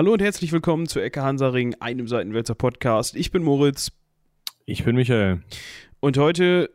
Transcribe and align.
Hallo 0.00 0.14
und 0.14 0.22
herzlich 0.22 0.50
willkommen 0.50 0.86
zu 0.86 0.98
Ecke 0.98 1.20
Hansaring, 1.20 1.74
einem 1.74 2.08
Seitenwälzer 2.08 2.54
Podcast. 2.54 3.14
Ich 3.14 3.32
bin 3.32 3.42
Moritz. 3.42 3.92
Ich 4.64 4.82
bin 4.82 4.96
Michael. 4.96 5.42
Und 6.00 6.16
heute 6.16 6.70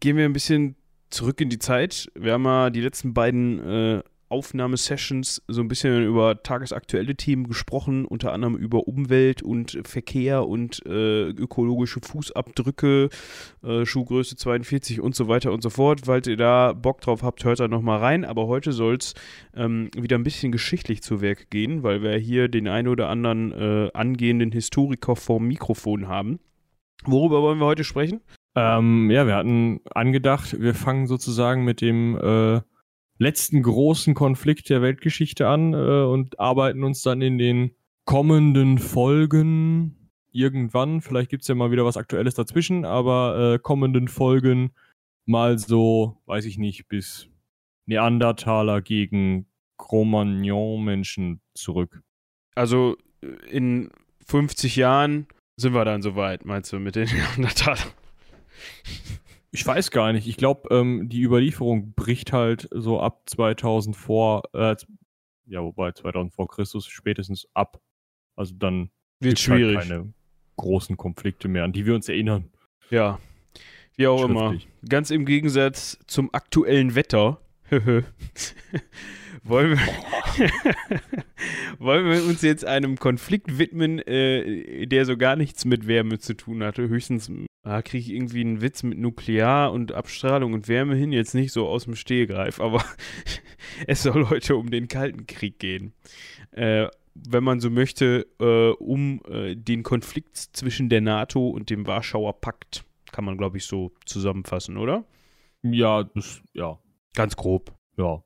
gehen 0.00 0.16
wir 0.16 0.24
ein 0.24 0.32
bisschen 0.32 0.76
zurück 1.10 1.38
in 1.42 1.50
die 1.50 1.58
Zeit. 1.58 2.10
Wir 2.14 2.32
haben 2.32 2.46
ja 2.46 2.70
die 2.70 2.80
letzten 2.80 3.12
beiden 3.12 3.58
äh, 3.58 4.02
Aufnahmesessions 4.32 5.42
so 5.46 5.60
ein 5.60 5.68
bisschen 5.68 6.04
über 6.04 6.42
tagesaktuelle 6.42 7.14
Themen 7.14 7.46
gesprochen, 7.46 8.06
unter 8.06 8.32
anderem 8.32 8.56
über 8.56 8.88
Umwelt 8.88 9.42
und 9.42 9.78
Verkehr 9.84 10.48
und 10.48 10.84
äh, 10.86 11.28
ökologische 11.28 12.00
Fußabdrücke, 12.02 13.10
äh, 13.62 13.84
Schuhgröße 13.84 14.36
42 14.36 15.00
und 15.00 15.14
so 15.14 15.28
weiter 15.28 15.52
und 15.52 15.62
so 15.62 15.68
fort. 15.68 16.00
Falls 16.06 16.26
ihr 16.26 16.38
da 16.38 16.72
Bock 16.72 17.02
drauf 17.02 17.22
habt, 17.22 17.44
hört 17.44 17.60
da 17.60 17.68
nochmal 17.68 17.98
rein. 17.98 18.24
Aber 18.24 18.46
heute 18.46 18.72
soll 18.72 18.96
es 18.96 19.12
ähm, 19.54 19.90
wieder 19.94 20.16
ein 20.16 20.24
bisschen 20.24 20.50
geschichtlich 20.50 21.02
zu 21.02 21.20
Werk 21.20 21.50
gehen, 21.50 21.82
weil 21.82 22.02
wir 22.02 22.16
hier 22.16 22.48
den 22.48 22.68
einen 22.68 22.88
oder 22.88 23.10
anderen 23.10 23.52
äh, 23.52 23.90
angehenden 23.92 24.50
Historiker 24.50 25.14
vorm 25.14 25.46
Mikrofon 25.46 26.08
haben. 26.08 26.40
Worüber 27.04 27.42
wollen 27.42 27.58
wir 27.58 27.66
heute 27.66 27.84
sprechen? 27.84 28.22
Ähm, 28.54 29.10
ja, 29.10 29.26
wir 29.26 29.34
hatten 29.34 29.80
angedacht, 29.94 30.60
wir 30.60 30.74
fangen 30.74 31.06
sozusagen 31.06 31.64
mit 31.64 31.80
dem 31.80 32.16
äh, 32.16 32.60
letzten 33.22 33.62
großen 33.62 34.14
Konflikt 34.14 34.68
der 34.68 34.82
Weltgeschichte 34.82 35.48
an 35.48 35.72
äh, 35.72 35.76
und 35.76 36.38
arbeiten 36.38 36.84
uns 36.84 37.02
dann 37.02 37.22
in 37.22 37.38
den 37.38 37.70
kommenden 38.04 38.78
Folgen 38.78 40.10
irgendwann, 40.32 41.00
vielleicht 41.00 41.30
gibt 41.30 41.42
es 41.42 41.48
ja 41.48 41.54
mal 41.54 41.70
wieder 41.70 41.84
was 41.84 41.96
Aktuelles 41.96 42.34
dazwischen, 42.34 42.84
aber 42.84 43.54
äh, 43.54 43.58
kommenden 43.58 44.08
Folgen 44.08 44.72
mal 45.26 45.58
so, 45.58 46.16
weiß 46.26 46.46
ich 46.46 46.58
nicht, 46.58 46.88
bis 46.88 47.28
Neandertaler 47.86 48.80
gegen 48.80 49.46
Cro-Magnon-Menschen 49.76 51.40
zurück. 51.54 52.02
Also 52.54 52.96
äh, 53.22 53.26
in 53.50 53.90
50 54.26 54.76
Jahren 54.76 55.26
sind 55.56 55.74
wir 55.74 55.84
dann 55.84 56.02
soweit, 56.02 56.44
meinst 56.44 56.72
du, 56.72 56.78
mit 56.78 56.96
den 56.96 57.08
Neandertalern? 57.36 57.92
Ich 59.54 59.66
weiß 59.66 59.90
gar 59.90 60.12
nicht. 60.12 60.26
Ich 60.26 60.38
glaube, 60.38 60.74
ähm, 60.74 61.10
die 61.10 61.22
Überlieferung 61.22 61.92
bricht 61.92 62.32
halt 62.32 62.68
so 62.70 63.00
ab 63.00 63.22
2000 63.26 63.94
vor, 63.94 64.44
äh, 64.54 64.74
ja, 65.46 65.62
wobei 65.62 65.92
2000 65.92 66.32
vor 66.32 66.48
Christus 66.48 66.86
spätestens 66.86 67.46
ab. 67.52 67.80
Also 68.34 68.54
dann 68.54 68.90
wird 69.20 69.34
halt 69.34 69.40
schwierig. 69.40 69.76
Halt 69.76 69.88
keine 69.88 70.14
großen 70.56 70.96
Konflikte 70.96 71.48
mehr, 71.48 71.64
an 71.64 71.72
die 71.72 71.84
wir 71.84 71.94
uns 71.94 72.08
erinnern. 72.08 72.50
Ja, 72.88 73.18
wie 73.96 74.06
auch 74.06 74.24
immer. 74.24 74.56
Ganz 74.88 75.10
im 75.10 75.26
Gegensatz 75.26 75.98
zum 76.06 76.32
aktuellen 76.32 76.94
Wetter. 76.94 77.38
wollen, 79.44 79.78
wir 79.78 79.78
wollen 81.78 82.10
wir 82.10 82.24
uns 82.24 82.40
jetzt 82.40 82.64
einem 82.64 82.96
Konflikt 82.96 83.58
widmen, 83.58 83.98
äh, 83.98 84.86
der 84.86 85.04
so 85.04 85.18
gar 85.18 85.36
nichts 85.36 85.66
mit 85.66 85.86
Wärme 85.86 86.18
zu 86.18 86.34
tun 86.34 86.62
hatte. 86.62 86.88
Höchstens 86.88 87.30
ah, 87.62 87.82
kriege 87.82 88.02
ich 88.02 88.10
irgendwie 88.10 88.40
einen 88.40 88.60
Witz 88.60 88.82
mit 88.82 88.98
Nuklear 88.98 89.72
und 89.72 89.92
Abstrahlung 89.92 90.52
und 90.52 90.68
Wärme 90.68 90.94
hin, 90.94 91.12
jetzt 91.12 91.34
nicht 91.34 91.52
so 91.52 91.68
aus 91.68 91.84
dem 91.84 91.94
Stehgreif, 91.94 92.60
aber 92.60 92.84
es 93.86 94.02
soll 94.02 94.28
heute 94.28 94.56
um 94.56 94.70
den 94.70 94.88
Kalten 94.88 95.26
Krieg 95.26 95.58
gehen. 95.58 95.92
Äh, 96.52 96.88
wenn 97.14 97.44
man 97.44 97.60
so 97.60 97.70
möchte, 97.70 98.26
äh, 98.40 98.70
um 98.82 99.20
äh, 99.28 99.54
den 99.54 99.82
Konflikt 99.82 100.36
zwischen 100.36 100.88
der 100.88 101.02
NATO 101.02 101.48
und 101.48 101.68
dem 101.70 101.86
Warschauer 101.86 102.40
Pakt. 102.40 102.84
Kann 103.12 103.26
man, 103.26 103.36
glaube 103.36 103.58
ich, 103.58 103.66
so 103.66 103.92
zusammenfassen, 104.06 104.78
oder? 104.78 105.04
Ja, 105.62 106.04
das, 106.04 106.42
ja. 106.54 106.78
Ganz 107.14 107.36
grob. 107.36 107.74
Ja 107.98 108.24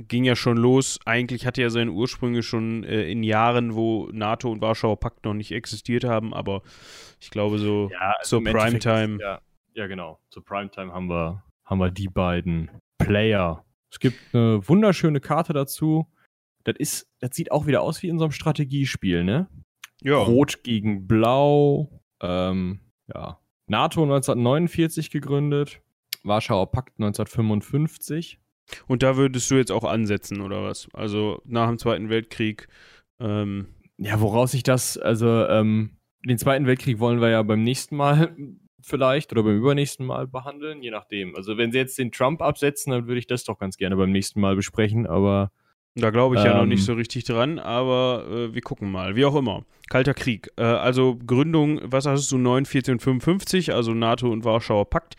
ging 0.00 0.24
ja 0.24 0.36
schon 0.36 0.56
los. 0.56 0.98
Eigentlich 1.04 1.46
hatte 1.46 1.62
er 1.62 1.70
seine 1.70 1.90
Ursprünge 1.90 2.42
schon 2.42 2.84
äh, 2.84 3.10
in 3.10 3.22
Jahren, 3.22 3.74
wo 3.74 4.08
NATO 4.12 4.50
und 4.50 4.60
Warschauer 4.60 4.98
Pakt 4.98 5.24
noch 5.24 5.34
nicht 5.34 5.52
existiert 5.52 6.04
haben, 6.04 6.34
aber 6.34 6.62
ich 7.20 7.30
glaube 7.30 7.58
so 7.58 7.90
ja, 7.92 8.14
also 8.18 8.40
zur 8.40 8.44
Primetime. 8.44 9.18
Ja, 9.20 9.40
ja, 9.74 9.86
genau. 9.86 10.20
Zur 10.30 10.44
Primetime 10.44 10.92
haben 10.92 11.08
wir, 11.08 11.42
haben 11.64 11.78
wir 11.78 11.90
die 11.90 12.08
beiden 12.08 12.70
Player. 12.98 13.64
Es 13.90 13.98
gibt 13.98 14.18
eine 14.34 14.66
wunderschöne 14.66 15.20
Karte 15.20 15.52
dazu. 15.52 16.06
Das 16.64 16.76
ist, 16.78 17.08
das 17.20 17.36
sieht 17.36 17.52
auch 17.52 17.66
wieder 17.66 17.82
aus 17.82 18.02
wie 18.02 18.08
in 18.08 18.18
so 18.18 18.24
einem 18.24 18.32
Strategiespiel, 18.32 19.22
ne? 19.22 19.48
Ja. 20.02 20.16
Rot 20.16 20.62
gegen 20.64 21.06
Blau. 21.06 22.02
Ähm, 22.20 22.80
ja. 23.14 23.38
NATO 23.66 24.02
1949 24.02 25.10
gegründet. 25.10 25.80
Warschauer 26.22 26.70
Pakt 26.70 26.98
1955. 26.98 28.40
Und 28.86 29.02
da 29.02 29.16
würdest 29.16 29.50
du 29.50 29.56
jetzt 29.56 29.72
auch 29.72 29.84
ansetzen, 29.84 30.40
oder 30.40 30.62
was? 30.62 30.88
Also 30.92 31.40
nach 31.44 31.68
dem 31.68 31.78
Zweiten 31.78 32.08
Weltkrieg. 32.08 32.68
Ähm 33.20 33.66
ja, 33.98 34.20
woraus 34.20 34.52
sich 34.52 34.62
das, 34.62 34.98
also 34.98 35.46
ähm, 35.46 35.96
den 36.24 36.38
Zweiten 36.38 36.66
Weltkrieg 36.66 36.98
wollen 36.98 37.20
wir 37.20 37.30
ja 37.30 37.42
beim 37.42 37.62
nächsten 37.62 37.96
Mal 37.96 38.36
vielleicht 38.82 39.32
oder 39.32 39.42
beim 39.42 39.56
übernächsten 39.56 40.06
Mal 40.06 40.26
behandeln, 40.26 40.82
je 40.82 40.90
nachdem. 40.90 41.34
Also 41.34 41.56
wenn 41.56 41.72
sie 41.72 41.78
jetzt 41.78 41.98
den 41.98 42.12
Trump 42.12 42.42
absetzen, 42.42 42.92
dann 42.92 43.06
würde 43.06 43.18
ich 43.18 43.26
das 43.26 43.44
doch 43.44 43.58
ganz 43.58 43.76
gerne 43.76 43.96
beim 43.96 44.12
nächsten 44.12 44.40
Mal 44.40 44.56
besprechen, 44.56 45.06
aber. 45.06 45.50
Da 45.98 46.10
glaube 46.10 46.34
ich 46.34 46.42
ähm, 46.42 46.46
ja 46.46 46.58
noch 46.58 46.66
nicht 46.66 46.80
ähm, 46.80 46.84
so 46.84 46.92
richtig 46.92 47.24
dran, 47.24 47.58
aber 47.58 48.26
äh, 48.30 48.54
wir 48.54 48.60
gucken 48.60 48.92
mal. 48.92 49.16
Wie 49.16 49.24
auch 49.24 49.34
immer. 49.34 49.64
Kalter 49.88 50.12
Krieg. 50.12 50.50
Äh, 50.56 50.62
also 50.62 51.16
Gründung, 51.16 51.80
was 51.84 52.04
hast 52.04 52.30
du, 52.30 52.36
49 52.36 52.92
und 52.92 53.00
55, 53.00 53.72
also 53.72 53.94
NATO 53.94 54.30
und 54.30 54.44
Warschauer 54.44 54.90
Pakt. 54.90 55.16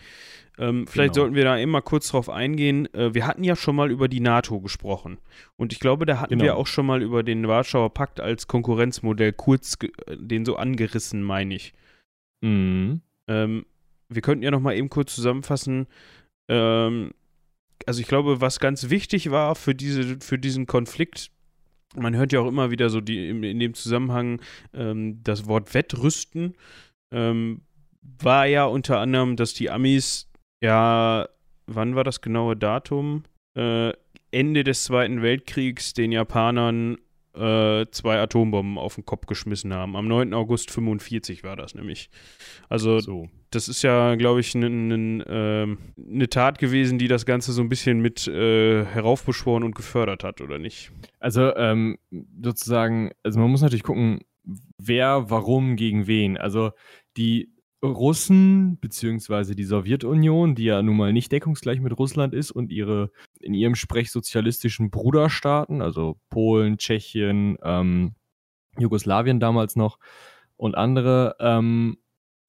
Ähm, 0.59 0.88
vielleicht 0.88 1.13
genau. 1.13 1.25
sollten 1.25 1.35
wir 1.35 1.44
da 1.44 1.57
immer 1.57 1.81
kurz 1.81 2.09
drauf 2.09 2.29
eingehen. 2.29 2.91
Äh, 2.94 3.13
wir 3.13 3.28
hatten 3.28 3.44
ja 3.44 3.56
schon 3.56 3.75
mal 3.75 3.91
über 3.91 4.07
die 4.07 4.19
NATO 4.19 4.59
gesprochen. 4.59 5.19
Und 5.56 5.72
ich 5.72 5.79
glaube, 5.79 6.06
da 6.06 6.19
hatten 6.19 6.40
genau. 6.40 6.44
wir 6.44 6.57
auch 6.57 6.68
schon 6.68 6.85
mal 6.85 7.01
über 7.01 7.23
den 7.23 7.47
Warschauer 7.47 7.94
Pakt 7.94 8.19
als 8.19 8.47
Konkurrenzmodell 8.47 9.34
kurz 9.34 9.78
den 10.09 10.45
so 10.45 10.56
angerissen, 10.56 11.22
meine 11.22 11.56
ich. 11.56 11.73
Mhm. 12.41 13.01
Ähm, 13.28 13.66
wir 14.09 14.22
könnten 14.22 14.44
ja 14.44 14.51
noch 14.51 14.59
mal 14.59 14.75
eben 14.75 14.90
kurz 14.90 15.13
zusammenfassen. 15.13 15.88
Ähm, 16.50 17.12
also 17.85 18.01
ich 18.01 18.07
glaube, 18.07 18.41
was 18.41 18.59
ganz 18.59 18.89
wichtig 18.89 19.29
war 19.31 19.56
für, 19.56 19.75
diese, 19.75 20.19
für 20.19 20.39
diesen 20.39 20.66
Konflikt, 20.66 21.31
man 21.95 22.16
hört 22.16 22.34
ja 22.34 22.39
auch 22.39 22.47
immer 22.47 22.72
wieder 22.72 22.89
so 22.89 23.01
die, 23.01 23.29
in, 23.29 23.44
in 23.44 23.59
dem 23.59 23.74
Zusammenhang 23.74 24.41
ähm, 24.74 25.22
das 25.24 25.47
Wort 25.47 25.74
Wettrüsten, 25.74 26.56
ähm, 27.12 27.62
war 28.01 28.45
ja 28.45 28.66
unter 28.66 29.00
anderem, 29.00 29.35
dass 29.35 29.53
die 29.53 29.69
Amis 29.69 30.29
ja, 30.62 31.28
wann 31.68 31.95
war 31.95 32.03
das 32.03 32.22
genaue 32.22 32.56
Datum? 32.56 33.23
Äh, 33.56 33.94
Ende 34.31 34.63
des 34.63 34.84
Zweiten 34.84 35.22
Weltkriegs 35.22 35.94
den 35.94 36.12
Japanern 36.12 36.97
äh, 37.38 37.85
zwei 37.91 38.19
Atombomben 38.19 38.78
auf 38.78 38.95
den 38.95 39.06
Kopf 39.06 39.28
geschmissen 39.28 39.73
haben. 39.73 39.95
Am 39.95 40.07
9. 40.07 40.34
August 40.34 40.72
45 40.72 41.44
war 41.44 41.56
das 41.56 41.75
nämlich. 41.75 42.09
Also 42.68 43.00
so. 43.00 43.29
das 43.51 43.68
ist 43.68 43.84
ja, 43.84 44.16
glaube 44.16 44.40
ich, 44.40 44.56
eine 44.56 44.69
ne, 44.69 45.78
ne 45.95 46.29
Tat 46.29 46.57
gewesen, 46.57 46.97
die 46.97 47.07
das 47.07 47.25
Ganze 47.25 47.51
so 47.51 47.62
ein 47.62 47.69
bisschen 47.69 48.00
mit 48.00 48.28
äh, 48.28 48.85
heraufbeschworen 48.85 49.63
und 49.63 49.75
gefördert 49.75 50.24
hat, 50.24 50.41
oder 50.41 50.57
nicht? 50.57 50.91
Also 51.19 51.56
ähm, 51.56 51.97
sozusagen, 52.41 53.12
also 53.24 53.39
man 53.39 53.51
muss 53.51 53.62
natürlich 53.62 53.84
gucken, 53.84 54.22
wer, 54.78 55.29
warum, 55.29 55.75
gegen 55.75 56.07
wen. 56.07 56.38
Also 56.38 56.72
die 57.18 57.53
Russen 57.92 58.80
beziehungsweise 58.80 59.56
die 59.56 59.64
Sowjetunion, 59.64 60.56
die 60.56 60.66
ja 60.66 60.81
nun 60.81 60.98
mal 60.98 61.14
nicht 61.14 61.31
deckungsgleich 61.31 61.80
mit 61.80 61.98
Russland 61.98 62.34
ist 62.34 62.52
und 62.52 62.72
ihre 62.72 63.12
in 63.40 63.53
ihrem 63.53 63.75
Sprech 63.75 64.12
sozialistischen 64.12 64.90
Bruderstaaten, 64.90 65.81
also 65.81 66.18
Polen, 66.30 66.78
Tschechien, 66.78 67.58
ähm, 67.64 68.16
Jugoslawien 68.78 69.40
damals 69.40 69.75
noch 69.75 70.00
und 70.56 70.75
andere, 70.75 71.36
ähm, 71.40 71.98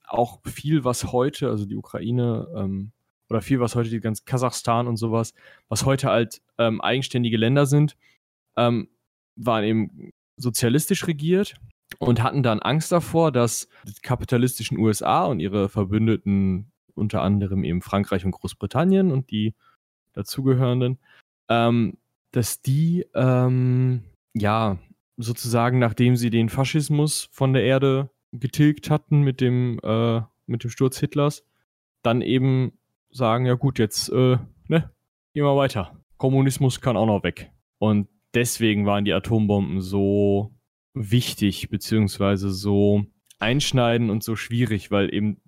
auch 0.06 0.40
viel, 0.44 0.84
was 0.84 1.12
heute, 1.12 1.50
also 1.50 1.66
die 1.66 1.76
Ukraine 1.76 2.48
ähm, 2.56 2.92
oder 3.28 3.42
viel, 3.42 3.60
was 3.60 3.74
heute 3.74 3.90
die 3.90 4.00
ganz 4.00 4.24
Kasachstan 4.24 4.86
und 4.86 4.96
sowas, 4.96 5.34
was 5.68 5.84
heute 5.84 6.08
halt 6.08 6.40
ähm, 6.56 6.80
eigenständige 6.80 7.36
Länder 7.36 7.66
sind, 7.66 7.96
ähm, 8.56 8.88
waren 9.36 9.64
eben 9.64 10.12
sozialistisch 10.36 11.06
regiert 11.06 11.56
und 11.98 12.22
hatten 12.22 12.42
dann 12.42 12.60
Angst 12.60 12.92
davor, 12.92 13.32
dass 13.32 13.68
die 13.84 14.00
kapitalistischen 14.02 14.78
USA 14.78 15.24
und 15.24 15.40
ihre 15.40 15.68
Verbündeten, 15.68 16.70
unter 16.94 17.22
anderem 17.22 17.64
eben 17.64 17.80
Frankreich 17.80 18.24
und 18.24 18.32
Großbritannien 18.32 19.10
und 19.10 19.30
die 19.30 19.54
dazugehörenden, 20.12 20.98
ähm, 21.48 21.96
dass 22.32 22.60
die 22.60 23.06
ähm, 23.14 24.02
ja 24.34 24.78
sozusagen, 25.16 25.78
nachdem 25.78 26.16
sie 26.16 26.30
den 26.30 26.48
Faschismus 26.48 27.28
von 27.32 27.52
der 27.52 27.64
Erde 27.64 28.10
getilgt 28.32 28.90
hatten 28.90 29.22
mit 29.22 29.40
dem, 29.40 29.80
äh, 29.82 30.20
mit 30.46 30.64
dem 30.64 30.70
Sturz 30.70 30.98
Hitlers, 30.98 31.44
dann 32.02 32.20
eben 32.22 32.72
sagen, 33.10 33.46
ja 33.46 33.54
gut, 33.54 33.78
jetzt 33.78 34.10
äh, 34.10 34.38
ne, 34.68 34.90
gehen 35.32 35.44
wir 35.44 35.56
weiter. 35.56 35.96
Kommunismus 36.16 36.80
kann 36.80 36.96
auch 36.96 37.06
noch 37.06 37.22
weg. 37.22 37.50
Und 37.78 38.08
deswegen 38.34 38.86
waren 38.86 39.04
die 39.04 39.12
Atombomben 39.12 39.80
so 39.80 40.52
wichtig, 40.98 41.70
beziehungsweise 41.70 42.50
so 42.50 43.04
einschneiden 43.38 44.10
und 44.10 44.22
so 44.22 44.36
schwierig, 44.36 44.90
weil 44.90 45.12
eben 45.14 45.40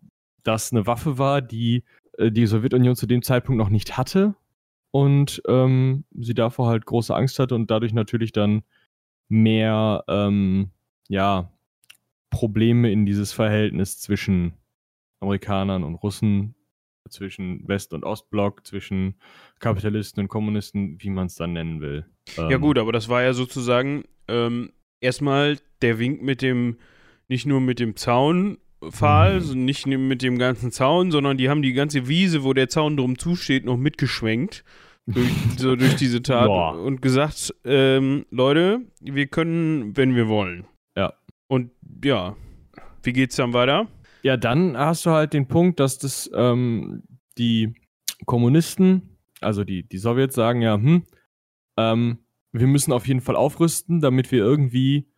das 0.42 0.72
eine 0.72 0.86
Waffe 0.86 1.18
war, 1.18 1.42
die 1.42 1.84
äh, 2.18 2.30
die 2.30 2.46
Sowjetunion 2.46 2.96
zu 2.96 3.06
dem 3.06 3.22
Zeitpunkt 3.22 3.58
noch 3.58 3.70
nicht 3.70 3.96
hatte 3.96 4.34
und 4.90 5.42
ähm, 5.48 6.04
sie 6.12 6.34
davor 6.34 6.68
halt 6.68 6.86
große 6.86 7.14
Angst 7.14 7.38
hatte 7.38 7.54
und 7.54 7.70
dadurch 7.70 7.92
natürlich 7.92 8.32
dann 8.32 8.62
mehr, 9.28 10.04
ähm, 10.08 10.70
ja, 11.08 11.52
Probleme 12.30 12.92
in 12.92 13.06
dieses 13.06 13.32
Verhältnis 13.32 13.98
zwischen 13.98 14.52
Amerikanern 15.20 15.82
und 15.82 15.96
Russen, 15.96 16.54
zwischen 17.08 17.66
West- 17.66 17.92
und 17.92 18.04
Ostblock, 18.04 18.64
zwischen 18.66 19.16
Kapitalisten 19.58 20.22
und 20.22 20.28
Kommunisten, 20.28 20.96
wie 21.00 21.10
man 21.10 21.26
es 21.26 21.34
dann 21.34 21.52
nennen 21.52 21.80
will. 21.80 22.06
ja 22.36 22.50
Ähm, 22.50 22.60
gut, 22.60 22.78
aber 22.78 22.92
das 22.92 23.08
war 23.08 23.22
ja 23.22 23.32
sozusagen 23.32 24.04
ähm, 24.28 24.72
erstmal 25.00 25.58
der 25.82 25.98
Wink 25.98 26.22
mit 26.22 26.42
dem, 26.42 26.76
nicht 27.28 27.46
nur 27.46 27.60
mit 27.60 27.78
dem 27.78 27.96
Zaunpfahl, 27.96 29.36
Mhm. 29.36 29.40
so 29.40 29.54
nicht 29.54 29.86
mit 29.86 30.22
dem 30.22 30.38
ganzen 30.38 30.72
Zaun, 30.72 31.10
sondern 31.10 31.36
die 31.36 31.48
haben 31.48 31.62
die 31.62 31.72
ganze 31.72 32.08
Wiese, 32.08 32.44
wo 32.44 32.52
der 32.52 32.68
Zaun 32.68 32.96
drum 32.96 33.18
zusteht, 33.18 33.64
noch 33.64 33.76
mitgeschwenkt. 33.76 34.64
Durch, 35.06 35.30
so 35.56 35.74
durch 35.76 35.96
diese 35.96 36.22
Tat 36.22 36.46
Boah. 36.46 36.78
und 36.78 37.02
gesagt, 37.02 37.54
ähm, 37.64 38.26
Leute, 38.30 38.82
wir 39.00 39.26
können, 39.26 39.96
wenn 39.96 40.14
wir 40.14 40.28
wollen. 40.28 40.66
Ja. 40.96 41.14
Und 41.48 41.70
ja, 42.04 42.36
wie 43.02 43.12
geht's 43.12 43.36
dann 43.36 43.52
weiter? 43.52 43.88
Ja, 44.22 44.36
dann 44.36 44.76
hast 44.76 45.06
du 45.06 45.10
halt 45.10 45.32
den 45.32 45.48
Punkt, 45.48 45.80
dass 45.80 45.98
das 45.98 46.30
ähm, 46.34 47.02
die 47.38 47.74
Kommunisten, 48.26 49.16
also 49.40 49.64
die, 49.64 49.82
die 49.88 49.98
Sowjets 49.98 50.34
sagen 50.34 50.60
ja, 50.60 50.74
hm, 50.74 51.02
ähm, 51.78 52.18
wir 52.52 52.66
müssen 52.66 52.92
auf 52.92 53.06
jeden 53.06 53.20
Fall 53.20 53.36
aufrüsten, 53.36 54.00
damit 54.00 54.30
wir 54.32 54.38
irgendwie 54.38 55.08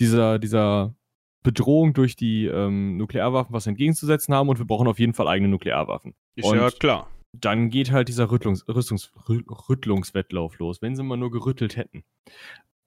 dieser, 0.00 0.38
dieser 0.38 0.94
Bedrohung 1.42 1.92
durch 1.94 2.16
die 2.16 2.46
ähm, 2.46 2.96
Nuklearwaffen 2.96 3.52
was 3.54 3.66
entgegenzusetzen 3.66 4.34
haben 4.34 4.48
und 4.48 4.58
wir 4.58 4.66
brauchen 4.66 4.88
auf 4.88 4.98
jeden 4.98 5.14
Fall 5.14 5.28
eigene 5.28 5.48
Nuklearwaffen. 5.50 6.14
Ist 6.36 6.46
Und- 6.46 6.56
ja 6.56 6.70
klar. 6.70 7.10
Dann 7.36 7.68
geht 7.68 7.90
halt 7.90 8.06
dieser 8.06 8.30
Rüttlungs, 8.30 8.64
Rüstungs, 8.68 9.12
Rü- 9.26 9.68
Rüttlungswettlauf 9.68 10.56
los, 10.60 10.80
wenn 10.82 10.94
sie 10.94 11.02
mal 11.02 11.16
nur 11.16 11.32
gerüttelt 11.32 11.76
hätten. 11.76 12.04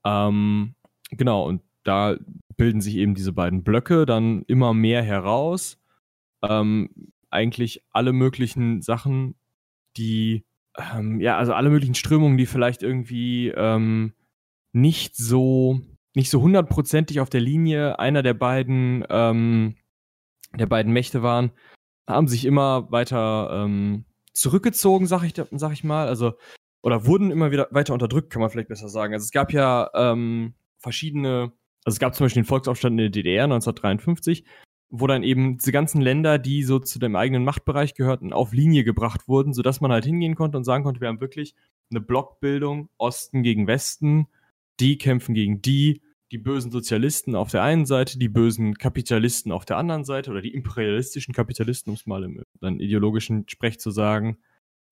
Ähm, 0.05 0.73
genau, 1.09 1.45
und 1.45 1.63
da 1.83 2.15
bilden 2.55 2.79
sich 2.79 2.95
eben 2.95 3.13
diese 3.13 3.33
beiden 3.33 3.65
Blöcke 3.65 4.05
dann 4.05 4.43
immer 4.43 4.73
mehr 4.73 5.03
heraus. 5.03 5.77
Ähm, 6.41 6.89
eigentlich 7.29 7.83
alle 7.91 8.13
möglichen 8.13 8.81
Sachen, 8.81 9.35
die, 9.97 10.45
ähm, 10.77 11.19
ja, 11.19 11.37
also 11.37 11.53
alle 11.53 11.69
möglichen 11.69 11.95
Strömungen, 11.95 12.37
die 12.37 12.45
vielleicht 12.45 12.83
irgendwie 12.83 13.49
ähm, 13.49 14.13
nicht 14.73 15.15
so, 15.15 15.81
nicht 16.13 16.29
so 16.29 16.41
hundertprozentig 16.41 17.19
auf 17.19 17.29
der 17.29 17.41
Linie 17.41 17.99
einer 17.99 18.23
der 18.23 18.33
beiden, 18.33 19.03
ähm, 19.09 19.75
der 20.57 20.67
beiden 20.67 20.93
Mächte 20.93 21.23
waren, 21.23 21.51
haben 22.07 22.27
sich 22.27 22.45
immer 22.45 22.91
weiter 22.91 23.49
ähm, 23.51 24.05
zurückgezogen, 24.33 25.07
sag 25.07 25.23
ich, 25.23 25.33
sag 25.51 25.73
ich 25.73 25.83
mal. 25.83 26.07
Also, 26.07 26.33
oder 26.81 27.05
wurden 27.05 27.31
immer 27.31 27.51
wieder 27.51 27.67
weiter 27.71 27.93
unterdrückt, 27.93 28.31
kann 28.31 28.41
man 28.41 28.49
vielleicht 28.49 28.69
besser 28.69 28.87
sagen. 28.87 29.13
Also 29.13 29.25
es 29.25 29.31
gab 29.31 29.51
ja 29.51 29.89
ähm, 29.93 30.53
verschiedene, 30.77 31.51
also 31.83 31.95
es 31.95 31.99
gab 31.99 32.15
zum 32.15 32.25
Beispiel 32.25 32.43
den 32.43 32.47
Volksaufstand 32.47 32.93
in 32.93 32.97
der 32.97 33.09
DDR 33.09 33.45
1953, 33.45 34.45
wo 34.89 35.07
dann 35.07 35.23
eben 35.23 35.57
diese 35.57 35.71
ganzen 35.71 36.01
Länder, 36.01 36.39
die 36.39 36.63
so 36.63 36.79
zu 36.79 36.99
dem 36.99 37.15
eigenen 37.15 37.43
Machtbereich 37.43 37.93
gehörten, 37.93 38.31
auf 38.31 38.53
Linie 38.53 38.83
gebracht 38.83 39.27
wurden, 39.27 39.53
sodass 39.53 39.81
man 39.81 39.91
halt 39.91 40.05
hingehen 40.05 40.35
konnte 40.35 40.57
und 40.57 40.63
sagen 40.63 40.83
konnte, 40.83 41.01
wir 41.01 41.09
haben 41.09 41.21
wirklich 41.21 41.55
eine 41.91 42.01
Blockbildung, 42.01 42.89
Osten 42.97 43.43
gegen 43.43 43.67
Westen, 43.67 44.27
die 44.79 44.97
kämpfen 44.97 45.33
gegen 45.33 45.61
die, 45.61 46.01
die 46.31 46.37
bösen 46.37 46.71
Sozialisten 46.71 47.35
auf 47.35 47.51
der 47.51 47.63
einen 47.63 47.85
Seite, 47.85 48.19
die 48.19 48.29
bösen 48.29 48.75
Kapitalisten 48.75 49.51
auf 49.51 49.65
der 49.65 49.77
anderen 49.77 50.03
Seite 50.03 50.31
oder 50.31 50.41
die 50.41 50.53
imperialistischen 50.53 51.33
Kapitalisten, 51.33 51.91
um 51.91 51.95
es 51.95 52.05
mal 52.05 52.23
im 52.23 52.43
dann 52.59 52.79
ideologischen 52.79 53.47
Sprech 53.47 53.79
zu 53.79 53.91
sagen. 53.91 54.37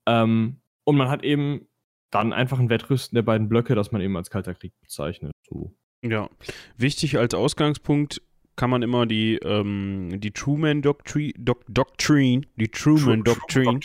Ähm, 0.06 0.62
und 0.84 0.98
man 0.98 1.10
hat 1.10 1.24
eben 1.24 1.68
dann 2.12 2.32
einfach 2.32 2.60
ein 2.60 2.70
Wettrüsten 2.70 3.16
der 3.16 3.24
beiden 3.24 3.50
Blöcke, 3.50 3.76
das 3.76 3.92
man 3.92 4.02
eben 4.02 4.16
als 4.16 4.30
Kalter 4.30 4.54
Krieg 4.54 4.74
bezeichnet. 4.82 5.32
So. 5.50 5.74
Ja, 6.02 6.30
wichtig 6.78 7.18
als 7.18 7.34
Ausgangspunkt 7.34 8.22
kann 8.56 8.70
man 8.70 8.82
immer 8.82 9.06
die, 9.06 9.36
ähm, 9.44 10.20
die 10.20 10.32
Truman 10.32 10.82
Doctrine, 10.82 11.34
Doc, 11.38 11.64
Doctrine, 11.68 12.44
die 12.56 12.68
Truman 12.68 13.24
Doctrine, 13.24 13.80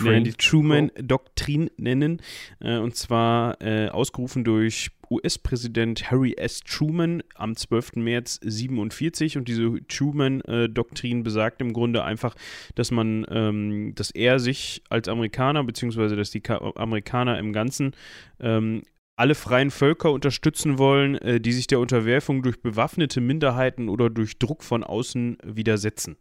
nein, 0.00 0.24
die 0.24 0.32
Truman 0.32 0.90
Doktrin 1.00 1.70
nennen. 1.76 2.20
Äh, 2.60 2.78
und 2.78 2.96
zwar 2.96 3.60
äh, 3.62 3.88
ausgerufen 3.88 4.44
durch 4.44 4.90
US-Präsident 5.10 6.10
Harry 6.10 6.34
S. 6.36 6.60
Truman 6.60 7.22
am 7.34 7.56
12. 7.56 7.96
März 7.96 8.38
47. 8.42 9.36
Und 9.36 9.48
diese 9.48 9.78
Truman-Doktrin 9.88 11.24
besagt 11.24 11.60
im 11.60 11.72
Grunde 11.72 12.04
einfach, 12.04 12.36
dass 12.76 12.90
man, 12.90 13.26
ähm, 13.28 13.92
dass 13.96 14.12
er 14.12 14.38
sich 14.38 14.82
als 14.88 15.08
Amerikaner, 15.08 15.64
beziehungsweise 15.64 16.14
dass 16.14 16.30
die 16.30 16.40
Ka 16.40 16.58
Amerikaner 16.76 17.38
im 17.38 17.52
Ganzen 17.52 17.92
ähm, 18.38 18.82
alle 19.20 19.34
freien 19.34 19.70
Völker 19.70 20.10
unterstützen 20.12 20.78
wollen, 20.78 21.16
äh, 21.16 21.40
die 21.40 21.52
sich 21.52 21.66
der 21.66 21.78
Unterwerfung 21.78 22.42
durch 22.42 22.62
bewaffnete 22.62 23.20
Minderheiten 23.20 23.90
oder 23.90 24.08
durch 24.08 24.38
Druck 24.38 24.64
von 24.64 24.82
außen 24.82 25.36
widersetzen. 25.44 26.16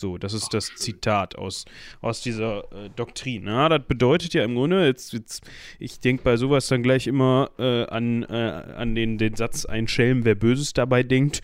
So, 0.00 0.16
das 0.16 0.32
ist 0.32 0.54
das 0.54 0.74
Zitat 0.76 1.36
aus, 1.36 1.66
aus 2.00 2.22
dieser 2.22 2.60
äh, 2.72 2.88
Doktrin. 2.96 3.46
Ja, 3.46 3.68
das 3.68 3.82
bedeutet 3.86 4.32
ja 4.32 4.42
im 4.44 4.54
Grunde, 4.54 4.86
jetzt, 4.86 5.12
jetzt 5.12 5.46
ich 5.78 6.00
denke 6.00 6.22
bei 6.22 6.38
sowas 6.38 6.68
dann 6.68 6.82
gleich 6.82 7.06
immer 7.06 7.50
äh, 7.58 7.84
an, 7.84 8.22
äh, 8.22 8.34
an 8.74 8.94
den, 8.94 9.18
den 9.18 9.34
Satz, 9.34 9.66
ein 9.66 9.86
Schelm, 9.86 10.24
wer 10.24 10.34
Böses 10.34 10.72
dabei 10.72 11.02
denkt. 11.02 11.42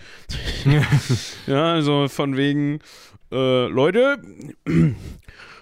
ja, 1.47 1.75
also 1.75 2.09
von 2.09 2.39
wegen, 2.39 2.79
äh, 3.31 3.67
Leute, 3.67 4.23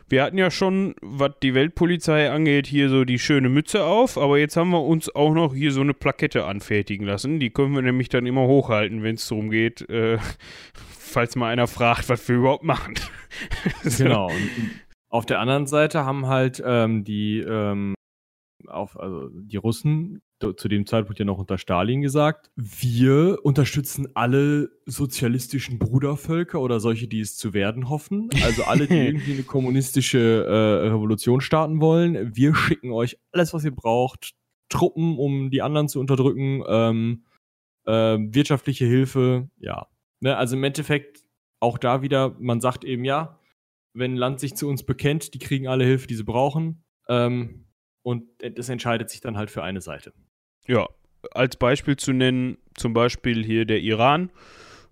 wir 0.09 0.23
hatten 0.23 0.39
ja 0.39 0.51
schon, 0.51 0.95
was 1.01 1.33
die 1.43 1.55
Weltpolizei 1.55 2.31
angeht, 2.31 2.67
hier 2.67 2.89
so 2.89 3.05
die 3.05 3.19
schöne 3.19 3.49
Mütze 3.49 3.85
auf, 3.85 4.19
aber 4.19 4.39
jetzt 4.39 4.57
haben 4.57 4.71
wir 4.71 4.83
uns 4.83 5.15
auch 5.15 5.33
noch 5.33 5.55
hier 5.55 5.73
so 5.73 5.81
eine 5.81 5.95
Plakette 5.95 6.45
anfertigen 6.45 7.07
lassen. 7.07 7.41
Die 7.41 7.51
können 7.51 7.75
wir 7.75 7.83
nämlich 7.83 8.09
dann 8.09 8.27
immer 8.27 8.47
hochhalten, 8.47 9.03
wenn 9.03 9.15
es 9.15 9.29
darum 9.29 9.51
geht, 9.51 9.89
äh, 9.89 10.19
falls 10.75 11.37
mal 11.37 11.51
einer 11.51 11.67
fragt, 11.67 12.09
was 12.09 12.29
wir 12.29 12.37
überhaupt 12.37 12.65
machen. 12.65 12.95
Genau. 13.99 14.27
Und 14.29 14.71
auf 15.09 15.27
der 15.27 15.41
anderen 15.41 15.67
Seite 15.67 16.05
haben 16.05 16.29
halt 16.29 16.63
ähm, 16.65 17.03
die, 17.03 17.41
ähm, 17.41 17.95
auf, 18.69 18.99
also 18.99 19.29
die 19.29 19.57
Russen 19.57 20.23
zu 20.53 20.69
dem 20.69 20.87
Zeitpunkt 20.87 21.19
ja 21.19 21.25
noch 21.25 21.39
unter 21.39 21.59
Stalin 21.59 22.03
gesagt, 22.03 22.51
wir 22.57 23.39
unterstützen 23.43 24.09
alle 24.15 24.71
sozialistischen 24.87 25.79
Brudervölker 25.79 26.61
oder 26.61 26.81
solche, 26.81 27.09
die 27.09 27.21
es 27.21 27.37
zu 27.37 27.55
werden 27.55 27.89
hoffen. 27.89 28.29
Also 28.45 28.65
alle, 28.65 28.87
die 28.87 28.95
irgendwie 29.07 29.33
eine 29.33 29.43
kommunistische 29.43 30.45
äh, 30.47 30.89
Revolution 30.89 31.41
starten 31.41 31.81
wollen. 31.81 32.35
Wir 32.37 32.55
schicken 32.55 32.93
euch 32.93 33.19
alles, 33.33 33.55
was 33.55 33.65
ihr 33.65 33.75
braucht. 33.75 34.35
Truppen, 34.69 35.19
um 35.19 35.51
die 35.51 35.63
anderen 35.63 35.89
zu 35.89 36.01
unterdrücken. 36.01 36.63
Ähm, 36.67 37.25
ähm, 37.87 38.35
wirtschaftliche 38.35 38.87
Hilfe, 38.87 39.51
ja. 39.59 39.87
Ne, 40.21 40.37
also 40.37 40.57
im 40.57 40.65
Endeffekt 40.65 41.25
auch 41.61 41.79
da 41.79 42.03
wieder, 42.03 42.37
man 42.39 42.61
sagt 42.61 42.85
eben 42.85 43.05
ja, 43.05 43.39
wenn 43.95 44.15
ein 44.15 44.17
Land 44.17 44.41
sich 44.41 44.55
zu 44.55 44.69
uns 44.69 44.85
bekennt, 44.85 45.35
die 45.35 45.39
kriegen 45.39 45.69
alle 45.69 45.85
Hilfe, 45.85 46.07
die 46.07 46.17
sie 46.17 46.25
brauchen. 46.25 46.85
Ähm, 47.09 47.67
und 48.03 48.29
das 48.39 48.69
entscheidet 48.69 49.09
sich 49.09 49.21
dann 49.21 49.37
halt 49.37 49.51
für 49.51 49.63
eine 49.63 49.81
Seite. 49.81 50.13
Ja, 50.67 50.89
als 51.33 51.57
Beispiel 51.57 51.97
zu 51.97 52.13
nennen, 52.13 52.59
zum 52.75 52.93
Beispiel 52.93 53.45
hier 53.45 53.65
der 53.65 53.81
Iran. 53.81 54.31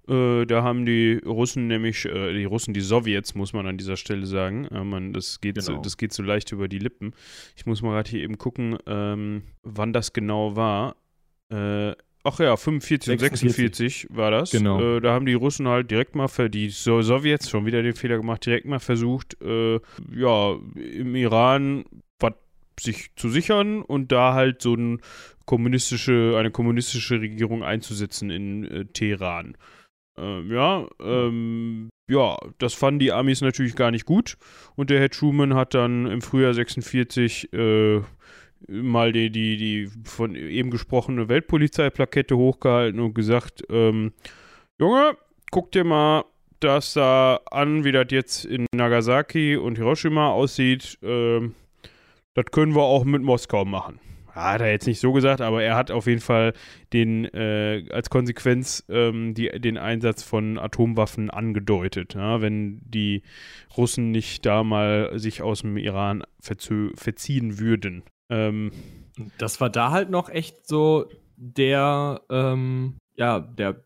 Äh, 0.09 0.47
da 0.47 0.63
haben 0.63 0.85
die 0.85 1.21
Russen 1.25 1.69
nämlich, 1.69 2.05
äh, 2.05 2.33
die 2.33 2.45
Russen, 2.45 2.75
die 2.75 2.81
Sowjets, 2.81 3.35
muss 3.35 3.53
man 3.53 3.67
an 3.67 3.79
dieser 3.79 3.97
Stelle 3.97 4.27
sagen. 4.27 4.67
Äh, 4.67 4.83
man, 4.85 5.13
das, 5.13 5.41
geht 5.41 5.61
so, 5.63 5.73
Genau. 5.73 5.83
das 5.83 5.97
geht 5.97 6.13
so 6.13 6.23
leicht 6.23 6.51
über 6.53 6.69
die 6.69 6.79
Lippen. 6.79 7.13
Ich 7.57 7.67
muss 7.67 7.83
mal 7.83 7.93
gerade 7.93 8.11
hier 8.11 8.23
eben 8.23 8.37
gucken, 8.39 8.79
ähm, 8.87 9.43
wann 9.63 9.93
das 9.93 10.13
genau 10.13 10.57
war. 10.57 10.97
Äh, 11.51 11.93
ach 12.25 12.41
ja, 12.41 12.57
45 12.57 13.13
und 13.13 13.19
46 13.21 14.09
war 14.11 14.31
das. 14.33 14.51
Genau. 14.51 14.97
Äh, 14.97 15.01
da 15.01 15.13
haben 15.13 15.27
die 15.27 15.35
Russen 15.35 15.69
halt 15.69 15.91
direkt 15.91 16.17
mal, 16.17 16.29
für 16.29 16.51
die 16.51 16.71
so 16.71 17.01
Sowjets 17.03 17.49
schon 17.49 17.65
wieder 17.67 17.83
den 17.83 17.95
Fehler 17.95 18.17
gemacht, 18.17 18.45
direkt 18.45 18.67
mal 18.67 18.81
versucht, 18.81 19.41
äh, 19.41 19.79
ja, 20.15 20.57
im 20.75 21.15
Iran 21.15 21.85
sich 22.81 23.15
zu 23.17 23.29
sichern 23.29 23.83
und 23.83 24.13
da 24.13 24.35
halt 24.35 24.63
so 24.63 24.75
ein 24.75 25.01
kommunistische, 25.47 26.37
eine 26.39 26.51
kommunistische 26.51 27.21
Regierung 27.21 27.63
einzusetzen 27.63 28.31
in 28.31 28.65
äh, 28.65 28.85
Teheran. 28.87 29.57
Ähm, 30.17 30.51
ja, 30.53 30.87
ähm, 31.01 31.89
ja, 32.11 32.37
das 32.59 32.75
fanden 32.75 33.01
die 33.01 33.13
Amis 33.13 33.41
natürlich 33.41 33.75
gar 33.75 33.91
nicht 33.91 34.05
gut. 34.05 34.37
Und 34.77 34.91
der 34.91 35.01
Herr 35.01 35.11
Truman 35.11 35.55
hat 35.55 35.75
dann 35.75 36.07
im 36.07 36.21
Frühjahr 36.21 36.55
46 36.55 37.53
äh, 37.53 38.01
mal 38.69 39.13
die, 39.13 39.31
die, 39.31 39.57
die 39.57 39.91
von 40.05 40.35
eben 40.35 40.71
gesprochene 40.71 41.29
Weltpolizeiplakette 41.29 42.37
hochgehalten 42.37 43.01
und 43.01 43.15
gesagt, 43.15 43.63
ähm, 43.71 44.13
Junge, 44.79 45.17
guck 45.51 45.73
dir 45.73 45.85
mal 45.85 46.25
das 46.61 46.93
da 46.95 47.41
an, 47.51 47.85
wie 47.85 47.93
das 47.93 48.07
jetzt 48.11 48.45
in 48.45 48.67
Nagasaki 48.75 49.57
und 49.57 49.77
Hiroshima 49.77 50.31
aussieht. 50.31 50.99
Ähm, 51.03 51.55
das 52.35 52.47
können 52.51 52.75
wir 52.75 52.83
auch 52.83 53.05
mit 53.05 53.23
Moskau 53.23 53.65
machen. 53.65 53.99
Hat 54.35 54.63
er 54.63 54.71
jetzt 54.71 54.87
nicht 54.87 55.01
so 55.01 55.13
gesagt, 55.13 55.43
aber 55.43 55.63
er 55.63 55.77
hat 55.77 55.91
auf 55.91 56.07
jeden 56.07 56.23
Fall 56.23 56.55
den 56.95 57.27
äh, 57.35 57.85
als 57.91 58.09
Konsequenz 58.09 58.83
ähm, 58.89 59.35
die, 59.35 59.49
den 59.61 59.77
Einsatz 59.77 60.23
von 60.23 60.59
Atomwaffen 60.59 61.29
angedeutet. 61.29 62.15
Ja, 62.15 62.41
wenn 62.41 62.81
die 62.83 63.23
Russen 63.77 64.11
nicht 64.11 64.47
da 64.47 64.65
mal 64.65 65.19
sich 65.19 65.43
aus 65.43 65.61
dem 65.61 65.77
Iran 65.77 66.25
verziehen 66.41 67.59
würden. 67.59 68.05
Ähm, 68.31 68.71
Das 69.37 69.61
war 69.61 69.69
da 69.69 69.91
halt 69.91 70.09
noch 70.09 70.31
echt 70.31 70.67
so 70.67 71.11
der, 71.37 72.23
ähm, 72.31 72.97
ja, 73.17 73.39
der, 73.41 73.85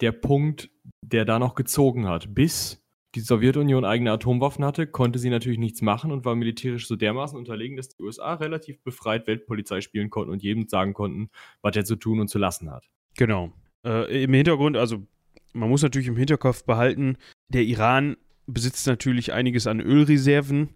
der 0.00 0.12
Punkt, 0.12 0.70
der 1.02 1.24
da 1.24 1.40
noch 1.40 1.56
gezogen 1.56 2.06
hat. 2.06 2.32
Bis 2.32 2.79
die 3.14 3.20
Sowjetunion 3.20 3.84
eigene 3.84 4.12
Atomwaffen 4.12 4.64
hatte, 4.64 4.86
konnte 4.86 5.18
sie 5.18 5.30
natürlich 5.30 5.58
nichts 5.58 5.82
machen 5.82 6.12
und 6.12 6.24
war 6.24 6.36
militärisch 6.36 6.86
so 6.86 6.96
dermaßen 6.96 7.36
unterlegen, 7.36 7.76
dass 7.76 7.88
die 7.88 8.02
USA 8.02 8.34
relativ 8.34 8.82
befreit 8.82 9.26
Weltpolizei 9.26 9.80
spielen 9.80 10.10
konnten 10.10 10.30
und 10.30 10.42
jedem 10.42 10.68
sagen 10.68 10.94
konnten, 10.94 11.30
was 11.62 11.76
er 11.76 11.84
zu 11.84 11.96
tun 11.96 12.20
und 12.20 12.28
zu 12.28 12.38
lassen 12.38 12.70
hat. 12.70 12.84
Genau. 13.16 13.52
Äh, 13.84 14.24
Im 14.24 14.32
Hintergrund, 14.32 14.76
also 14.76 15.06
man 15.52 15.68
muss 15.68 15.82
natürlich 15.82 16.08
im 16.08 16.16
Hinterkopf 16.16 16.64
behalten, 16.64 17.16
der 17.48 17.62
Iran 17.62 18.16
besitzt 18.46 18.86
natürlich 18.86 19.32
einiges 19.32 19.66
an 19.66 19.80
Ölreserven 19.80 20.74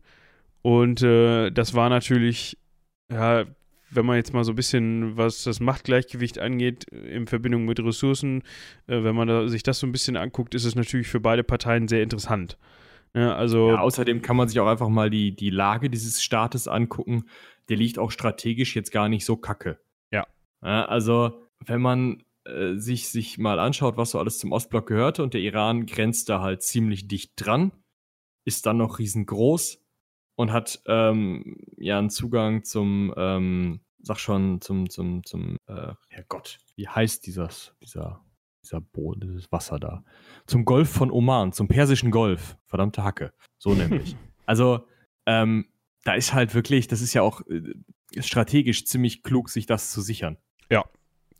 und 0.62 1.03
äh, 1.03 1.50
das 1.50 1.75
war 1.75 1.88
natürlich, 1.88 2.59
ja, 3.12 3.45
wenn 3.94 4.06
man 4.06 4.16
jetzt 4.16 4.32
mal 4.32 4.44
so 4.44 4.52
ein 4.52 4.56
bisschen, 4.56 5.16
was 5.16 5.44
das 5.44 5.60
Machtgleichgewicht 5.60 6.38
angeht, 6.38 6.84
in 6.84 7.26
Verbindung 7.26 7.64
mit 7.64 7.80
Ressourcen, 7.80 8.42
äh, 8.86 9.02
wenn 9.02 9.14
man 9.14 9.28
da, 9.28 9.48
sich 9.48 9.62
das 9.62 9.78
so 9.78 9.86
ein 9.86 9.92
bisschen 9.92 10.16
anguckt, 10.16 10.54
ist 10.54 10.64
es 10.64 10.74
natürlich 10.74 11.08
für 11.08 11.20
beide 11.20 11.44
Parteien 11.44 11.88
sehr 11.88 12.02
interessant. 12.02 12.58
Ja, 13.14 13.36
also 13.36 13.68
ja, 13.68 13.78
außerdem 13.78 14.22
kann 14.22 14.36
man 14.36 14.48
sich 14.48 14.58
auch 14.58 14.66
einfach 14.66 14.88
mal 14.88 15.08
die, 15.08 15.34
die 15.34 15.50
Lage 15.50 15.88
dieses 15.88 16.22
Staates 16.22 16.66
angucken. 16.66 17.24
Der 17.68 17.76
liegt 17.76 17.98
auch 17.98 18.10
strategisch 18.10 18.74
jetzt 18.74 18.90
gar 18.90 19.08
nicht 19.08 19.24
so 19.24 19.36
kacke. 19.36 19.78
Ja. 20.10 20.26
ja 20.62 20.84
also, 20.86 21.40
wenn 21.64 21.80
man 21.80 22.24
äh, 22.44 22.74
sich, 22.74 23.08
sich 23.08 23.38
mal 23.38 23.58
anschaut, 23.58 23.96
was 23.96 24.10
so 24.10 24.18
alles 24.18 24.38
zum 24.38 24.52
Ostblock 24.52 24.86
gehörte 24.86 25.22
und 25.22 25.32
der 25.32 25.40
Iran 25.40 25.86
grenzt 25.86 26.28
da 26.28 26.40
halt 26.40 26.62
ziemlich 26.62 27.06
dicht 27.06 27.32
dran, 27.36 27.72
ist 28.44 28.66
dann 28.66 28.78
noch 28.78 28.98
riesengroß 28.98 29.80
und 30.36 30.52
hat 30.52 30.82
ähm, 30.86 31.56
ja 31.78 31.98
einen 31.98 32.10
Zugang 32.10 32.64
zum, 32.64 33.14
ähm, 33.16 33.80
sag 34.04 34.18
schon, 34.18 34.61
zum, 34.61 34.88
zum, 34.90 35.25
zum, 35.25 35.56
äh, 35.66 35.94
Herrgott, 36.08 36.58
wie 36.76 36.88
heißt 36.88 37.26
dieses, 37.26 37.75
dieser, 37.82 38.25
dieser 38.62 38.80
Boden, 38.80 39.20
dieses 39.20 39.50
Wasser 39.50 39.78
da? 39.78 40.04
Zum 40.46 40.64
Golf 40.64 40.90
von 40.90 41.11
Oman, 41.11 41.52
zum 41.52 41.68
persischen 41.68 42.11
Golf. 42.11 42.56
Verdammte 42.66 43.02
Hacke. 43.02 43.32
So 43.58 43.75
nämlich. 43.75 44.16
also, 44.46 44.87
ähm, 45.26 45.66
da 46.04 46.14
ist 46.14 46.34
halt 46.34 46.54
wirklich, 46.54 46.87
das 46.87 47.00
ist 47.00 47.14
ja 47.14 47.23
auch 47.23 47.40
äh, 47.49 47.62
strategisch 48.20 48.84
ziemlich 48.84 49.23
klug, 49.23 49.49
sich 49.49 49.66
das 49.66 49.90
zu 49.90 50.02
sichern. 50.02 50.37
Ja, 50.70 50.84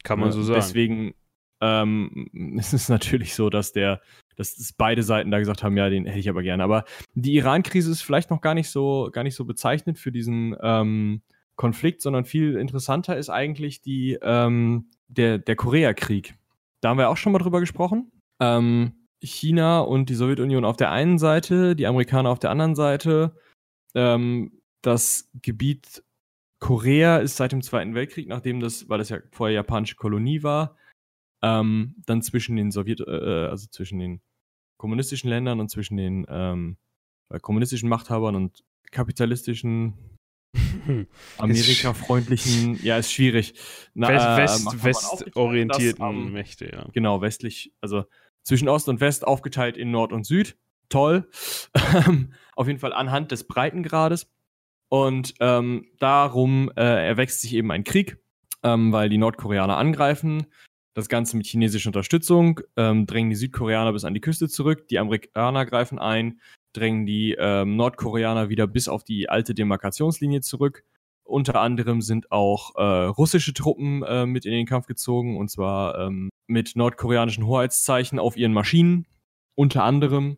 kann 0.03 0.19
man 0.19 0.33
so 0.33 0.43
sagen. 0.43 0.61
Deswegen 0.61 1.15
ähm, 1.61 2.57
ist 2.59 2.73
es 2.73 2.89
natürlich 2.89 3.35
so, 3.35 3.51
dass 3.51 3.73
der, 3.73 4.01
dass 4.37 4.73
beide 4.77 5.03
Seiten 5.03 5.31
da 5.31 5.39
gesagt 5.39 5.63
haben, 5.63 5.77
ja, 5.77 5.89
den 5.89 6.07
hätte 6.07 6.19
ich 6.19 6.29
aber 6.29 6.43
gerne. 6.43 6.65
Aber 6.65 6.85
die 7.15 7.35
Iran-Krise 7.35 7.91
ist 7.91 8.03
vielleicht 8.03 8.31
noch 8.31 8.41
gar 8.41 8.55
nicht 8.55 8.71
so, 8.71 9.11
gar 9.13 9.23
nicht 9.23 9.35
so 9.35 9.45
bezeichnet 9.45 9.99
für 9.99 10.13
diesen 10.13 10.57
ähm, 10.63 11.23
Konflikt, 11.57 12.03
sondern 12.03 12.25
viel 12.25 12.57
interessanter 12.57 13.17
ist 13.17 13.31
eigentlich 13.31 13.81
die, 13.81 14.19
ähm, 14.23 14.91
der, 15.09 15.39
der 15.39 15.57
Koreakrieg. 15.57 16.35
Da 16.81 16.91
haben 16.91 16.99
wir 16.99 17.09
auch 17.09 17.17
schon 17.17 17.33
mal 17.33 17.39
drüber 17.39 17.61
gesprochen. 17.61 18.11
Ähm, 18.41 19.07
China 19.23 19.81
und 19.81 20.11
die 20.11 20.15
Sowjetunion 20.15 20.65
auf 20.65 20.77
der 20.77 20.91
einen 20.91 21.19
Seite, 21.19 21.77
die 21.77 21.87
Amerikaner 21.87 22.31
auf 22.31 22.39
der 22.39 22.51
anderen 22.51 22.75
Seite. 22.75 23.37
Ähm, 23.95 24.61
das 24.83 25.31
Gebiet 25.41 26.03
Korea 26.59 27.19
ist 27.19 27.37
seit 27.37 27.53
dem 27.53 27.63
Zweiten 27.63 27.95
Weltkrieg, 27.95 28.29
nachdem 28.29 28.61
das, 28.61 28.89
weil 28.89 28.99
das 28.99 29.11
ja 29.11 29.19
vorher 29.33 29.55
japanische 29.55 29.97
Kolonie 29.97 30.43
war, 30.43 30.77
ähm, 31.43 31.95
dann 32.07 32.23
zwischen 32.23 32.57
den 32.57 32.71
Sowjet, 32.71 33.01
äh, 33.01 33.05
äh 33.05 33.49
also 33.49 33.67
zwischen 33.69 33.99
den 33.99 34.21
kommunistischen 34.79 35.29
Ländern 35.29 35.61
und 35.61 35.71
zwischen 35.71 35.97
den 35.97 36.27
ähm, 36.29 36.77
äh, 37.29 37.39
kommunistischen 37.39 37.89
Machthabern 37.89 38.35
und 38.35 38.65
kapitalistischen 38.91 40.14
Amerika-freundlichen, 41.39 42.79
ja, 42.83 42.99
ist 42.99 43.13
schwierig. 43.13 43.55
Na, 43.95 44.09
West, 44.09 44.27
äh, 44.27 44.83
West, 44.85 44.85
westorientierten 44.85 46.25
das, 46.25 46.33
Mächte, 46.33 46.71
ja. 46.73 46.87
Genau, 46.93 47.21
westlich, 47.21 47.73
also 47.81 48.05
zwischen 48.43 48.69
Ost 48.69 48.89
und 48.89 49.01
West 49.01 49.27
aufgeteilt 49.27 49.77
in 49.77 49.91
Nord 49.91 50.13
und 50.13 50.25
Süd. 50.25 50.57
Toll. 50.89 51.29
Auf 52.57 52.67
jeden 52.67 52.79
Fall 52.79 52.93
anhand 52.93 53.33
des 53.33 53.45
Breitengrades. 53.45 54.31
Und 54.89 55.35
ähm, 55.41 55.87
darum 55.99 56.71
äh, 56.77 57.07
erwächst 57.09 57.41
sich 57.41 57.55
eben 57.55 57.73
ein 57.73 57.85
Krieg, 57.85 58.19
ähm, 58.63 58.93
weil 58.93 59.09
die 59.09 59.19
Nordkoreaner 59.19 59.77
angreifen. 59.77 60.47
Das 60.93 61.09
Ganze 61.09 61.37
mit 61.37 61.47
chinesischer 61.47 61.89
Unterstützung, 61.89 62.61
ähm, 62.77 63.07
drängen 63.07 63.31
die 63.31 63.37
Südkoreaner 63.37 63.93
bis 63.93 64.05
an 64.05 64.15
die 64.15 64.21
Küste 64.21 64.49
zurück, 64.49 64.87
die 64.89 65.01
Amerikaner 65.01 65.67
greifen 65.67 65.99
ein, 65.99 66.39
drängen 66.77 67.07
die 67.07 67.37
ähm, 67.39 67.77
Nordkoreaner 67.77 68.49
wieder 68.49 68.67
bis 68.67 68.89
auf 68.89 69.05
die 69.05 69.29
alte 69.29 69.55
Demarkationslinie 69.55 70.41
zurück. 70.41 70.85
Unter 71.25 71.61
anderem 71.61 72.03
sind 72.03 72.31
auch 72.31 72.75
äh, 72.77 73.07
russische 73.07 73.55
Truppen 73.55 74.03
äh, 74.03 74.27
mit 74.27 74.45
in 74.45 74.53
den 74.53 74.67
Kampf 74.67 74.87
gezogen, 74.87 75.39
und 75.39 75.51
zwar 75.51 75.99
ähm, 75.99 76.29
mit 76.47 76.77
nordkoreanischen 76.77 77.47
Hoheitszeichen 77.47 78.19
auf 78.19 78.37
ihren 78.37 78.53
Maschinen, 78.53 79.07
unter 79.55 79.85
anderem. 79.85 80.37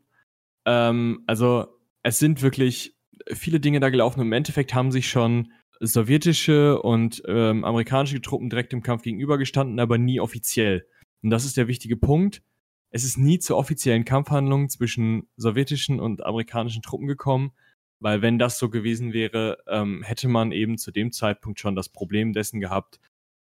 Ähm, 0.65 1.25
also 1.27 1.67
es 2.03 2.21
sind 2.21 2.43
wirklich 2.43 2.95
viele 3.33 3.59
Dinge 3.59 3.81
da 3.81 3.89
gelaufen 3.89 4.21
im 4.21 4.33
Endeffekt 4.33 4.75
haben 4.75 4.93
sich 4.93 5.09
schon 5.09 5.51
sowjetische 5.81 6.81
und 6.81 7.23
ähm, 7.27 7.65
amerikanische 7.65 8.21
Truppen 8.21 8.49
direkt 8.49 8.73
im 8.73 8.83
Kampf 8.83 9.03
gegenübergestanden, 9.03 9.79
aber 9.81 9.99
nie 9.99 10.21
offiziell. 10.21 10.87
Und 11.23 11.31
das 11.31 11.45
ist 11.45 11.57
der 11.57 11.69
wichtige 11.69 11.97
Punkt. 11.97 12.43
Es 12.91 13.05
ist 13.05 13.19
nie 13.19 13.39
zu 13.39 13.57
offiziellen 13.57 14.05
Kampfhandlungen 14.05 14.69
zwischen 14.69 15.29
sowjetischen 15.37 16.01
und 16.01 16.25
amerikanischen 16.25 16.83
Truppen 16.83 17.07
gekommen, 17.07 17.53
weil 18.01 18.23
wenn 18.23 18.39
das 18.39 18.59
so 18.59 18.69
gewesen 18.69 19.13
wäre, 19.13 19.59
ähm, 19.69 20.03
hätte 20.03 20.29
man 20.29 20.53
eben 20.53 20.79
zu 20.79 20.91
dem 20.91 21.13
Zeitpunkt 21.13 21.61
schon 21.61 21.77
das 21.77 21.89
Problem 21.89 22.33
dessen 22.33 22.61
gehabt, 22.61 23.01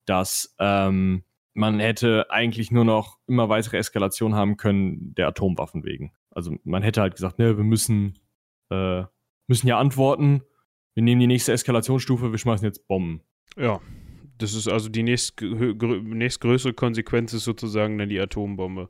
dass 0.05 0.55
ähm, 0.59 1.23
man 1.53 1.79
hätte 1.79 2.29
eigentlich 2.29 2.71
nur 2.71 2.85
noch 2.85 3.19
immer 3.27 3.49
weitere 3.49 3.77
Eskalation 3.77 4.35
haben 4.35 4.57
können 4.57 5.15
der 5.15 5.27
Atomwaffen 5.27 5.83
wegen. 5.83 6.13
Also 6.31 6.55
man 6.63 6.83
hätte 6.83 7.01
halt 7.01 7.15
gesagt, 7.15 7.39
ne, 7.39 7.57
wir 7.57 7.63
müssen 7.63 8.19
äh, 8.69 9.03
müssen 9.47 9.67
ja 9.67 9.79
antworten. 9.79 10.43
Wir 10.93 11.03
nehmen 11.03 11.21
die 11.21 11.27
nächste 11.27 11.53
Eskalationsstufe, 11.53 12.31
wir 12.31 12.37
schmeißen 12.37 12.65
jetzt 12.65 12.87
Bomben. 12.87 13.21
Ja, 13.55 13.79
das 14.37 14.53
ist 14.53 14.67
also 14.67 14.89
die 14.89 15.03
nächst, 15.03 15.41
nächstgrößere 15.41 16.73
Konsequenz 16.73 17.33
ist 17.33 17.43
sozusagen 17.43 17.97
dann 17.97 18.09
die 18.09 18.19
Atombombe. 18.19 18.89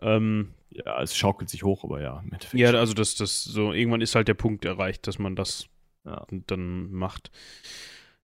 Ähm, 0.00 0.50
ja, 0.70 1.00
es 1.02 1.16
schaukelt 1.16 1.48
sich 1.48 1.62
hoch, 1.62 1.84
aber 1.84 2.02
ja. 2.02 2.22
Ja, 2.52 2.70
also 2.72 2.94
das, 2.94 3.14
das 3.14 3.44
so, 3.44 3.72
irgendwann 3.72 4.00
ist 4.00 4.14
halt 4.14 4.28
der 4.28 4.34
Punkt 4.34 4.64
erreicht, 4.64 5.06
dass 5.06 5.18
man 5.18 5.36
das 5.36 5.68
ja. 6.04 6.26
dann 6.46 6.92
macht. 6.92 7.30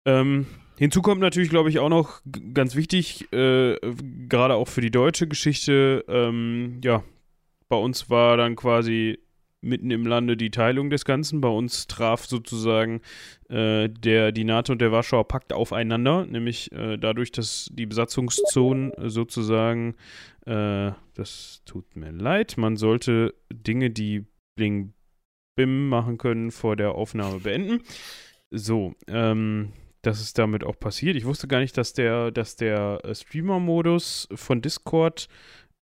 Ähm, 0.05 0.47
hinzu 0.77 1.01
kommt 1.01 1.21
natürlich, 1.21 1.49
glaube 1.49 1.69
ich, 1.69 1.79
auch 1.79 1.89
noch 1.89 2.21
ganz 2.53 2.75
wichtig, 2.75 3.31
äh, 3.31 3.77
gerade 4.27 4.55
auch 4.55 4.67
für 4.67 4.81
die 4.81 4.91
deutsche 4.91 5.27
Geschichte, 5.27 6.03
ähm, 6.07 6.81
ja, 6.83 7.03
bei 7.69 7.77
uns 7.77 8.09
war 8.09 8.37
dann 8.37 8.55
quasi 8.55 9.19
mitten 9.63 9.91
im 9.91 10.05
Lande 10.05 10.37
die 10.37 10.51
Teilung 10.51 10.89
des 10.89 11.05
Ganzen. 11.05 11.41
Bei 11.41 11.49
uns 11.49 11.87
traf 11.87 12.25
sozusagen 12.25 13.01
äh, 13.49 13.89
der, 13.89 14.31
die 14.31 14.43
NATO 14.43 14.73
und 14.73 14.81
der 14.81 14.91
Warschauer 14.91 15.27
Pakt 15.27 15.53
aufeinander, 15.53 16.25
nämlich 16.25 16.71
äh, 16.71 16.97
dadurch, 16.97 17.31
dass 17.31 17.69
die 17.71 17.85
Besatzungszonen 17.85 18.91
sozusagen, 19.09 19.95
äh, 20.45 20.91
das 21.15 21.61
tut 21.65 21.95
mir 21.95 22.11
leid, 22.11 22.57
man 22.57 22.77
sollte 22.77 23.33
Dinge, 23.51 23.89
die 23.89 24.25
Bling 24.55 24.93
Bim 25.55 25.89
machen 25.89 26.17
können, 26.17 26.51
vor 26.51 26.75
der 26.75 26.95
Aufnahme 26.95 27.39
beenden. 27.39 27.81
So, 28.49 28.95
ähm, 29.07 29.73
das 30.01 30.19
ist 30.19 30.37
damit 30.37 30.63
auch 30.63 30.79
passiert. 30.79 31.15
Ich 31.15 31.25
wusste 31.25 31.47
gar 31.47 31.59
nicht, 31.59 31.77
dass 31.77 31.93
der, 31.93 32.31
dass 32.31 32.55
der 32.55 32.99
äh, 33.03 33.15
Streamer-Modus 33.15 34.27
von 34.33 34.61
Discord, 34.61 35.27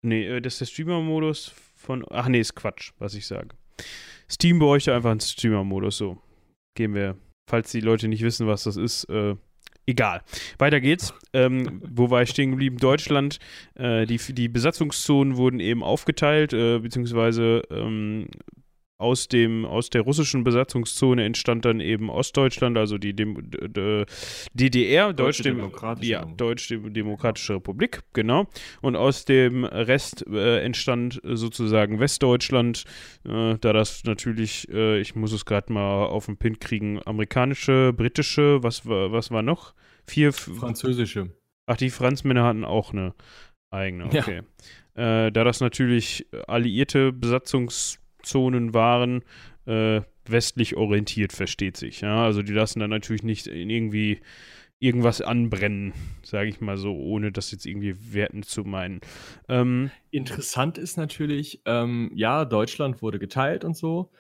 nee, 0.02 0.26
äh, 0.26 0.42
dass 0.42 0.60
der 0.60 0.66
Streamer-Modus 0.66 1.54
von, 1.76 2.04
ach 2.10 2.28
nee, 2.28 2.40
ist 2.40 2.56
Quatsch, 2.56 2.92
was 3.00 3.14
ich 3.16 3.28
sage. 3.28 3.56
Steam 4.30 4.60
bräuchte 4.60 4.94
einfach 4.94 5.12
einen 5.12 5.20
Streamer-Modus, 5.20 5.98
so. 5.98 6.18
Gehen 6.76 6.94
wir, 6.94 7.18
falls 7.50 7.72
die 7.72 7.82
Leute 7.82 8.08
nicht 8.08 8.22
wissen, 8.22 8.48
was 8.48 8.64
das 8.64 8.78
ist, 8.78 9.06
äh, 9.06 9.36
egal. 9.86 10.22
Weiter 10.58 10.80
geht's. 10.80 11.14
Ähm, 11.34 11.82
wo 11.90 12.10
war 12.10 12.22
ich 12.22 12.30
stehen 12.30 12.52
geblieben? 12.52 12.78
Deutschland. 12.78 13.40
Äh, 13.76 14.06
die, 14.06 14.18
die 14.18 14.48
Besatzungszonen 14.48 15.38
wurden 15.38 15.60
eben 15.60 15.84
aufgeteilt, 15.84 16.54
äh, 16.54 16.80
beziehungsweise 16.80 17.64
ähm, 17.72 18.28
aus, 19.00 19.30
dem, 19.30 19.66
aus 19.66 19.90
der 19.90 20.02
russischen 20.02 20.44
Besatzungszone 20.44 21.24
entstand 21.24 21.64
dann 21.64 21.80
eben 21.80 22.10
Ostdeutschland, 22.10 22.78
also 22.78 22.98
die 22.98 23.16
Dem 23.16 23.50
DDR, 24.54 25.14
Deutsche, 25.14 25.44
Demokratische, 25.44 26.12
ja, 26.12 26.26
Deutsche 26.26 26.78
Demokratische 26.80 27.56
Republik, 27.56 28.02
genau. 28.12 28.48
Und 28.82 28.98
aus 28.98 29.24
dem 29.24 29.64
Rest 29.64 30.28
äh, 30.28 30.60
entstand 30.64 31.22
sozusagen 31.24 32.02
Westdeutschland, 32.02 32.84
äh, 33.26 33.56
da 33.60 33.72
das 33.72 34.04
natürlich, 34.04 34.68
äh, 34.70 35.00
ich 35.00 35.16
muss 35.16 35.32
es 35.32 35.46
gerade 35.46 35.72
mal 35.72 36.06
auf 36.06 36.26
den 36.26 36.36
Pin 36.36 36.60
kriegen, 36.60 37.00
amerikanische, 37.06 37.94
britische, 37.94 38.62
was, 38.64 38.86
was 38.86 39.32
war 39.32 39.44
noch? 39.44 39.74
Vier. 40.08 40.34
Französische. 40.34 41.30
Ach, 41.68 41.78
die 41.78 41.90
Franzmänner 41.90 42.44
hatten 42.44 42.66
auch 42.66 42.92
eine 42.92 43.14
eigene, 43.72 44.08
okay. 44.08 44.42
Ja. 44.98 45.28
Äh, 45.28 45.32
da 45.32 45.46
das 45.46 45.62
natürlich 45.62 46.28
alliierte 46.48 47.14
Besatzungs 47.14 48.00
Zonen 48.24 48.74
waren, 48.74 49.24
äh, 49.66 50.02
westlich 50.26 50.76
orientiert, 50.76 51.34
versteht 51.34 51.78
sich. 51.78 52.02
Ja? 52.02 52.24
Also 52.24 52.42
die 52.42 52.54
lassen 52.54 52.80
dann 52.80 52.90
natürlich 52.90 53.24
nicht 53.24 53.48
irgendwie 53.48 54.22
irgendwas 54.80 55.22
anbrennen, 55.22 55.94
sage 56.24 56.50
ich 56.50 56.62
mal 56.62 56.78
so, 56.78 56.96
ohne 56.96 57.32
das 57.32 57.52
jetzt 57.52 57.66
irgendwie 57.66 57.96
werten 58.14 58.44
zu 58.44 58.64
meinen. 58.64 59.02
Ähm, 59.50 59.92
Interessant 60.10 60.78
ist 60.78 60.98
natürlich, 60.98 61.62
ähm, 61.66 62.12
ja, 62.16 62.46
Deutschland 62.46 63.02
wurde 63.02 63.20
geteilt 63.20 63.66
und 63.66 63.76
so. 63.76 64.12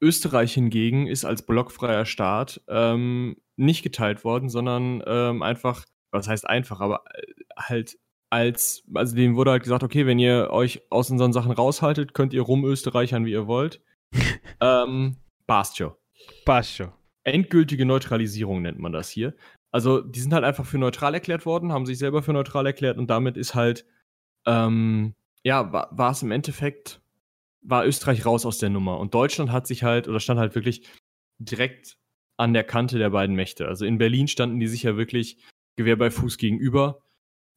Österreich 0.00 0.54
hingegen 0.54 1.06
ist 1.06 1.24
als 1.24 1.42
blockfreier 1.46 2.04
Staat 2.04 2.60
ähm, 2.68 3.36
nicht 3.56 3.82
geteilt 3.82 4.24
worden, 4.24 4.48
sondern 4.48 5.02
ähm, 5.06 5.42
einfach, 5.42 5.84
was 6.10 6.28
heißt 6.28 6.48
einfach, 6.48 6.80
aber 6.80 7.04
äh, 7.14 7.22
halt 7.56 7.98
als, 8.30 8.84
also 8.94 9.16
dem 9.16 9.36
wurde 9.36 9.52
halt 9.52 9.62
gesagt, 9.62 9.82
okay, 9.82 10.06
wenn 10.06 10.18
ihr 10.18 10.50
euch 10.50 10.82
aus 10.90 11.10
unseren 11.10 11.32
Sachen 11.32 11.52
raushaltet, 11.52 12.14
könnt 12.14 12.32
ihr 12.32 12.42
rumösterreichern, 12.42 13.24
wie 13.24 13.32
ihr 13.32 13.46
wollt. 13.46 13.80
ähm, 14.60 15.16
passt 15.46 15.76
schon. 15.76 15.92
Endgültige 17.24 17.86
Neutralisierung 17.86 18.62
nennt 18.62 18.78
man 18.78 18.92
das 18.92 19.10
hier. 19.10 19.34
Also, 19.70 20.00
die 20.00 20.20
sind 20.20 20.32
halt 20.32 20.44
einfach 20.44 20.64
für 20.64 20.78
neutral 20.78 21.14
erklärt 21.14 21.44
worden, 21.44 21.72
haben 21.72 21.86
sich 21.86 21.98
selber 21.98 22.22
für 22.22 22.32
neutral 22.32 22.66
erklärt 22.66 22.96
und 22.96 23.10
damit 23.10 23.36
ist 23.36 23.54
halt, 23.54 23.84
ähm, 24.46 25.14
ja, 25.42 25.72
war 25.72 26.10
es 26.10 26.22
im 26.22 26.30
Endeffekt, 26.30 27.02
war 27.60 27.86
Österreich 27.86 28.24
raus 28.24 28.46
aus 28.46 28.58
der 28.58 28.70
Nummer. 28.70 28.98
Und 28.98 29.14
Deutschland 29.14 29.52
hat 29.52 29.66
sich 29.66 29.82
halt, 29.82 30.08
oder 30.08 30.20
stand 30.20 30.40
halt 30.40 30.54
wirklich 30.54 30.88
direkt 31.38 31.98
an 32.38 32.54
der 32.54 32.64
Kante 32.64 32.98
der 32.98 33.10
beiden 33.10 33.36
Mächte. 33.36 33.66
Also 33.66 33.84
in 33.84 33.98
Berlin 33.98 34.28
standen 34.28 34.60
die 34.60 34.68
sich 34.68 34.84
ja 34.84 34.96
wirklich 34.96 35.38
Gewehr 35.76 35.96
bei 35.96 36.10
Fuß 36.10 36.38
gegenüber. 36.38 37.02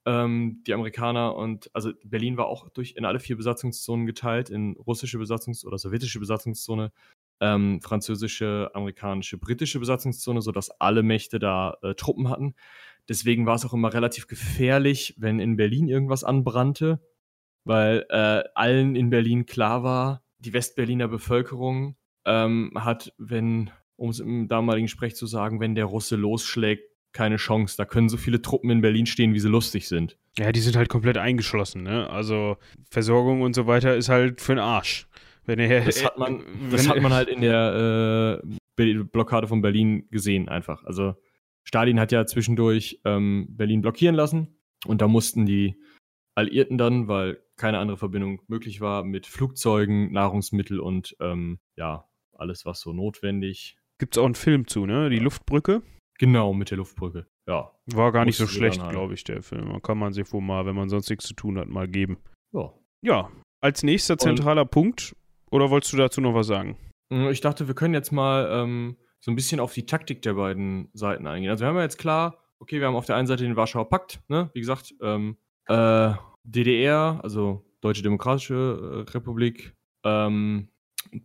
Ähm, 0.05 0.63
die 0.65 0.74
Amerikaner 0.74 1.36
und, 1.36 1.70
also 1.74 1.91
Berlin 2.03 2.36
war 2.36 2.48
auch 2.48 2.70
durch 2.70 2.96
in 2.98 3.05
alle 3.05 3.20
vier 3.20 3.38
Besatzungszonen 3.38 4.08
geteilt, 4.08 4.50
in 4.50 4.74
russische 4.74 5.20
Besatzungs- 5.20 5.63
oder 5.65 5.77
sowjetische 5.77 6.20
Besatzungszone, 6.20 6.91
ähm, 7.39 7.81
französische, 7.81 8.72
amerikanische, 8.74 9.38
britische 9.38 9.79
Besatzungszone, 9.79 10.41
sodass 10.41 10.72
alle 10.79 11.03
Mächte 11.03 11.38
da 11.38 11.77
äh, 11.84 11.93
Truppen 11.93 12.29
hatten. 12.29 12.55
Deswegen 13.10 13.46
war 13.46 13.55
es 13.55 13.65
auch 13.65 13.74
immer 13.74 13.93
relativ 13.93 14.27
gefährlich, 14.27 15.15
wenn 15.17 15.39
in 15.39 15.55
Berlin 15.58 15.88
irgendwas 15.88 16.24
anbrannte, 16.24 17.00
weil 17.63 18.05
äh, 18.10 18.43
allen 18.55 18.96
in 18.96 19.10
Berlin 19.10 19.46
klar 19.46 19.84
war, 19.84 20.24
die 20.39 20.53
Westberliner 20.53 21.08
Bevölkerung 21.08 21.96
ähm, 22.25 22.72
hat, 22.75 23.13
wenn, 23.17 23.72
um 23.96 24.10
es 24.10 24.20
im 24.20 24.48
damaligen 24.48 24.88
Sprech 24.88 25.15
zu 25.15 25.25
sagen, 25.27 25.60
wenn 25.60 25.75
der 25.75 25.86
Russe 25.86 26.15
losschlägt, 26.15 26.90
keine 27.13 27.38
Chance. 27.38 27.75
Da 27.77 27.86
können 27.86 28.10
so 28.10 28.18
viele 28.18 28.41
Truppen 28.41 28.70
in 28.70 28.82
Berlin 28.82 29.06
stehen, 29.06 29.34
wie 29.34 29.39
sie 29.39 29.50
lustig 29.50 29.88
sind. 29.88 30.18
Ja, 30.38 30.51
die 30.51 30.60
sind 30.60 30.75
halt 30.75 30.89
komplett 30.89 31.18
eingeschlossen, 31.18 31.84
ne? 31.84 32.10
Also 32.10 32.58
Versorgung 32.89 33.41
und 33.41 33.53
so 33.53 33.68
weiter 33.68 33.96
ist 33.96 34.10
halt 34.10 34.41
für 34.41 34.53
den 34.53 34.60
Arsch. 34.60 35.08
Wenn 35.46 35.60
er, 35.60 35.86
Das 35.86 36.06
hat 36.06 36.18
man, 36.18 36.44
das 36.70 36.88
hat 36.88 37.01
man 37.01 37.13
halt 37.13 37.27
in 37.27 37.41
der 37.41 38.41
äh, 38.77 39.03
Blockade 39.03 39.48
von 39.48 39.62
Berlin 39.62 40.08
gesehen, 40.12 40.50
einfach. 40.50 40.84
Also 40.86 41.15
Stalin 41.63 42.00
hat 42.00 42.12
ja 42.12 42.25
zwischendurch 42.25 43.01
ähm, 43.06 43.48
Berlin 43.50 43.82
blockieren 43.82 44.15
lassen 44.15 44.56
und 44.86 45.01
da 45.01 45.08
mussten 45.08 45.46
die 45.46 45.75
Alliierten 46.36 46.77
dann, 46.77 47.08
weil 47.08 47.41
keine 47.58 47.80
andere 47.80 47.98
Verbindung 47.98 48.41
möglich 48.48 48.82
war, 48.82 49.03
mit 49.03 49.27
Flugzeugen, 49.27 50.12
Nahrungsmittel 50.12 50.80
und 50.80 51.15
ähm, 51.20 51.60
ja, 51.75 52.06
alles, 52.34 52.65
was 52.65 52.80
so 52.80 52.94
notwendig. 52.94 53.77
Gibt's 54.00 54.18
auch 54.18 54.25
einen 54.25 54.36
Film 54.36 54.68
zu, 54.68 54.86
ne? 54.86 55.10
Die 55.10 55.20
Luftbrücke. 55.20 55.84
Genau, 56.21 56.53
mit 56.53 56.69
der 56.69 56.77
Luftbrücke. 56.77 57.25
Ja. 57.47 57.71
War 57.87 58.11
gar 58.11 58.25
nicht 58.25 58.37
so 58.37 58.45
schlecht, 58.45 58.87
glaube 58.89 59.15
ich, 59.15 59.23
der 59.23 59.41
Film. 59.41 59.81
Kann 59.81 59.97
man 59.97 60.13
sich 60.13 60.31
wohl 60.31 60.41
mal, 60.41 60.67
wenn 60.67 60.75
man 60.75 60.87
sonst 60.87 61.09
nichts 61.09 61.25
zu 61.25 61.33
tun 61.33 61.57
hat, 61.57 61.67
mal 61.67 61.87
geben. 61.87 62.17
ja. 62.53 62.71
Ja, 63.03 63.31
als 63.61 63.81
nächster 63.81 64.19
zentraler 64.19 64.65
Punkt, 64.65 65.15
oder 65.49 65.71
wolltest 65.71 65.93
du 65.93 65.97
dazu 65.97 66.21
noch 66.21 66.35
was 66.35 66.45
sagen? 66.45 66.77
Mm, 67.09 67.29
Ich 67.29 67.41
dachte, 67.41 67.67
wir 67.67 67.73
können 67.73 67.95
jetzt 67.95 68.11
mal 68.11 68.47
ähm, 68.51 68.97
so 69.19 69.31
ein 69.31 69.36
bisschen 69.36 69.60
auf 69.60 69.73
die 69.73 69.88
Taktik 69.88 70.21
der 70.21 70.36
beiden 70.36 70.89
Seiten 70.93 71.25
eingehen. 71.25 71.49
Also 71.49 71.63
wir 71.63 71.69
haben 71.69 71.77
ja 71.77 71.81
jetzt 71.81 71.97
klar, 71.97 72.38
okay, 72.60 72.79
wir 72.79 72.86
haben 72.86 72.95
auf 72.95 73.07
der 73.07 73.15
einen 73.15 73.25
Seite 73.25 73.43
den 73.43 73.55
Warschauer 73.55 73.89
Pakt, 73.89 74.21
ne? 74.27 74.51
Wie 74.53 74.60
gesagt, 74.60 74.93
ähm, 75.01 75.38
äh, 75.65 76.13
DDR, 76.43 77.19
also 77.23 77.65
Deutsche 77.81 78.03
Demokratische 78.03 79.05
äh, 79.07 79.12
Republik, 79.12 79.75
ähm, 80.05 80.67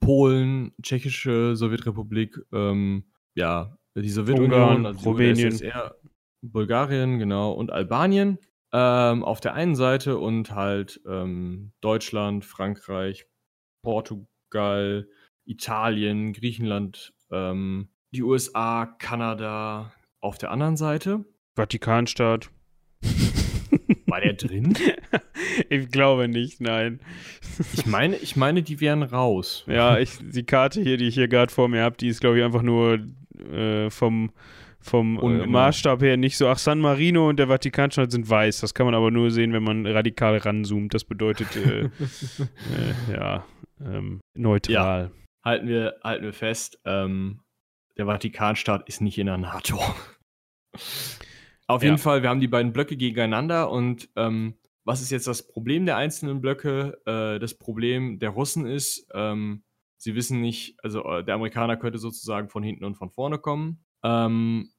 Polen, 0.00 0.72
Tschechische 0.80 1.54
Sowjetrepublik, 1.56 2.38
ähm, 2.54 3.04
ja, 3.35 3.76
die 4.02 4.09
Sowjetunion, 4.09 4.52
Ungarn, 4.52 4.87
also 4.87 5.00
die 5.00 5.09
Rumänien. 5.09 5.48
UdSSR, 5.48 5.96
Bulgarien, 6.42 7.18
genau, 7.18 7.52
und 7.52 7.70
Albanien 7.70 8.38
ähm, 8.72 9.24
auf 9.24 9.40
der 9.40 9.54
einen 9.54 9.74
Seite 9.74 10.18
und 10.18 10.50
halt 10.50 11.00
ähm, 11.06 11.72
Deutschland, 11.80 12.44
Frankreich, 12.44 13.26
Portugal, 13.82 15.09
Italien, 15.44 16.32
Griechenland, 16.32 17.14
ähm, 17.30 17.88
die 18.12 18.22
USA, 18.22 18.87
Kanada 18.98 19.92
auf 20.20 20.38
der 20.38 20.50
anderen 20.50 20.76
Seite. 20.76 21.24
Vatikanstaat. 21.54 22.50
War 24.06 24.20
der 24.20 24.35
drin? 24.35 24.76
ich 25.68 25.90
glaube 25.90 26.28
nicht, 26.28 26.61
nein. 26.61 27.00
Ich 27.72 27.87
meine, 27.87 28.16
ich 28.16 28.37
meine, 28.37 28.62
die 28.62 28.80
wären 28.80 29.02
raus. 29.02 29.64
Ja, 29.68 29.98
ich, 29.98 30.18
die 30.20 30.44
Karte 30.44 30.82
hier, 30.82 30.96
die 30.96 31.09
ich 31.09 31.14
hier 31.14 31.28
gerade 31.28 31.52
vor 31.52 31.68
mir 31.68 31.82
habe, 31.82 31.96
die 31.96 32.09
ist, 32.09 32.20
glaube 32.20 32.38
ich, 32.38 32.44
einfach 32.44 32.62
nur 32.62 32.98
äh, 33.40 33.90
vom, 33.90 34.31
vom 34.81 35.18
äh. 35.18 35.46
Maßstab 35.46 36.03
her 36.03 36.16
nicht 36.16 36.37
so. 36.37 36.49
Ach, 36.49 36.59
San 36.59 36.81
Marino 36.81 37.29
und 37.29 37.38
der 37.38 37.49
Vatikanstaat 37.49 38.11
sind 38.12 38.29
weiß. 38.29 38.61
Das 38.61 38.75
kann 38.75 38.87
man 38.87 38.94
aber 38.94 39.11
nur 39.11 39.31
sehen, 39.31 39.53
wenn 39.53 39.62
man 39.64 39.87
radikal 39.87 40.37
ranzoomt. 40.38 40.94
Das 40.94 41.05
bedeutet, 41.05 41.55
äh, 41.57 41.81
äh, 43.11 43.12
ja, 43.12 43.44
ähm, 43.81 44.20
neutral. 44.35 45.11
halten, 45.44 45.68
wir, 45.68 45.96
halten 46.03 46.25
wir 46.25 46.33
fest, 46.33 46.79
ähm, 46.85 47.40
der 47.96 48.07
Vatikanstaat 48.07 48.88
ist 48.88 49.01
nicht 49.01 49.18
in 49.18 49.27
der 49.27 49.38
NATO. 49.38 49.81
Auf 51.68 51.83
Ja. 51.83 51.88
jeden 51.88 51.99
Fall, 51.99 52.22
wir 52.22 52.29
haben 52.31 52.40
die 52.40 52.49
beiden 52.49 52.72
Blöcke 52.72 52.96
gegeneinander 52.96 53.70
und 53.70 54.09
ähm, 54.16 54.55
was 54.85 55.03
ist 55.03 55.11
jetzt 55.11 55.27
das 55.27 55.46
Problem 55.49 55.85
der 55.85 55.96
einzelnen 55.96 56.40
Blöcke? 56.40 56.99
Äh, 57.07 57.40
das 57.40 57.55
Problem 57.55 58.18
der 58.20 58.31
Russen 58.31 58.66
ist, 58.66 59.09
ähm, 59.14 59.64
sie 60.07 60.14
wissen 60.14 60.40
nicht, 60.40 60.77
also 60.85 61.05
äh, 61.05 61.25
der 61.25 61.35
Amerikaner 61.35 61.77
könnte 61.77 61.99
sozusagen 61.99 62.49
von 62.49 62.62
hinten 62.62 62.85
und 62.85 62.95
von 62.95 63.11
vorne 63.11 63.38
kommen. 63.38 63.85
Ähm, 64.05 64.71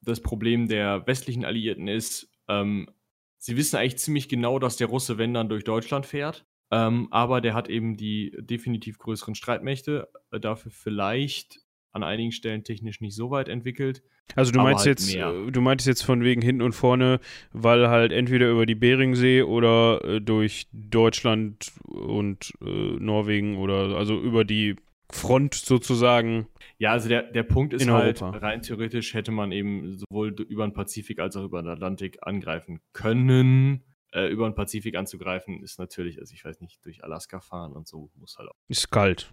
das 0.00 0.20
Problem 0.20 0.66
der 0.66 1.06
westlichen 1.06 1.44
Alliierten 1.44 1.86
ist, 1.86 2.28
ähm, 2.48 2.90
sie 3.38 3.56
wissen 3.56 3.76
eigentlich 3.76 3.98
ziemlich 3.98 4.28
genau, 4.28 4.58
dass 4.58 4.76
der 4.76 4.88
Russe, 4.88 5.18
wenn 5.18 5.32
dann, 5.32 5.48
durch 5.48 5.62
Deutschland 5.62 6.04
fährt. 6.04 6.44
Ähm, 6.72 7.06
aber 7.12 7.40
der 7.40 7.54
hat 7.54 7.68
eben 7.68 7.96
die 7.96 8.36
definitiv 8.40 8.98
größeren 8.98 9.36
Streitmächte, 9.36 10.08
äh, 10.32 10.40
dafür 10.40 10.72
vielleicht 10.72 11.60
an 11.92 12.02
einigen 12.02 12.32
Stellen 12.32 12.64
technisch 12.64 13.00
nicht 13.00 13.14
so 13.14 13.30
weit 13.30 13.48
entwickelt. 13.48 14.02
Also 14.34 14.52
du 14.52 14.60
meinst 14.60 14.86
halt 14.86 15.00
jetzt, 15.00 15.14
mehr. 15.14 15.28
äh, 15.28 15.50
du 15.50 15.60
meintest 15.60 15.88
jetzt 15.88 16.02
von 16.02 16.24
wegen 16.24 16.42
hinten 16.42 16.62
und 16.62 16.72
vorne, 16.72 17.20
weil 17.52 17.88
halt 17.88 18.12
entweder 18.12 18.50
über 18.50 18.66
die 18.66 18.74
Beringsee 18.74 19.42
oder 19.42 20.02
äh, 20.04 20.20
durch 20.20 20.68
Deutschland 20.72 21.72
und 21.88 22.52
äh, 22.62 22.96
Norwegen 22.98 23.58
oder 23.58 23.96
also 23.96 24.18
über 24.18 24.44
die 24.44 24.76
Front 25.10 25.54
sozusagen. 25.54 26.46
Ja, 26.78 26.92
also 26.92 27.08
der, 27.08 27.22
der 27.22 27.42
Punkt 27.42 27.74
ist 27.74 27.88
halt, 27.88 28.22
Europa. 28.22 28.38
rein 28.38 28.62
theoretisch 28.62 29.12
hätte 29.14 29.30
man 29.30 29.52
eben 29.52 29.98
sowohl 29.98 30.30
über 30.48 30.66
den 30.66 30.72
Pazifik 30.72 31.18
als 31.18 31.36
auch 31.36 31.44
über 31.44 31.62
den 31.62 31.68
Atlantik 31.68 32.18
angreifen 32.22 32.80
können. 32.92 33.84
Äh, 34.12 34.28
über 34.28 34.48
den 34.48 34.54
Pazifik 34.54 34.96
anzugreifen 34.96 35.62
ist 35.62 35.78
natürlich, 35.78 36.18
also 36.18 36.34
ich 36.34 36.44
weiß 36.44 36.60
nicht, 36.60 36.84
durch 36.84 37.04
Alaska 37.04 37.40
fahren 37.40 37.72
und 37.72 37.86
so 37.86 38.10
muss 38.14 38.36
halt 38.38 38.48
auch. 38.48 38.56
Ist 38.68 38.90
kalt. 38.90 39.32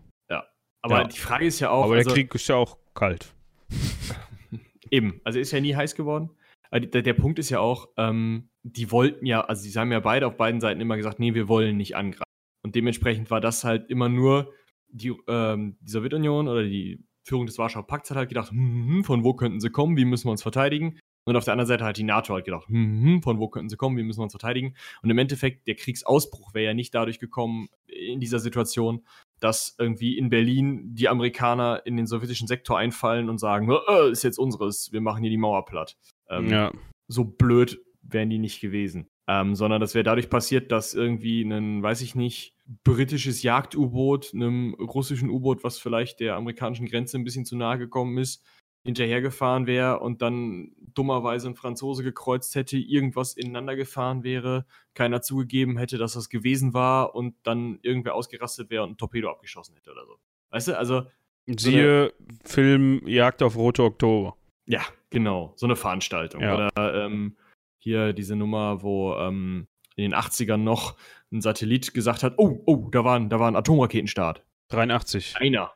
Aber 0.81 1.01
Ja. 1.01 1.07
die 1.07 1.17
Frage 1.19 1.45
ist 1.45 1.59
ja 1.59 1.69
auch, 1.71 1.85
Aber 1.85 1.95
also, 1.95 2.09
der 2.09 2.15
Krieg 2.15 2.33
ist 2.35 2.47
ja 2.47 2.55
auch 2.55 2.77
kalt. 2.93 3.33
Eben, 4.91 5.21
also 5.23 5.39
ist 5.39 5.51
ja 5.51 5.59
nie 5.59 5.75
heiß 5.75 5.95
geworden. 5.95 6.29
Die- 6.73 6.89
der, 6.89 7.01
der 7.01 7.13
Punkt 7.13 7.39
ist 7.39 7.49
ja 7.49 7.59
auch, 7.59 7.89
ähm, 7.97 8.49
die 8.63 8.91
wollten 8.91 9.25
ja, 9.25 9.41
also 9.41 9.61
sie 9.67 9.77
haben 9.77 9.91
ja 9.91 9.99
beide 9.99 10.27
auf 10.27 10.37
beiden 10.37 10.61
Seiten 10.61 10.81
immer 10.81 10.97
gesagt, 10.97 11.19
nee, 11.19 11.33
wir 11.33 11.47
wollen 11.47 11.77
nicht 11.77 11.95
angreifen. 11.95 12.23
Und 12.63 12.75
dementsprechend 12.75 13.31
war 13.31 13.41
das 13.41 13.63
halt 13.63 13.89
immer 13.89 14.09
nur 14.09 14.53
die, 14.89 15.13
ähm, 15.27 15.77
die 15.81 15.91
Sowjetunion 15.91 16.47
oder 16.47 16.63
die 16.63 17.03
Führung 17.27 17.45
des 17.45 17.57
Warschauer 17.57 17.85
Pakts 17.87 18.09
hat 18.09 18.17
halt 18.17 18.29
gedacht, 18.29 18.51
hm, 18.51 18.87
hm, 18.87 19.03
von 19.03 19.23
wo 19.23 19.33
könnten 19.33 19.59
sie 19.59 19.69
kommen, 19.69 19.97
wie 19.97 20.05
müssen 20.05 20.27
wir 20.27 20.31
uns 20.31 20.41
verteidigen? 20.43 20.99
Und 21.25 21.35
auf 21.35 21.43
der 21.45 21.51
anderen 21.53 21.67
Seite 21.67 21.85
hat 21.85 21.97
die 21.97 22.03
NATO 22.03 22.33
halt 22.33 22.45
gedacht, 22.45 22.67
hm, 22.67 23.03
hm, 23.03 23.21
von 23.23 23.39
wo 23.39 23.47
könnten 23.49 23.69
sie 23.69 23.77
kommen, 23.77 23.97
wie 23.97 24.03
müssen 24.03 24.19
wir 24.19 24.23
uns 24.23 24.33
verteidigen? 24.33 24.75
Und 25.03 25.09
im 25.11 25.17
Endeffekt, 25.17 25.67
der 25.67 25.75
Kriegsausbruch 25.75 26.53
wäre 26.55 26.65
ja 26.65 26.73
nicht 26.73 26.93
dadurch 26.95 27.19
gekommen 27.19 27.69
in 27.85 28.19
dieser 28.19 28.39
Situation, 28.39 29.05
dass 29.39 29.75
irgendwie 29.77 30.17
in 30.17 30.29
Berlin 30.29 30.93
die 30.93 31.09
Amerikaner 31.09 31.81
in 31.85 31.97
den 31.97 32.07
sowjetischen 32.07 32.47
Sektor 32.47 32.77
einfallen 32.77 33.29
und 33.29 33.37
sagen, 33.37 33.69
äh, 33.71 34.11
ist 34.11 34.23
jetzt 34.23 34.39
unseres, 34.39 34.91
wir 34.91 35.01
machen 35.01 35.21
hier 35.21 35.31
die 35.31 35.37
Mauer 35.37 35.65
platt. 35.65 35.97
Ähm, 36.29 36.49
ja. 36.49 36.71
So 37.07 37.23
blöd 37.23 37.79
wären 38.01 38.29
die 38.29 38.39
nicht 38.39 38.61
gewesen. 38.61 39.09
Ähm, 39.27 39.53
sondern 39.53 39.79
das 39.79 39.93
wäre 39.93 40.03
dadurch 40.03 40.29
passiert, 40.29 40.71
dass 40.71 40.95
irgendwie 40.95 41.43
ein, 41.43 41.83
weiß 41.83 42.01
ich 42.01 42.15
nicht, 42.15 42.55
britisches 42.83 43.43
Jagd-U-Boot 43.43 44.33
einem 44.33 44.73
russischen 44.73 45.29
U-Boot, 45.29 45.63
was 45.63 45.77
vielleicht 45.77 46.19
der 46.19 46.35
amerikanischen 46.35 46.87
Grenze 46.87 47.17
ein 47.17 47.23
bisschen 47.23 47.45
zu 47.45 47.55
nahe 47.55 47.77
gekommen 47.77 48.17
ist, 48.17 48.43
hinterhergefahren 48.83 49.67
wäre 49.67 49.99
und 49.99 50.21
dann 50.21 50.71
dummerweise 50.93 51.49
ein 51.49 51.55
Franzose 51.55 52.03
gekreuzt 52.03 52.55
hätte, 52.55 52.77
irgendwas 52.77 53.33
ineinander 53.33 53.75
gefahren 53.75 54.23
wäre, 54.23 54.65
keiner 54.93 55.21
zugegeben 55.21 55.77
hätte, 55.77 55.97
dass 55.97 56.13
das 56.13 56.29
gewesen 56.29 56.73
war 56.73 57.13
und 57.15 57.35
dann 57.43 57.79
irgendwer 57.81 58.15
ausgerastet 58.15 58.69
wäre 58.69 58.83
und 58.83 58.91
ein 58.91 58.97
Torpedo 58.97 59.29
abgeschossen 59.29 59.75
hätte 59.75 59.91
oder 59.91 60.05
so. 60.05 60.19
Weißt 60.51 60.69
du, 60.69 60.77
also 60.77 61.03
Siehe 61.45 62.13
Film 62.43 63.01
Jagd 63.07 63.41
auf 63.41 63.55
Rote 63.55 63.83
Oktober. 63.83 64.37
ja, 64.67 64.81
Genau, 65.09 65.53
so 65.55 65.65
eine 65.65 65.75
Veranstaltung. 65.75 66.41
Ja. 66.41 66.53
Oder 66.53 67.05
ähm, 67.05 67.37
hier 67.79 68.13
diese 68.13 68.35
Nummer, 68.35 68.83
wo 68.83 69.15
ähm, 69.15 69.67
in 69.95 70.03
den 70.03 70.15
80ern 70.15 70.57
noch 70.57 70.97
ein 71.31 71.41
Satellit 71.41 71.93
gesagt 71.93 72.23
hat, 72.23 72.35
oh, 72.37 72.61
oh, 72.65 72.87
da 72.91 73.03
war 73.03 73.15
ein, 73.15 73.29
da 73.29 73.39
war 73.39 73.47
ein 73.47 73.55
Atomraketenstart. 73.55 74.43
83. 74.69 75.35
Einer. 75.37 75.73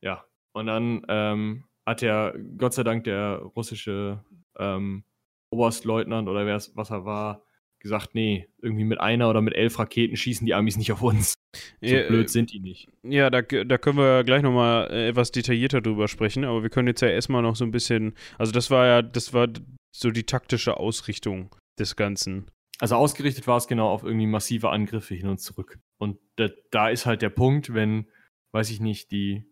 Ja. 0.00 0.24
Und 0.52 0.66
dann 0.66 1.04
ähm, 1.08 1.64
hat 1.86 2.02
der, 2.02 2.34
Gott 2.56 2.74
sei 2.74 2.82
Dank, 2.82 3.04
der 3.04 3.38
russische 3.56 4.24
ähm, 4.58 5.04
Oberstleutnant 5.50 6.28
oder 6.28 6.46
wer 6.46 6.56
es, 6.56 6.76
was 6.76 6.90
er 6.90 7.04
war, 7.04 7.44
gesagt, 7.84 8.14
nee, 8.14 8.48
irgendwie 8.62 8.84
mit 8.84 8.98
einer 8.98 9.28
oder 9.28 9.42
mit 9.42 9.54
elf 9.54 9.78
Raketen 9.78 10.16
schießen 10.16 10.46
die 10.46 10.54
Amis 10.54 10.76
nicht 10.76 10.90
auf 10.90 11.02
uns. 11.02 11.34
So 11.80 11.94
Ja, 11.94 12.08
blöd 12.08 12.30
sind 12.30 12.52
die 12.52 12.58
nicht. 12.58 12.88
Ja, 13.02 13.30
da, 13.30 13.42
da 13.42 13.78
können 13.78 13.98
wir 13.98 14.24
gleich 14.24 14.42
nochmal 14.42 14.90
äh, 14.90 15.08
etwas 15.08 15.30
detaillierter 15.30 15.82
drüber 15.82 16.08
sprechen, 16.08 16.44
aber 16.44 16.62
wir 16.62 16.70
können 16.70 16.88
jetzt 16.88 17.02
ja 17.02 17.08
erstmal 17.08 17.42
noch 17.42 17.56
so 17.56 17.64
ein 17.64 17.70
bisschen, 17.70 18.14
also 18.38 18.52
das 18.52 18.70
war 18.70 18.86
ja, 18.86 19.02
das 19.02 19.34
war 19.34 19.48
so 19.94 20.10
die 20.10 20.24
taktische 20.24 20.78
Ausrichtung 20.78 21.54
des 21.78 21.94
Ganzen. 21.94 22.50
Also 22.80 22.96
ausgerichtet 22.96 23.46
war 23.46 23.58
es 23.58 23.68
genau 23.68 23.90
auf 23.90 24.02
irgendwie 24.02 24.26
massive 24.26 24.70
Angriffe 24.70 25.14
hin 25.14 25.28
und 25.28 25.38
zurück. 25.38 25.78
Und 25.98 26.18
da, 26.36 26.48
da 26.70 26.88
ist 26.88 27.06
halt 27.06 27.22
der 27.22 27.30
Punkt, 27.30 27.74
wenn, 27.74 28.08
weiß 28.52 28.70
ich 28.70 28.80
nicht, 28.80 29.12
die, 29.12 29.44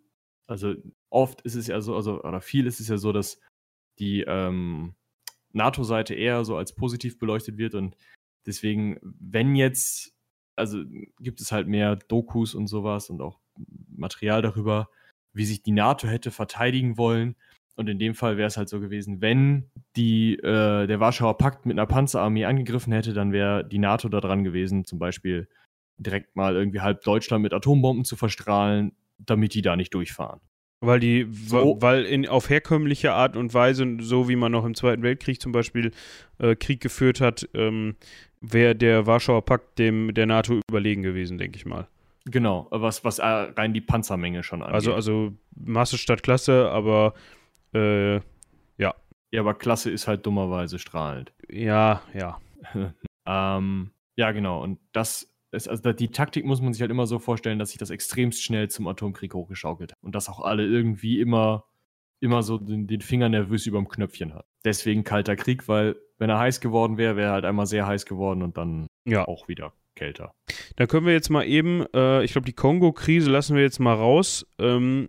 also 0.46 0.74
oft 1.11 1.40
ist 1.42 1.55
es 1.55 1.66
ja 1.66 1.81
so, 1.81 1.94
also, 1.96 2.22
oder 2.22 2.40
viel 2.40 2.66
ist 2.66 2.81
es 2.81 2.88
ja 2.88 2.98
so, 2.98 3.12
dass 3.12 3.40
die 3.98 4.22
ähm, 4.22 4.94
NATO-Seite 5.52 6.14
eher 6.14 6.44
so 6.44 6.57
als 6.57 6.74
positiv 6.74 7.18
beleuchtet 7.18 7.59
wird 7.59 7.74
und 7.74 7.96
deswegen, 8.46 8.98
wenn 9.02 9.55
jetzt, 9.55 10.14
also 10.57 10.83
gibt 11.20 11.40
es 11.40 11.52
halt 11.52 11.68
mehr 11.68 11.96
Dokus 11.96 12.55
und 12.55 12.66
sowas 12.66 13.11
und 13.11 13.20
auch 13.20 13.40
Material 13.94 14.42
darüber, 14.42 14.88
wie 15.33 15.44
sich 15.44 15.62
die 15.62 15.72
NATO 15.72 16.09
hätte 16.09 16.31
verteidigen 16.31 16.98
wollen. 16.98 17.37
Und 17.74 17.88
in 17.88 17.98
dem 17.98 18.14
Fall 18.14 18.37
wäre 18.37 18.48
es 18.48 18.59
halt 18.59 18.68
so 18.68 18.81
gewesen, 18.81 19.22
wenn 19.22 19.70
die, 19.96 20.35
äh, 20.35 20.87
der 20.87 21.00
Warschauer 21.00 21.38
Pakt 21.38 21.64
mit 21.64 21.78
einer 21.78 21.87
Panzerarmee 21.87 22.44
angegriffen 22.44 22.92
hätte, 22.92 23.14
dann 23.14 23.33
wäre 23.33 23.66
die 23.66 23.78
NATO 23.78 24.11
da 24.11 24.20
dran 24.20 24.44
gewesen, 24.44 24.85
zum 24.85 24.98
Beispiel 24.98 25.48
direkt 25.96 26.37
mal 26.37 26.55
irgendwie 26.55 26.81
halb 26.81 27.02
Deutschland 27.02 27.42
mit 27.42 27.55
Atombomben 27.55 28.05
zu 28.05 28.16
verstrahlen, 28.16 28.92
damit 29.26 29.54
die 29.54 29.62
da 29.62 29.76
nicht 29.76 29.94
durchfahren. 29.94 30.40
Weil 30.80 30.98
die, 30.98 31.28
So. 31.30 31.76
weil 31.80 32.04
in, 32.04 32.26
auf 32.26 32.50
herkömmliche 32.50 33.12
Art 33.12 33.37
und 33.37 33.54
Weise, 33.54 33.98
so 34.00 34.28
wie 34.28 34.35
man 34.37 34.50
noch 34.50 34.64
im 34.64 34.74
Zweiten 34.74 35.02
Weltkrieg 35.02 35.40
zum 35.40 35.52
Beispiel 35.52 35.92
äh, 36.38 36.56
Krieg 36.56 36.80
geführt 36.80 37.20
hat, 37.20 37.48
ähm, 37.54 37.94
wäre 38.40 38.74
der 38.74 39.06
Warschauer 39.06 39.44
Pakt 39.44 39.78
dem 39.78 40.12
der 40.12 40.26
NATO 40.26 40.61
überlegen 40.68 41.02
gewesen, 41.02 41.38
denke 41.38 41.56
ich 41.56 41.66
mal. 41.66 41.87
Genau, 42.24 42.66
was, 42.70 43.04
was 43.04 43.20
äh, 43.20 43.24
rein 43.24 43.74
die 43.74 43.80
Panzermenge 43.80 44.42
schon 44.42 44.62
angeht. 44.62 44.74
Also, 44.74 44.94
also 44.94 45.32
Masse 45.54 45.98
statt 45.98 46.22
Klasse, 46.22 46.70
aber 46.70 47.14
äh, 47.74 48.20
ja, 49.32 49.40
aber 49.40 49.54
Klasse 49.54 49.90
ist 49.90 50.06
halt 50.06 50.26
dummerweise 50.26 50.78
strahlend. 50.78 51.32
ja, 51.48 52.02
ja. 52.14 52.38
Ähm, 53.24 53.92
ja, 54.16 54.32
genau. 54.32 54.61
Und 54.61 54.80
das 54.90 55.31
ist, 55.52 55.68
also 55.68 55.92
die 55.92 56.08
Taktik 56.08 56.44
muss 56.44 56.60
man 56.62 56.72
sich 56.72 56.80
halt 56.80 56.90
immer 56.90 57.06
so 57.06 57.18
vorstellen, 57.18 57.58
dass 57.58 57.70
sich 57.70 57.78
das 57.78 57.90
extremst 57.90 58.42
schnell 58.42 58.68
zum 58.68 58.86
Atomkrieg 58.86 59.34
hochgeschaukelt 59.34 59.92
hat. 59.92 59.98
Und 60.02 60.14
dass 60.14 60.28
auch 60.28 60.40
alle 60.40 60.66
irgendwie 60.66 61.20
immer, 61.20 61.64
immer 62.20 62.42
so 62.42 62.58
den, 62.58 62.86
den 62.86 63.00
Finger 63.00 63.28
nervös 63.28 63.66
überm 63.66 63.88
Knöpfchen 63.88 64.34
hat. 64.34 64.46
Deswegen 64.64 65.04
kalter 65.04 65.36
Krieg, 65.36 65.68
weil 65.68 65.96
wenn 66.18 66.30
er 66.30 66.38
heiß 66.38 66.60
geworden 66.60 66.96
wäre, 66.98 67.16
wäre 67.16 67.28
er 67.28 67.32
halt 67.32 67.44
einmal 67.44 67.66
sehr 67.66 67.86
heiß 67.86 68.06
geworden 68.06 68.42
und 68.42 68.56
dann 68.56 68.86
Ja. 69.06 69.26
auch 69.26 69.48
wieder 69.48 69.72
kälter. 69.94 70.32
Da 70.76 70.86
können 70.86 71.04
wir 71.06 71.12
jetzt 71.12 71.30
mal 71.30 71.44
eben, 71.44 71.84
äh, 71.94 72.24
ich 72.24 72.32
glaube, 72.32 72.46
die 72.46 72.54
Kongo-Krise 72.54 73.30
lassen 73.30 73.54
wir 73.56 73.62
jetzt 73.62 73.78
mal 73.80 73.94
raus. 73.94 74.46
Ähm, 74.58 75.08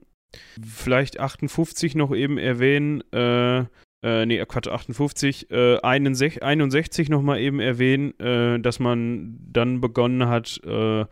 vielleicht 0.62 1.20
58 1.20 1.96
noch 1.96 2.14
eben 2.14 2.38
erwähnen. 2.38 3.02
Äh, 3.12 3.66
äh, 4.04 4.26
nee, 4.26 4.44
Quatsch, 4.46 4.68
58. 4.68 5.50
Äh, 5.50 5.78
61, 5.82 6.44
61 6.44 7.10
noch 7.10 7.22
mal 7.22 7.40
eben 7.40 7.60
erwähnen, 7.60 8.20
äh, 8.20 8.60
dass 8.60 8.80
man 8.80 9.40
dann 9.52 9.80
begonnen 9.80 10.28
hat, 10.28 10.60
äh, 10.66 11.06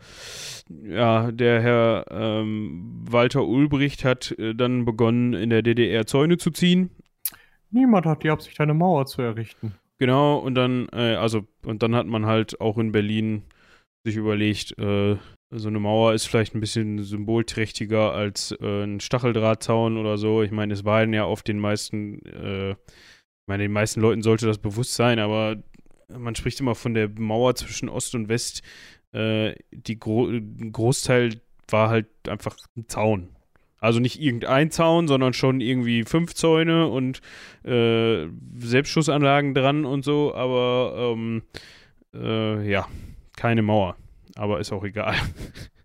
ja, 0.84 1.32
der 1.32 1.62
Herr 1.62 2.04
ähm, 2.10 3.04
Walter 3.08 3.46
Ulbricht 3.46 4.04
hat 4.04 4.32
äh, 4.38 4.54
dann 4.54 4.84
begonnen, 4.84 5.32
in 5.32 5.50
der 5.50 5.62
DDR 5.62 6.06
Zäune 6.06 6.36
zu 6.36 6.50
ziehen. 6.50 6.90
Niemand 7.70 8.04
hat 8.04 8.22
die 8.22 8.30
Absicht, 8.30 8.60
eine 8.60 8.74
Mauer 8.74 9.06
zu 9.06 9.22
errichten. 9.22 9.74
Genau, 9.98 10.38
und 10.38 10.54
dann, 10.54 10.88
äh, 10.92 11.14
also, 11.14 11.46
und 11.64 11.82
dann 11.82 11.94
hat 11.94 12.06
man 12.06 12.26
halt 12.26 12.60
auch 12.60 12.76
in 12.76 12.92
Berlin 12.92 13.42
sich 14.04 14.16
überlegt, 14.16 14.76
äh, 14.78 15.16
so 15.54 15.68
eine 15.68 15.80
Mauer 15.80 16.14
ist 16.14 16.26
vielleicht 16.26 16.54
ein 16.54 16.60
bisschen 16.60 17.02
symbolträchtiger 17.02 18.12
als 18.12 18.52
äh, 18.60 18.84
ein 18.84 19.00
Stacheldrahtzaun 19.00 19.98
oder 19.98 20.16
so. 20.16 20.42
Ich 20.42 20.50
meine, 20.50 20.72
es 20.72 20.84
waren 20.84 21.12
ja 21.12 21.26
oft 21.26 21.46
den 21.46 21.58
meisten, 21.58 22.24
äh, 22.24 22.70
ich 22.70 23.46
meine, 23.46 23.64
den 23.64 23.72
meisten 23.72 24.00
Leuten 24.00 24.22
sollte 24.22 24.46
das 24.46 24.58
bewusst 24.58 24.94
sein, 24.94 25.18
aber 25.18 25.56
man 26.08 26.34
spricht 26.34 26.60
immer 26.60 26.74
von 26.74 26.94
der 26.94 27.08
Mauer 27.08 27.54
zwischen 27.54 27.88
Ost 27.88 28.14
und 28.14 28.28
West. 28.28 28.62
Äh, 29.12 29.54
die 29.70 29.98
Gro 29.98 30.28
ein 30.28 30.72
Großteil 30.72 31.40
war 31.68 31.90
halt 31.90 32.06
einfach 32.28 32.56
ein 32.76 32.88
Zaun. 32.88 33.28
Also 33.78 33.98
nicht 33.98 34.20
irgendein 34.20 34.70
Zaun, 34.70 35.08
sondern 35.08 35.32
schon 35.32 35.60
irgendwie 35.60 36.04
fünf 36.04 36.34
Zäune 36.34 36.86
und 36.86 37.20
äh, 37.64 38.28
Selbstschussanlagen 38.56 39.54
dran 39.54 39.84
und 39.84 40.04
so, 40.04 40.34
aber 40.34 41.14
ähm, 41.14 41.42
äh, 42.14 42.70
ja, 42.70 42.86
keine 43.36 43.62
Mauer. 43.62 43.96
Aber 44.36 44.60
ist 44.60 44.72
auch 44.72 44.84
egal. 44.84 45.14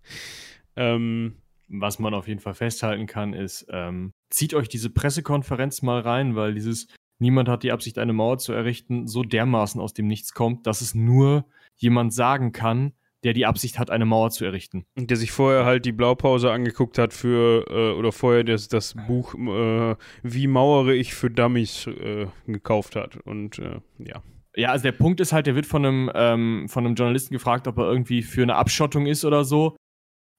ähm, 0.76 1.38
Was 1.68 2.00
man 2.00 2.14
auf 2.14 2.28
jeden 2.28 2.40
Fall 2.40 2.54
festhalten 2.54 3.08
kann, 3.08 3.34
ist, 3.34 3.68
ähm, 3.70 4.14
zieht 4.30 4.54
euch 4.54 4.70
diese 4.70 4.90
Pressekonferenz 4.90 5.82
mal 5.82 6.00
rein, 6.02 6.36
weil 6.36 6.54
dieses 6.54 6.88
Niemand 7.20 7.50
hat 7.50 7.64
die 7.64 7.72
Absicht, 7.72 7.98
eine 7.98 8.14
Mauer 8.14 8.38
zu 8.38 8.54
errichten, 8.54 9.08
so 9.08 9.24
dermaßen 9.24 9.82
aus 9.82 9.94
dem 9.94 10.08
Nichts 10.08 10.34
kommt, 10.34 10.68
dass 10.68 10.82
es 10.82 10.94
nur 10.94 11.46
jemand 11.76 12.14
sagen 12.14 12.52
kann, 12.52 12.94
der 13.24 13.34
die 13.34 13.48
Absicht 13.48 13.80
hat, 13.80 13.90
eine 13.90 14.06
Mauer 14.06 14.30
zu 14.30 14.46
errichten. 14.46 14.86
der 14.96 15.18
sich 15.18 15.32
vorher 15.32 15.66
halt 15.66 15.86
die 15.86 15.92
Blaupause 15.92 16.52
angeguckt 16.52 17.00
hat 17.00 17.14
für, 17.14 17.66
äh, 17.70 17.98
oder 17.98 18.12
vorher 18.12 18.44
das, 18.44 18.68
das 18.68 18.94
Buch 19.08 19.34
äh, 19.34 19.96
Wie 20.22 20.48
mauere 20.48 20.94
ich 20.94 21.16
für 21.16 21.32
Dummies 21.32 21.88
äh, 21.88 22.28
gekauft 22.46 22.96
hat. 22.96 23.18
Und 23.18 23.58
äh, 23.58 23.80
ja. 23.98 24.22
Ja, 24.58 24.72
also 24.72 24.84
der 24.84 24.92
Punkt 24.92 25.20
ist 25.20 25.34
halt, 25.34 25.46
der 25.46 25.56
wird 25.56 25.68
von 25.68 25.86
einem, 25.86 26.12
ähm, 26.16 26.68
von 26.68 26.86
einem 26.86 26.96
Journalisten 26.96 27.34
gefragt, 27.34 27.68
ob 27.68 27.78
er 27.78 27.86
irgendwie 27.86 28.24
für 28.24 28.42
eine 28.42 28.56
Abschottung 28.56 29.06
ist 29.06 29.24
oder 29.24 29.44
so 29.44 29.78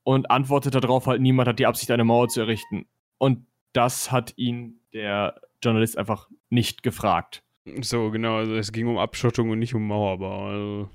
und 0.04 0.30
antwortet 0.30 0.74
darauf 0.74 1.06
halt, 1.06 1.20
niemand 1.20 1.48
hat 1.48 1.58
die 1.60 1.66
Absicht, 1.66 1.90
eine 1.90 2.04
Mauer 2.04 2.28
zu 2.28 2.40
errichten. 2.40 2.86
Und 3.18 3.46
das 3.74 4.10
hat 4.10 4.32
ihn 4.36 4.80
der 4.92 5.40
Journalist 5.62 5.96
einfach 5.98 6.28
nicht 6.50 6.82
gefragt. 6.82 7.42
So, 7.82 8.10
genau, 8.10 8.36
also 8.38 8.54
es 8.54 8.72
ging 8.72 8.88
um 8.88 8.98
Abschottung 8.98 9.50
und 9.50 9.58
nicht 9.60 9.74
um 9.74 9.86
Mauerbau. 9.86 10.48
Also, 10.48 10.90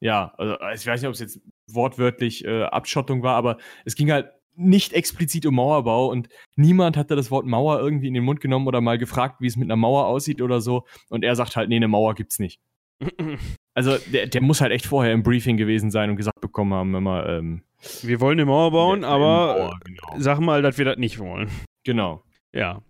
Ja, 0.00 0.32
also 0.38 0.56
ich 0.74 0.86
weiß 0.86 1.00
nicht, 1.00 1.08
ob 1.08 1.14
es 1.14 1.20
jetzt 1.20 1.40
wortwörtlich 1.70 2.44
äh, 2.44 2.64
Abschottung 2.64 3.22
war, 3.22 3.36
aber 3.36 3.58
es 3.84 3.94
ging 3.94 4.10
halt 4.10 4.32
nicht 4.58 4.92
explizit 4.92 5.46
um 5.46 5.54
Mauerbau 5.54 6.10
und 6.10 6.28
niemand 6.56 6.96
hatte 6.96 7.14
das 7.16 7.30
Wort 7.30 7.46
Mauer 7.46 7.78
irgendwie 7.78 8.08
in 8.08 8.14
den 8.14 8.24
Mund 8.24 8.40
genommen 8.40 8.66
oder 8.66 8.80
mal 8.80 8.98
gefragt, 8.98 9.36
wie 9.40 9.46
es 9.46 9.56
mit 9.56 9.66
einer 9.66 9.76
Mauer 9.76 10.06
aussieht 10.06 10.42
oder 10.42 10.60
so. 10.60 10.84
Und 11.08 11.24
er 11.24 11.36
sagt 11.36 11.56
halt, 11.56 11.68
nee, 11.68 11.76
eine 11.76 11.88
Mauer 11.88 12.14
gibt's 12.14 12.38
nicht. 12.38 12.60
Also 13.74 13.96
der, 14.12 14.26
der 14.26 14.42
muss 14.42 14.60
halt 14.60 14.72
echt 14.72 14.86
vorher 14.86 15.12
im 15.12 15.22
Briefing 15.22 15.56
gewesen 15.56 15.92
sein 15.92 16.10
und 16.10 16.16
gesagt 16.16 16.40
bekommen 16.40 16.74
haben, 16.74 16.96
immer, 16.96 17.28
ähm, 17.28 17.62
wir 18.02 18.20
wollen 18.20 18.40
eine 18.40 18.46
Mauer 18.46 18.72
bauen, 18.72 19.04
aber 19.04 19.56
Mauer, 19.56 19.80
genau. 19.84 20.14
sag 20.18 20.40
mal, 20.40 20.62
dass 20.62 20.78
wir 20.78 20.84
das 20.84 20.98
nicht 20.98 21.20
wollen. 21.20 21.48
genau. 21.84 22.24
Ja. 22.52 22.82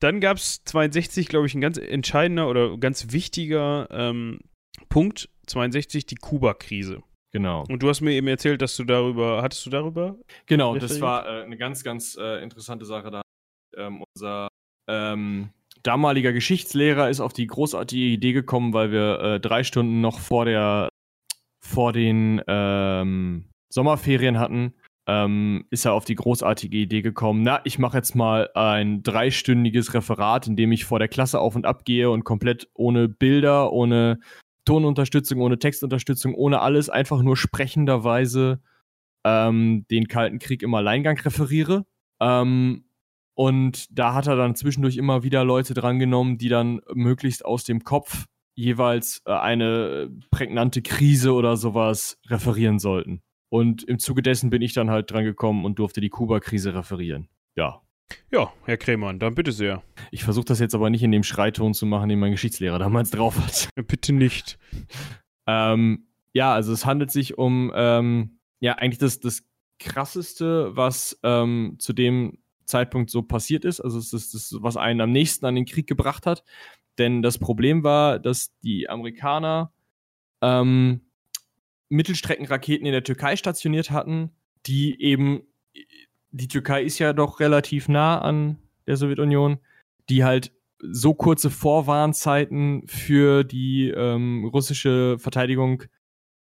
Dann 0.00 0.20
gab 0.20 0.38
es 0.38 0.64
62, 0.64 1.28
glaube 1.28 1.46
ich, 1.46 1.54
ein 1.54 1.60
ganz 1.60 1.78
entscheidender 1.78 2.48
oder 2.48 2.76
ganz 2.78 3.12
wichtiger 3.12 3.86
ähm, 3.92 4.40
Punkt. 4.88 5.28
62, 5.46 6.04
die 6.06 6.16
Kuba-Krise. 6.16 7.04
Genau. 7.34 7.64
Und 7.68 7.82
du 7.82 7.88
hast 7.88 8.00
mir 8.00 8.12
eben 8.12 8.28
erzählt, 8.28 8.62
dass 8.62 8.76
du 8.76 8.84
darüber, 8.84 9.42
hattest 9.42 9.66
du 9.66 9.70
darüber? 9.70 10.16
Genau, 10.46 10.76
das 10.76 11.00
war 11.00 11.26
äh, 11.26 11.42
eine 11.42 11.56
ganz, 11.56 11.82
ganz 11.82 12.16
äh, 12.16 12.40
interessante 12.40 12.84
Sache. 12.84 13.10
Da 13.10 13.22
ähm, 13.76 14.04
unser 14.14 14.46
ähm, 14.88 15.50
damaliger 15.82 16.32
Geschichtslehrer 16.32 17.10
ist 17.10 17.18
auf 17.18 17.32
die 17.32 17.48
großartige 17.48 18.04
Idee 18.04 18.34
gekommen, 18.34 18.72
weil 18.72 18.92
wir 18.92 19.18
äh, 19.18 19.40
drei 19.40 19.64
Stunden 19.64 20.00
noch 20.00 20.20
vor 20.20 20.44
der 20.44 20.88
vor 21.60 21.92
den 21.92 22.40
ähm, 22.46 23.46
Sommerferien 23.68 24.38
hatten, 24.38 24.74
ähm, 25.08 25.66
ist 25.70 25.86
er 25.86 25.94
auf 25.94 26.04
die 26.04 26.14
großartige 26.14 26.76
Idee 26.76 27.02
gekommen. 27.02 27.42
Na, 27.42 27.62
ich 27.64 27.80
mache 27.80 27.96
jetzt 27.96 28.14
mal 28.14 28.48
ein 28.54 29.02
dreistündiges 29.02 29.92
Referat, 29.92 30.46
in 30.46 30.54
dem 30.54 30.70
ich 30.70 30.84
vor 30.84 31.00
der 31.00 31.08
Klasse 31.08 31.40
auf 31.40 31.56
und 31.56 31.66
ab 31.66 31.84
gehe 31.84 32.10
und 32.10 32.22
komplett 32.22 32.68
ohne 32.74 33.08
Bilder, 33.08 33.72
ohne 33.72 34.20
Tonunterstützung, 34.64 35.40
ohne 35.40 35.58
Textunterstützung, 35.58 36.34
ohne 36.34 36.60
alles, 36.60 36.88
einfach 36.90 37.22
nur 37.22 37.36
sprechenderweise 37.36 38.60
ähm, 39.24 39.86
den 39.90 40.08
Kalten 40.08 40.38
Krieg 40.38 40.62
im 40.62 40.74
Alleingang 40.74 41.18
referiere. 41.18 41.86
Ähm, 42.20 42.84
und 43.34 43.86
da 43.98 44.14
hat 44.14 44.26
er 44.26 44.36
dann 44.36 44.54
zwischendurch 44.54 44.96
immer 44.96 45.22
wieder 45.22 45.44
Leute 45.44 45.74
drangenommen, 45.74 46.38
die 46.38 46.48
dann 46.48 46.80
möglichst 46.94 47.44
aus 47.44 47.64
dem 47.64 47.82
Kopf 47.82 48.26
jeweils 48.54 49.22
äh, 49.26 49.32
eine 49.32 50.10
prägnante 50.30 50.82
Krise 50.82 51.32
oder 51.32 51.56
sowas 51.56 52.18
referieren 52.28 52.78
sollten. 52.78 53.22
Und 53.48 53.82
im 53.84 53.98
Zuge 53.98 54.22
dessen 54.22 54.50
bin 54.50 54.62
ich 54.62 54.72
dann 54.72 54.90
halt 54.90 55.10
dran 55.10 55.24
gekommen 55.24 55.64
und 55.64 55.78
durfte 55.78 56.00
die 56.00 56.08
Kuba-Krise 56.08 56.74
referieren. 56.74 57.28
Ja, 57.56 57.83
Ja, 58.30 58.52
Herr 58.64 58.76
Krämann, 58.76 59.18
dann 59.18 59.34
bitte 59.34 59.52
sehr. 59.52 59.82
Ich 60.10 60.24
versuche 60.24 60.44
das 60.44 60.60
jetzt 60.60 60.74
aber 60.74 60.90
nicht 60.90 61.02
in 61.02 61.12
dem 61.12 61.22
Schreiton 61.22 61.74
zu 61.74 61.86
machen, 61.86 62.08
den 62.08 62.18
mein 62.18 62.32
Geschichtslehrer 62.32 62.78
damals 62.78 63.10
drauf 63.10 63.38
hat. 63.38 63.68
Bitte 63.86 64.12
nicht. 64.12 64.58
Ähm, 65.46 66.06
ja, 66.32 66.54
also 66.54 66.72
es 66.72 66.86
handelt 66.86 67.10
sich 67.10 67.36
um, 67.36 67.70
ähm, 67.74 68.38
ja, 68.60 68.76
eigentlich 68.76 68.96
das, 68.96 69.20
das 69.20 69.44
krasseste, 69.78 70.74
was 70.74 71.18
ähm, 71.22 71.76
zu 71.78 71.92
dem 71.92 72.38
Zeitpunkt 72.64 73.10
so 73.10 73.22
passiert 73.22 73.64
ist. 73.64 73.80
Also 73.80 73.98
es 73.98 74.12
ist 74.12 74.32
das, 74.32 74.56
was 74.60 74.76
einen 74.76 75.00
am 75.00 75.12
nächsten 75.12 75.44
an 75.46 75.54
den 75.54 75.66
Krieg 75.66 75.86
gebracht 75.86 76.26
hat. 76.26 76.44
Denn 76.98 77.22
das 77.22 77.38
Problem 77.38 77.82
war, 77.82 78.18
dass 78.18 78.58
die 78.60 78.88
Amerikaner 78.88 79.72
ähm, 80.40 81.02
Mittelstreckenraketen 81.88 82.86
in 82.86 82.92
der 82.92 83.04
Türkei 83.04 83.36
stationiert 83.36 83.90
hatten, 83.90 84.30
die 84.66 85.00
eben, 85.00 85.42
die 86.34 86.48
Türkei 86.48 86.82
ist 86.82 86.98
ja 86.98 87.12
doch 87.12 87.38
relativ 87.38 87.88
nah 87.88 88.18
an 88.18 88.58
der 88.88 88.96
Sowjetunion, 88.96 89.58
die 90.10 90.24
halt 90.24 90.52
so 90.80 91.14
kurze 91.14 91.48
Vorwarnzeiten 91.48 92.82
für 92.88 93.44
die 93.44 93.88
ähm, 93.90 94.44
russische 94.52 95.16
Verteidigung 95.18 95.84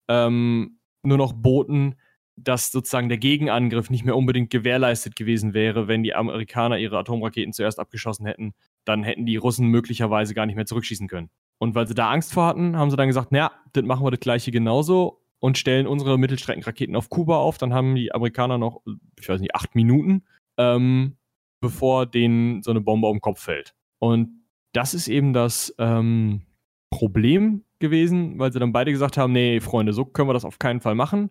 ähm, 0.08 0.78
nur 1.02 1.16
noch 1.16 1.32
boten, 1.32 1.94
dass 2.36 2.70
sozusagen 2.70 3.08
der 3.08 3.16
Gegenangriff 3.16 3.88
nicht 3.88 4.04
mehr 4.04 4.14
unbedingt 4.14 4.50
gewährleistet 4.50 5.16
gewesen 5.16 5.54
wäre, 5.54 5.88
wenn 5.88 6.02
die 6.02 6.14
Amerikaner 6.14 6.78
ihre 6.78 6.98
Atomraketen 6.98 7.54
zuerst 7.54 7.80
abgeschossen 7.80 8.26
hätten. 8.26 8.52
Dann 8.84 9.02
hätten 9.02 9.24
die 9.24 9.36
Russen 9.36 9.68
möglicherweise 9.68 10.34
gar 10.34 10.44
nicht 10.44 10.56
mehr 10.56 10.66
zurückschießen 10.66 11.08
können. 11.08 11.30
Und 11.56 11.74
weil 11.74 11.88
sie 11.88 11.94
da 11.94 12.10
Angst 12.10 12.34
vor 12.34 12.46
hatten, 12.46 12.76
haben 12.76 12.90
sie 12.90 12.96
dann 12.96 13.08
gesagt, 13.08 13.32
naja, 13.32 13.50
das 13.72 13.84
machen 13.84 14.04
wir 14.04 14.10
das 14.10 14.20
gleiche 14.20 14.50
genauso 14.50 15.22
und 15.40 15.58
stellen 15.58 15.86
unsere 15.86 16.18
Mittelstreckenraketen 16.18 16.96
auf 16.96 17.08
Kuba 17.08 17.38
auf. 17.38 17.58
Dann 17.58 17.72
haben 17.72 17.94
die 17.94 18.12
Amerikaner 18.12 18.58
noch, 18.58 18.82
ich 19.18 19.28
weiß 19.28 19.40
nicht, 19.40 19.54
acht 19.54 19.74
Minuten, 19.74 20.24
ähm, 20.58 21.16
bevor 21.60 22.06
denen 22.06 22.62
so 22.62 22.70
eine 22.70 22.80
Bombe 22.80 23.06
auf 23.06 23.14
den 23.14 23.20
Kopf 23.20 23.40
fällt. 23.40 23.74
Und 24.00 24.42
das 24.72 24.94
ist 24.94 25.08
eben 25.08 25.32
das 25.32 25.74
ähm, 25.78 26.42
Problem 26.90 27.64
gewesen, 27.78 28.38
weil 28.38 28.52
sie 28.52 28.58
dann 28.58 28.72
beide 28.72 28.92
gesagt 28.92 29.16
haben, 29.16 29.32
nee, 29.32 29.60
Freunde, 29.60 29.92
so 29.92 30.04
können 30.04 30.28
wir 30.28 30.34
das 30.34 30.44
auf 30.44 30.58
keinen 30.58 30.80
Fall 30.80 30.94
machen. 30.94 31.30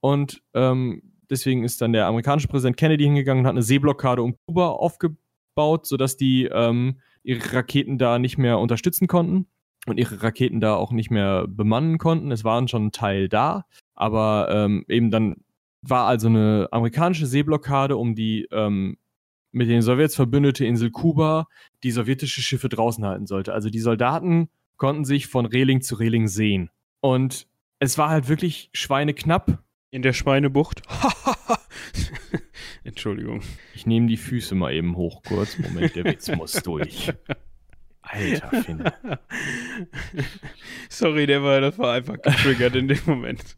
Und 0.00 0.42
ähm, 0.54 1.02
deswegen 1.30 1.64
ist 1.64 1.80
dann 1.80 1.92
der 1.92 2.06
amerikanische 2.06 2.48
Präsident 2.48 2.76
Kennedy 2.76 3.04
hingegangen 3.04 3.42
und 3.42 3.46
hat 3.46 3.54
eine 3.54 3.62
Seeblockade 3.62 4.22
um 4.22 4.36
Kuba 4.46 4.68
aufgebaut, 4.68 5.86
sodass 5.86 6.16
die 6.16 6.44
ähm, 6.46 7.00
ihre 7.22 7.52
Raketen 7.54 7.98
da 7.98 8.18
nicht 8.18 8.38
mehr 8.38 8.58
unterstützen 8.58 9.06
konnten 9.06 9.46
und 9.86 9.98
ihre 9.98 10.22
Raketen 10.22 10.60
da 10.60 10.74
auch 10.74 10.92
nicht 10.92 11.10
mehr 11.10 11.46
bemannen 11.48 11.98
konnten. 11.98 12.30
Es 12.30 12.44
waren 12.44 12.68
schon 12.68 12.86
ein 12.86 12.92
Teil 12.92 13.28
da, 13.28 13.64
aber 13.94 14.48
ähm, 14.50 14.84
eben 14.88 15.10
dann 15.10 15.36
war 15.82 16.06
also 16.06 16.28
eine 16.28 16.68
amerikanische 16.72 17.26
Seeblockade 17.26 17.96
um 17.96 18.14
die 18.14 18.48
ähm, 18.50 18.98
mit 19.52 19.68
den 19.68 19.82
Sowjets 19.82 20.16
verbündete 20.16 20.66
Insel 20.66 20.90
Kuba, 20.90 21.46
die 21.82 21.90
sowjetische 21.90 22.42
Schiffe 22.42 22.68
draußen 22.68 23.04
halten 23.04 23.26
sollte. 23.26 23.54
Also 23.54 23.70
die 23.70 23.80
Soldaten 23.80 24.50
konnten 24.76 25.04
sich 25.04 25.28
von 25.28 25.46
Reling 25.46 25.80
zu 25.80 25.94
Reling 25.94 26.28
sehen. 26.28 26.70
Und 27.00 27.46
es 27.78 27.96
war 27.96 28.10
halt 28.10 28.28
wirklich 28.28 28.70
schweineknapp. 28.72 29.62
In 29.90 30.02
der 30.02 30.12
Schweinebucht. 30.12 30.82
Entschuldigung. 32.84 33.40
Ich 33.74 33.86
nehme 33.86 34.08
die 34.08 34.16
Füße 34.16 34.54
mal 34.54 34.74
eben 34.74 34.96
hoch 34.96 35.22
kurz. 35.22 35.58
Moment, 35.58 35.94
der 35.96 36.04
Witz 36.04 36.28
muss 36.36 36.52
durch. 36.62 37.12
Alter 38.06 38.62
Finn. 38.62 38.84
Sorry, 40.88 41.26
der 41.26 41.42
war, 41.42 41.60
das 41.60 41.78
war 41.78 41.94
einfach 41.94 42.20
getriggert 42.20 42.76
in 42.76 42.88
dem 42.88 43.00
Moment. 43.06 43.56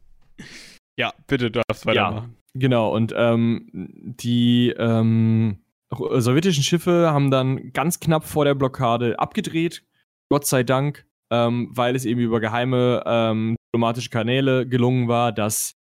Ja, 0.97 1.13
bitte 1.27 1.51
darfst 1.51 1.87
weitermachen. 1.87 2.37
Ja, 2.55 2.61
genau, 2.61 2.95
und 2.95 3.13
ähm, 3.17 3.69
die 3.73 4.75
ähm, 4.77 5.59
sowjetischen 5.91 6.65
Schiffe 6.65 7.11
haben 7.13 7.31
dann 7.31 7.73
ganz 7.73 8.01
knapp 8.01 8.25
vor 8.25 8.45
der 8.45 8.55
Blockade 8.55 9.19
abgedreht. 9.19 9.85
Gott 10.31 10.47
sei 10.47 10.63
Dank, 10.63 11.07
ähm, 11.31 11.71
weil 11.73 11.95
es 11.95 12.05
eben 12.05 12.21
über 12.21 12.41
geheime 12.41 13.03
ähm, 13.07 13.57
diplomatische 13.69 14.11
Kanäle 14.11 14.67
gelungen 14.67 15.09
war, 15.09 15.33
dass 15.33 15.77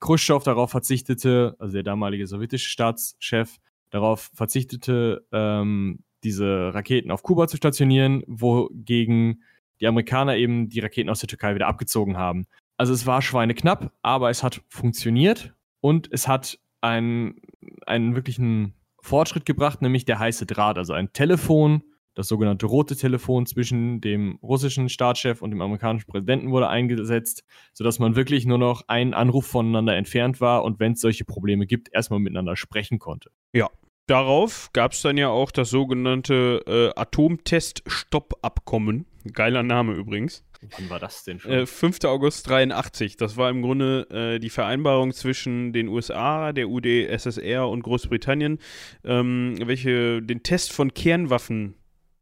Khrushchev 0.00 0.44
darauf 0.44 0.70
verzichtete, 0.70 1.56
also 1.58 1.72
der 1.72 1.82
damalige 1.82 2.26
sowjetische 2.26 2.68
Staatschef, 2.68 3.56
darauf 3.90 4.30
verzichtete, 4.34 5.26
ähm, 5.32 6.00
diese 6.24 6.74
Raketen 6.74 7.10
auf 7.10 7.22
Kuba 7.22 7.48
zu 7.48 7.56
stationieren, 7.56 8.22
wogegen 8.26 9.42
die 9.80 9.86
Amerikaner 9.86 10.36
eben 10.36 10.68
die 10.68 10.80
Raketen 10.80 11.10
aus 11.10 11.20
der 11.20 11.28
Türkei 11.28 11.54
wieder 11.54 11.68
abgezogen 11.68 12.16
haben. 12.16 12.46
Also 12.76 12.92
es 12.92 13.06
war 13.06 13.22
schweineknapp, 13.22 13.92
aber 14.02 14.30
es 14.30 14.42
hat 14.42 14.62
funktioniert 14.68 15.54
und 15.80 16.08
es 16.12 16.28
hat 16.28 16.58
einen, 16.80 17.40
einen 17.86 18.14
wirklichen 18.14 18.74
Fortschritt 19.00 19.46
gebracht, 19.46 19.82
nämlich 19.82 20.04
der 20.04 20.18
heiße 20.18 20.46
Draht, 20.46 20.78
also 20.78 20.92
ein 20.92 21.12
Telefon, 21.12 21.82
das 22.14 22.28
sogenannte 22.28 22.66
rote 22.66 22.96
Telefon 22.96 23.46
zwischen 23.46 24.00
dem 24.00 24.40
russischen 24.42 24.88
Staatschef 24.88 25.40
und 25.40 25.52
dem 25.52 25.60
amerikanischen 25.60 26.08
Präsidenten 26.08 26.50
wurde 26.50 26.68
eingesetzt, 26.68 27.44
sodass 27.72 28.00
man 28.00 28.16
wirklich 28.16 28.44
nur 28.44 28.58
noch 28.58 28.82
einen 28.88 29.14
Anruf 29.14 29.46
voneinander 29.46 29.94
entfernt 29.96 30.40
war 30.40 30.64
und 30.64 30.80
wenn 30.80 30.92
es 30.92 31.00
solche 31.00 31.24
Probleme 31.24 31.66
gibt, 31.66 31.92
erstmal 31.92 32.18
miteinander 32.18 32.56
sprechen 32.56 32.98
konnte. 32.98 33.30
Ja, 33.52 33.68
darauf 34.08 34.72
gab 34.72 34.90
es 34.92 35.02
dann 35.02 35.16
ja 35.16 35.28
auch 35.28 35.52
das 35.52 35.70
sogenannte 35.70 36.64
äh, 36.66 36.90
Atomtest-Stopp-Abkommen. 36.98 39.06
Geiler 39.32 39.62
Name 39.62 39.92
übrigens. 39.92 40.42
Wann 40.76 40.90
war 40.90 40.98
das 40.98 41.24
denn 41.24 41.38
schon? 41.38 41.52
Äh, 41.52 41.66
5. 41.66 42.04
August 42.04 42.48
83. 42.48 43.16
Das 43.16 43.36
war 43.36 43.50
im 43.50 43.62
Grunde 43.62 44.08
äh, 44.10 44.38
die 44.40 44.50
Vereinbarung 44.50 45.12
zwischen 45.12 45.72
den 45.72 45.88
USA, 45.88 46.52
der 46.52 46.68
UdSSR 46.68 47.68
und 47.68 47.82
Großbritannien, 47.82 48.58
ähm, 49.04 49.56
welche 49.64 50.20
den 50.20 50.42
Test 50.42 50.72
von 50.72 50.92
Kernwaffen 50.92 51.74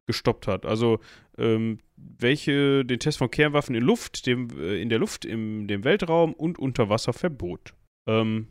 gestoppt 0.07 0.47
hat. 0.47 0.67
Also 0.67 1.01
ähm, 1.39 1.79
welche 1.97 2.85
den 2.85 2.99
Test 2.99 3.19
von 3.19 3.31
Kernwaffen 3.31 3.75
in 3.75 3.83
Luft, 3.83 4.27
dem, 4.27 4.49
äh, 4.59 4.81
in 4.81 4.91
der 4.91 4.99
Luft, 4.99 5.25
im 5.25 5.67
dem 5.67 5.85
Weltraum 5.85 6.35
und 6.35 6.59
unter 6.59 6.89
Wasser 6.89 7.13
verbot. 7.13 7.75
Ähm, 8.07 8.49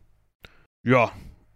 ja, 0.83 1.11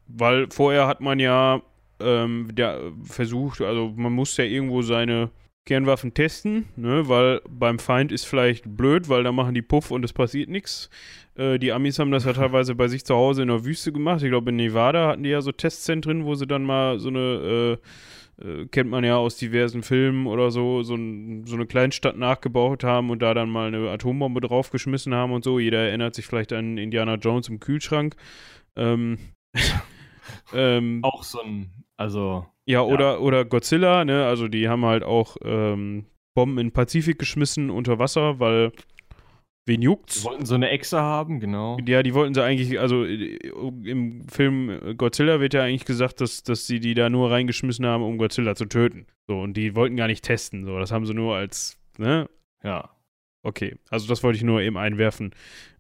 weil 0.08 0.48
vorher 0.52 0.88
hat 0.88 1.02
man 1.02 1.20
ja 1.20 1.62
ähm, 2.00 2.50
der, 2.54 2.92
versucht, 3.04 3.62
also 3.62 3.94
man 3.96 4.14
muss 4.14 4.36
ja 4.38 4.44
irgendwo 4.44 4.82
seine 4.82 5.32
Kernwaffen 5.66 6.16
testen, 6.16 6.66
ne, 6.78 7.08
weil 7.08 7.42
beim 7.48 7.78
Feind 7.78 8.12
ist 8.12 8.26
vielleicht 8.26 8.76
blöd, 8.76 9.08
weil 9.08 9.24
da 9.24 9.32
machen 9.32 9.54
die 9.54 9.62
Puff 9.62 9.92
und 9.92 10.04
es 10.04 10.14
passiert 10.14 10.50
nichts. 10.50 10.90
Äh, 11.36 11.60
die 11.60 11.72
Amis 11.72 12.00
haben 12.00 12.12
das 12.12 12.26
ja 12.26 12.34
teilweise 12.34 12.74
bei 12.74 12.88
sich 12.88 13.06
zu 13.06 13.14
Hause 13.14 13.44
in 13.44 13.50
der 13.50 13.66
Wüste 13.66 13.92
gemacht. 13.92 14.24
Ich 14.24 14.30
glaube, 14.30 14.50
in 14.50 14.56
Nevada 14.56 15.10
hatten 15.10 15.24
die 15.24 15.30
ja 15.30 15.42
so 15.42 15.52
Testzentren, 15.52 16.26
wo 16.26 16.34
sie 16.34 16.48
dann 16.48 16.64
mal 16.64 17.00
so 17.00 17.10
eine, 17.10 17.78
äh, 18.40 18.48
äh, 18.48 18.66
kennt 18.68 18.90
man 18.90 19.04
ja 19.04 19.18
aus 19.18 19.38
diversen 19.38 19.84
Filmen 19.84 20.26
oder 20.26 20.50
so, 20.50 20.82
so, 20.82 20.96
ein, 20.96 21.46
so 21.46 21.56
eine 21.56 21.68
Kleinstadt 21.68 22.18
nachgebaut 22.18 22.84
haben 22.84 23.12
und 23.12 23.22
da 23.22 23.36
dann 23.36 23.50
mal 23.50 23.68
eine 23.68 23.92
Atombombe 23.92 24.42
draufgeschmissen 24.42 25.14
haben 25.14 25.34
und 25.34 25.44
so. 25.44 25.60
Jeder 25.60 25.80
erinnert 25.88 26.16
sich 26.16 26.26
vielleicht 26.26 26.52
an 26.52 26.80
Indiana 26.80 27.14
Jones 27.16 27.48
im 27.48 27.60
Kühlschrank. 27.60 28.16
Ähm, 28.76 29.20
ähm, 30.54 31.00
Auch 31.04 31.24
so 31.24 31.42
ein, 31.42 31.72
also 31.98 32.46
ja, 32.66 32.82
oder, 32.82 33.14
ja. 33.14 33.18
oder 33.18 33.46
Godzilla, 33.46 34.06
ne? 34.06 34.26
Also 34.26 34.48
die 34.48 34.70
haben 34.70 34.86
halt 34.86 35.04
auch 35.04 35.38
ähm, 35.44 36.06
Bomben 36.36 36.60
in 36.60 36.68
den 36.68 36.74
Pazifik 36.74 37.18
geschmissen 37.20 37.70
unter 37.70 38.00
Wasser, 38.00 38.40
weil 38.40 38.72
wen 39.66 39.82
juckt's? 39.82 40.22
Die 40.22 40.26
wollten 40.26 40.46
so 40.46 40.56
eine 40.56 40.70
Echse 40.70 41.02
haben, 41.02 41.40
genau. 41.40 41.78
Ja, 41.86 42.04
die 42.04 42.14
wollten 42.14 42.34
sie 42.34 42.44
eigentlich, 42.44 42.80
also 42.80 43.06
äh, 43.06 43.38
im 43.84 44.28
Film 44.28 44.96
Godzilla 44.98 45.40
wird 45.40 45.54
ja 45.54 45.64
eigentlich 45.64 45.86
gesagt, 45.86 46.22
dass, 46.22 46.44
dass 46.44 46.68
sie 46.68 46.80
die 46.80 46.94
da 46.94 47.10
nur 47.10 47.32
reingeschmissen 47.32 47.86
haben, 47.86 48.04
um 48.04 48.18
Godzilla 48.18 48.56
zu 48.56 48.66
töten. 48.66 49.08
So, 49.28 49.40
und 49.40 49.56
die 49.56 49.76
wollten 49.76 49.96
gar 49.96 50.08
nicht 50.08 50.24
testen. 50.24 50.66
So, 50.66 50.80
das 50.80 50.92
haben 50.92 51.06
sie 51.06 51.14
nur 51.14 51.36
als, 51.36 51.78
ne? 51.98 52.30
Ja. 52.64 52.90
Okay, 53.42 53.76
also 53.90 54.08
das 54.08 54.22
wollte 54.22 54.38
ich 54.38 54.44
nur 54.44 54.62
eben 54.62 54.78
einwerfen. 54.78 55.32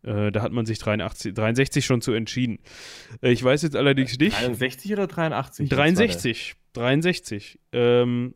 Äh, 0.03 0.31
da 0.31 0.41
hat 0.41 0.53
man 0.53 0.65
sich 0.65 0.79
83, 0.79 1.33
63 1.33 1.85
schon 1.85 2.01
zu 2.01 2.13
entschieden. 2.13 2.59
Äh, 3.21 3.31
ich 3.31 3.43
weiß 3.43 3.63
jetzt 3.63 3.75
allerdings 3.75 4.17
nicht. 4.17 4.39
63 4.39 4.93
oder 4.93 5.07
83? 5.07 5.69
63. 5.69 6.55
63. 6.73 7.59
Ähm, 7.73 8.33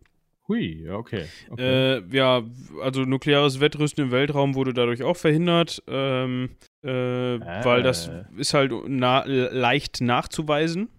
Hui, 0.49 0.89
okay. 0.89 1.25
okay. 1.49 1.97
Äh, 1.97 2.03
ja, 2.11 2.43
also 2.81 3.03
nukleares 3.03 3.61
Wettrüsten 3.61 4.05
im 4.05 4.11
Weltraum 4.11 4.55
wurde 4.55 4.73
dadurch 4.73 5.01
auch 5.03 5.15
verhindert, 5.15 5.81
ähm, 5.87 6.49
äh, 6.81 6.89
weil 6.89 7.81
das 7.81 8.09
äh. 8.09 8.25
ist 8.35 8.53
halt 8.53 8.73
na 8.87 9.23
leicht 9.25 10.01
nachzuweisen. 10.01 10.89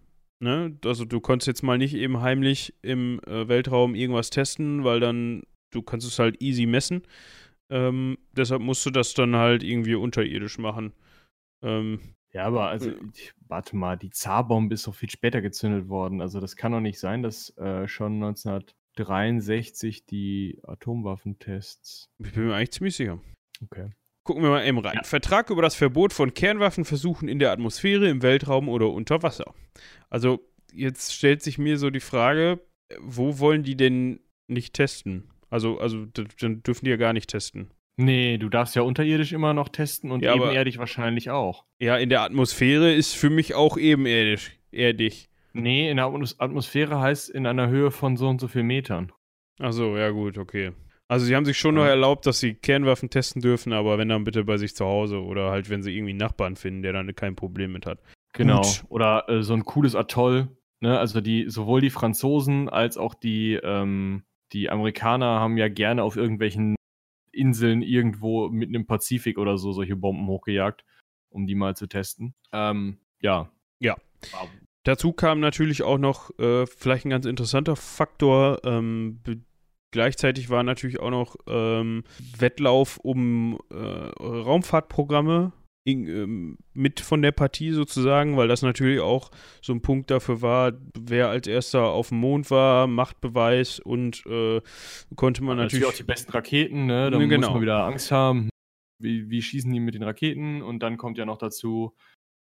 Ne? 0.40 0.76
Also 0.84 1.04
du 1.04 1.20
konntest 1.20 1.46
jetzt 1.46 1.62
mal 1.62 1.76
nicht 1.76 1.94
eben 1.94 2.22
heimlich 2.22 2.74
im 2.80 3.20
äh, 3.26 3.46
Weltraum 3.46 3.94
irgendwas 3.94 4.30
testen, 4.30 4.82
weil 4.82 5.00
dann 5.00 5.42
du 5.70 5.82
kannst 5.82 6.06
es 6.06 6.18
halt 6.18 6.40
easy 6.40 6.64
messen. 6.64 7.02
Ähm, 7.70 8.18
deshalb 8.32 8.62
musst 8.62 8.84
du 8.86 8.90
das 8.90 9.14
dann 9.14 9.36
halt 9.36 9.62
irgendwie 9.62 9.94
unterirdisch 9.94 10.58
machen. 10.58 10.92
Ähm, 11.62 12.14
ja, 12.32 12.44
aber 12.46 12.68
also, 12.68 12.92
ich, 13.14 13.32
warte 13.46 13.76
mal, 13.76 13.96
die 13.96 14.10
Zarbombe 14.10 14.74
ist 14.74 14.86
doch 14.86 14.94
viel 14.94 15.10
später 15.10 15.40
gezündet 15.40 15.88
worden. 15.88 16.20
Also 16.20 16.40
das 16.40 16.56
kann 16.56 16.72
doch 16.72 16.80
nicht 16.80 16.98
sein, 16.98 17.22
dass 17.22 17.56
äh, 17.58 17.86
schon 17.86 18.14
1963 18.14 20.04
die 20.04 20.60
Atomwaffentests. 20.64 22.10
Ich 22.18 22.32
bin 22.32 22.48
mir 22.48 22.56
eigentlich 22.56 22.72
ziemlich 22.72 22.96
sicher. 22.96 23.20
Okay. 23.62 23.90
Gucken 24.24 24.42
wir 24.42 24.50
mal 24.50 24.66
eben 24.66 24.78
rein. 24.78 24.96
Ja. 24.96 25.04
Vertrag 25.04 25.50
über 25.50 25.62
das 25.62 25.74
Verbot 25.74 26.12
von 26.12 26.34
Kernwaffenversuchen 26.34 27.28
in 27.28 27.38
der 27.38 27.52
Atmosphäre, 27.52 28.08
im 28.08 28.22
Weltraum 28.22 28.68
oder 28.68 28.90
unter 28.90 29.22
Wasser. 29.22 29.54
Also 30.10 30.40
jetzt 30.72 31.14
stellt 31.14 31.42
sich 31.42 31.58
mir 31.58 31.78
so 31.78 31.90
die 31.90 32.00
Frage, 32.00 32.60
wo 33.00 33.38
wollen 33.38 33.62
die 33.62 33.76
denn 33.76 34.20
nicht 34.48 34.74
testen? 34.74 35.30
Also, 35.54 35.78
also 35.78 36.04
dann 36.40 36.64
dürfen 36.64 36.84
die 36.84 36.90
ja 36.90 36.96
gar 36.96 37.12
nicht 37.12 37.30
testen. 37.30 37.70
Nee, 37.96 38.38
du 38.38 38.48
darfst 38.48 38.74
ja 38.74 38.82
unterirdisch 38.82 39.32
immer 39.32 39.54
noch 39.54 39.68
testen 39.68 40.10
und 40.10 40.20
ja, 40.20 40.34
ebenerdig 40.34 40.78
wahrscheinlich 40.78 41.30
auch. 41.30 41.64
Ja, 41.78 41.96
in 41.96 42.08
der 42.08 42.22
Atmosphäre 42.22 42.92
ist 42.92 43.14
für 43.14 43.30
mich 43.30 43.54
auch 43.54 43.76
ebenerdig. 43.76 44.58
Erdig. 44.72 45.28
Nee, 45.52 45.88
in 45.88 45.98
der 45.98 46.06
Atmosphäre 46.06 47.00
heißt 47.00 47.30
in 47.30 47.46
einer 47.46 47.68
Höhe 47.68 47.92
von 47.92 48.16
so 48.16 48.28
und 48.28 48.40
so 48.40 48.48
viel 48.48 48.64
Metern. 48.64 49.12
Ach 49.60 49.72
so, 49.72 49.96
ja 49.96 50.10
gut, 50.10 50.38
okay. 50.38 50.72
Also 51.06 51.24
sie 51.24 51.36
haben 51.36 51.44
sich 51.44 51.56
schon 51.56 51.76
ja. 51.76 51.82
noch 51.82 51.88
erlaubt, 51.88 52.26
dass 52.26 52.40
sie 52.40 52.54
Kernwaffen 52.54 53.08
testen 53.08 53.40
dürfen, 53.40 53.72
aber 53.72 53.96
wenn 53.96 54.08
dann 54.08 54.24
bitte 54.24 54.42
bei 54.42 54.56
sich 54.56 54.74
zu 54.74 54.84
Hause 54.84 55.22
oder 55.22 55.52
halt, 55.52 55.70
wenn 55.70 55.84
sie 55.84 55.96
irgendwie 55.96 56.14
einen 56.14 56.18
Nachbarn 56.18 56.56
finden, 56.56 56.82
der 56.82 56.94
dann 56.94 57.14
kein 57.14 57.36
Problem 57.36 57.70
mit 57.70 57.86
hat. 57.86 58.00
Genau. 58.32 58.62
Gut. 58.62 58.82
Oder 58.88 59.28
äh, 59.28 59.44
so 59.44 59.54
ein 59.54 59.64
cooles 59.64 59.94
Atoll. 59.94 60.48
Ne? 60.80 60.98
Also 60.98 61.20
die, 61.20 61.48
sowohl 61.48 61.80
die 61.80 61.90
Franzosen 61.90 62.68
als 62.68 62.98
auch 62.98 63.14
die, 63.14 63.54
ähm, 63.62 64.24
die 64.54 64.70
Amerikaner 64.70 65.40
haben 65.40 65.58
ja 65.58 65.68
gerne 65.68 66.02
auf 66.02 66.16
irgendwelchen 66.16 66.76
Inseln 67.32 67.82
irgendwo 67.82 68.48
mitten 68.48 68.74
im 68.74 68.86
Pazifik 68.86 69.38
oder 69.38 69.58
so 69.58 69.72
solche 69.72 69.96
Bomben 69.96 70.28
hochgejagt, 70.28 70.84
um 71.28 71.46
die 71.46 71.56
mal 71.56 71.76
zu 71.76 71.88
testen. 71.88 72.34
Ähm, 72.52 72.98
ja. 73.20 73.50
Ja. 73.80 73.96
Dazu 74.84 75.12
kam 75.12 75.40
natürlich 75.40 75.82
auch 75.82 75.98
noch 75.98 76.30
äh, 76.38 76.66
vielleicht 76.66 77.04
ein 77.04 77.10
ganz 77.10 77.26
interessanter 77.26 77.74
Faktor. 77.74 78.60
Ähm, 78.64 79.20
gleichzeitig 79.90 80.48
war 80.48 80.62
natürlich 80.62 81.00
auch 81.00 81.10
noch 81.10 81.36
ähm, 81.48 82.04
Wettlauf 82.38 82.98
um 82.98 83.58
äh, 83.70 83.76
Raumfahrtprogramme 83.76 85.52
mit 85.86 87.00
von 87.00 87.20
der 87.20 87.32
Partie 87.32 87.72
sozusagen, 87.72 88.38
weil 88.38 88.48
das 88.48 88.62
natürlich 88.62 89.00
auch 89.00 89.30
so 89.60 89.74
ein 89.74 89.82
Punkt 89.82 90.10
dafür 90.10 90.40
war, 90.40 90.72
wer 90.98 91.28
als 91.28 91.46
erster 91.46 91.88
auf 91.88 92.08
dem 92.08 92.18
Mond 92.18 92.50
war, 92.50 92.86
Machtbeweis 92.86 93.80
und 93.80 94.24
äh, 94.26 94.62
konnte 95.14 95.44
man 95.44 95.58
ja, 95.58 95.64
natürlich, 95.64 95.82
natürlich 95.82 95.86
auch 95.86 95.96
die 95.96 96.04
besten 96.04 96.32
Raketen, 96.32 96.86
ne? 96.86 97.10
Da 97.10 97.18
genau. 97.18 97.36
muss 97.36 97.50
man 97.50 97.62
wieder 97.62 97.84
Angst 97.84 98.10
haben. 98.10 98.48
Wie, 98.98 99.28
wie 99.28 99.42
schießen 99.42 99.70
die 99.70 99.80
mit 99.80 99.94
den 99.94 100.02
Raketen? 100.02 100.62
Und 100.62 100.82
dann 100.82 100.96
kommt 100.96 101.18
ja 101.18 101.26
noch 101.26 101.36
dazu, 101.36 101.94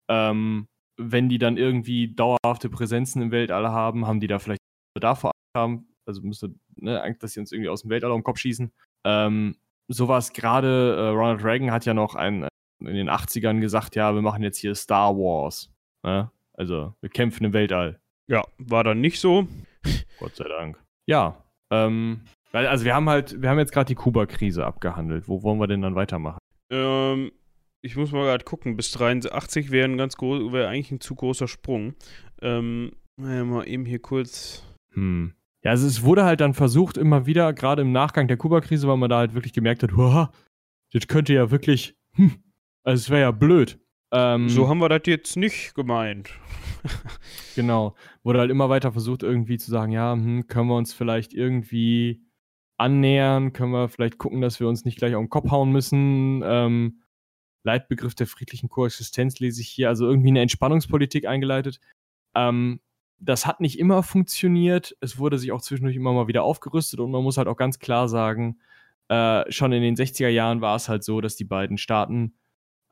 ähm, 0.09 0.67
wenn 0.97 1.27
die 1.27 1.37
dann 1.37 1.57
irgendwie 1.57 2.13
dauerhafte 2.13 2.69
Präsenzen 2.69 3.21
im 3.21 3.31
Weltall 3.31 3.67
haben, 3.67 4.07
haben 4.07 4.21
die 4.21 4.27
da 4.27 4.39
vielleicht 4.39 4.61
davor 4.97 5.31
haben, 5.57 5.87
also 6.05 6.21
müsste, 6.21 6.53
ne, 6.75 7.15
dass 7.19 7.33
sie 7.33 7.39
uns 7.39 7.51
irgendwie 7.51 7.69
aus 7.69 7.81
dem 7.81 7.89
Weltall 7.89 8.11
um 8.11 8.19
den 8.19 8.23
Kopf 8.23 8.39
schießen. 8.39 8.71
Ähm, 9.05 9.57
sowas 9.89 10.31
gerade, 10.31 10.95
äh, 10.95 11.07
Ronald 11.09 11.43
Reagan 11.43 11.71
hat 11.71 11.85
ja 11.85 11.93
noch 11.93 12.15
ein, 12.15 12.47
in 12.79 12.95
den 12.95 13.09
80ern 13.09 13.59
gesagt, 13.59 13.95
ja, 13.95 14.13
wir 14.13 14.21
machen 14.21 14.43
jetzt 14.43 14.57
hier 14.57 14.75
Star 14.75 15.15
Wars. 15.15 15.71
Ne? 16.03 16.31
Also, 16.53 16.93
wir 17.01 17.09
kämpfen 17.09 17.45
im 17.45 17.53
Weltall. 17.53 17.99
Ja, 18.27 18.43
war 18.57 18.83
dann 18.83 19.01
nicht 19.01 19.19
so. 19.19 19.47
Gott 20.19 20.35
sei 20.35 20.47
Dank. 20.47 20.81
Ja, 21.05 21.43
ähm, 21.71 22.21
also 22.51 22.85
wir 22.85 22.93
haben 22.93 23.09
halt, 23.09 23.41
wir 23.41 23.49
haben 23.49 23.59
jetzt 23.59 23.73
gerade 23.73 23.87
die 23.87 23.95
Kuba-Krise 23.95 24.65
abgehandelt. 24.65 25.27
Wo 25.27 25.43
wollen 25.43 25.59
wir 25.59 25.67
denn 25.67 25.81
dann 25.81 25.95
weitermachen? 25.95 26.37
Ähm, 26.69 27.31
ich 27.81 27.95
muss 27.95 28.11
mal 28.11 28.23
gerade 28.23 28.45
gucken, 28.45 28.77
bis 28.77 28.91
83 28.91 29.71
wäre 29.71 29.89
ein 29.89 29.97
ganz 29.97 30.15
groß, 30.15 30.53
wäre 30.53 30.69
eigentlich 30.69 30.91
ein 30.91 31.01
zu 31.01 31.15
großer 31.15 31.47
Sprung. 31.47 31.95
Ähm, 32.41 32.93
naja, 33.17 33.43
mal 33.43 33.67
eben 33.67 33.85
hier 33.85 33.99
kurz. 33.99 34.65
Hm. 34.93 35.33
Ja, 35.63 35.71
also 35.71 35.87
es 35.87 36.03
wurde 36.03 36.25
halt 36.25 36.41
dann 36.41 36.53
versucht, 36.53 36.97
immer 36.97 37.25
wieder, 37.25 37.53
gerade 37.53 37.81
im 37.81 37.91
Nachgang 37.91 38.27
der 38.27 38.37
Kuba-Krise, 38.37 38.87
weil 38.87 38.97
man 38.97 39.09
da 39.09 39.17
halt 39.17 39.33
wirklich 39.33 39.53
gemerkt 39.53 39.83
hat, 39.83 39.91
das 40.93 41.07
könnte 41.07 41.33
ja 41.33 41.51
wirklich, 41.51 41.95
hm, 42.15 42.35
also 42.83 43.01
es 43.01 43.09
wäre 43.09 43.21
ja 43.21 43.31
blöd. 43.31 43.79
Ähm, 44.11 44.47
so 44.49 44.67
haben 44.67 44.79
wir 44.79 44.89
das 44.89 45.01
jetzt 45.05 45.37
nicht 45.37 45.73
gemeint. 45.73 46.29
genau. 47.55 47.95
Wurde 48.23 48.39
halt 48.39 48.51
immer 48.51 48.69
weiter 48.69 48.91
versucht, 48.91 49.23
irgendwie 49.23 49.57
zu 49.57 49.71
sagen, 49.71 49.91
ja, 49.91 50.13
hm, 50.13 50.47
können 50.47 50.67
wir 50.67 50.75
uns 50.75 50.93
vielleicht 50.93 51.33
irgendwie 51.33 52.21
annähern, 52.77 53.53
können 53.53 53.71
wir 53.71 53.89
vielleicht 53.89 54.17
gucken, 54.17 54.41
dass 54.41 54.59
wir 54.59 54.67
uns 54.67 54.85
nicht 54.85 54.97
gleich 54.97 55.15
auf 55.15 55.23
den 55.23 55.29
Kopf 55.29 55.49
hauen 55.49 55.71
müssen. 55.71 56.43
Ähm, 56.45 57.01
Leitbegriff 57.63 58.13
der 58.13 58.27
friedlichen 58.27 58.69
Koexistenz 58.69 59.39
lese 59.39 59.61
ich 59.61 59.69
hier, 59.69 59.89
also 59.89 60.05
irgendwie 60.05 60.29
eine 60.29 60.41
Entspannungspolitik 60.41 61.25
eingeleitet. 61.25 61.79
Ähm, 62.35 62.81
das 63.19 63.45
hat 63.45 63.61
nicht 63.61 63.79
immer 63.79 64.03
funktioniert. 64.03 64.95
Es 64.99 65.17
wurde 65.17 65.37
sich 65.39 65.51
auch 65.51 65.61
zwischendurch 65.61 65.95
immer 65.95 66.13
mal 66.13 66.27
wieder 66.27 66.43
aufgerüstet 66.43 66.99
und 66.99 67.11
man 67.11 67.23
muss 67.23 67.37
halt 67.37 67.47
auch 67.47 67.55
ganz 67.55 67.79
klar 67.79 68.09
sagen, 68.09 68.59
äh, 69.07 69.49
schon 69.51 69.71
in 69.71 69.81
den 69.81 69.95
60er 69.95 70.27
Jahren 70.27 70.61
war 70.61 70.75
es 70.75 70.89
halt 70.89 71.03
so, 71.03 71.21
dass 71.21 71.35
die 71.35 71.45
beiden 71.45 71.77
Staaten 71.77 72.33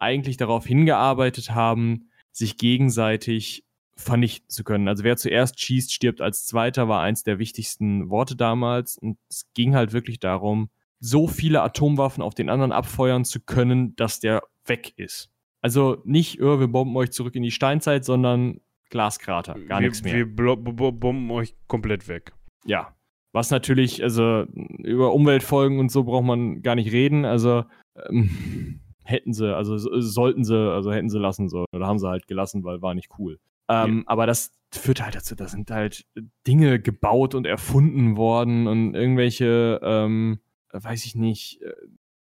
eigentlich 0.02 0.38
darauf 0.38 0.66
hingearbeitet 0.66 1.52
haben, 1.52 2.10
sich 2.32 2.58
gegenseitig 2.58 3.64
vernichten 3.96 4.50
zu 4.50 4.64
können. 4.64 4.88
Also 4.88 5.04
wer 5.04 5.18
zuerst 5.18 5.60
schießt, 5.60 5.94
stirbt 5.94 6.22
als 6.22 6.46
Zweiter, 6.46 6.88
war 6.88 7.02
eins 7.02 7.24
der 7.24 7.40
wichtigsten 7.40 8.10
Worte 8.10 8.36
damals. 8.36 8.98
Und 8.98 9.18
es 9.30 9.46
ging 9.54 9.76
halt 9.76 9.94
wirklich 9.94 10.20
darum, 10.20 10.70
so 11.00 11.28
viele 11.28 11.62
Atomwaffen 11.62 12.24
auf 12.24 12.34
den 12.34 12.50
anderen 12.50 12.72
abfeuern 12.72 13.26
zu 13.26 13.40
können, 13.40 13.96
dass 13.96 14.20
der 14.20 14.44
weg 14.66 14.94
ist. 14.98 15.30
Also 15.62 16.02
nicht, 16.06 16.42
oh, 16.42 16.60
wir 16.60 16.68
bomben 16.68 16.96
euch 16.96 17.12
zurück 17.12 17.36
in 17.36 17.44
die 17.44 17.52
Steinzeit, 17.52 18.04
sondern 18.06 18.62
Glaskrater, 18.90 19.54
gar 19.68 19.80
wir, 19.80 19.88
nichts 19.88 20.04
mehr. 20.04 20.14
Wir 20.14 20.26
bomben 20.26 21.30
euch 21.32 21.56
komplett 21.68 22.08
weg. 22.08 22.34
Ja. 22.66 22.96
Was 23.34 23.50
natürlich, 23.50 24.04
also 24.04 24.46
über 24.80 25.14
Umweltfolgen 25.14 25.80
und 25.80 25.90
so 25.92 26.04
braucht 26.04 26.26
man 26.26 26.62
gar 26.62 26.76
nicht 26.76 26.92
reden. 26.92 27.24
Also 27.24 27.64
ähm, 28.10 28.82
hätten 29.04 29.34
sie, 29.34 29.56
also 29.56 29.78
sollten 29.78 30.44
sie, 30.44 30.56
also 30.56 30.92
hätten 30.92 31.10
sie 31.10 31.20
lassen 31.20 31.50
sollen. 31.50 31.66
Oder 31.74 31.88
haben 31.88 32.00
sie 32.00 32.08
halt 32.08 32.28
gelassen, 32.28 32.64
weil 32.64 32.82
war 32.82 32.94
nicht 32.94 33.10
cool. 33.20 33.40
Ähm, 33.70 34.00
ja. 34.00 34.04
Aber 34.08 34.26
das 34.26 34.52
führt 34.74 35.04
halt 35.04 35.16
dazu, 35.16 35.36
da 35.36 35.48
sind 35.48 35.70
halt 35.72 36.06
Dinge 36.48 36.80
gebaut 36.80 37.36
und 37.36 37.46
erfunden 37.46 38.18
worden 38.18 38.68
und 38.68 38.96
irgendwelche, 38.96 39.80
ähm, 39.84 40.40
weiß 40.72 41.06
ich 41.06 41.16
nicht, 41.16 41.62
äh, 41.62 41.74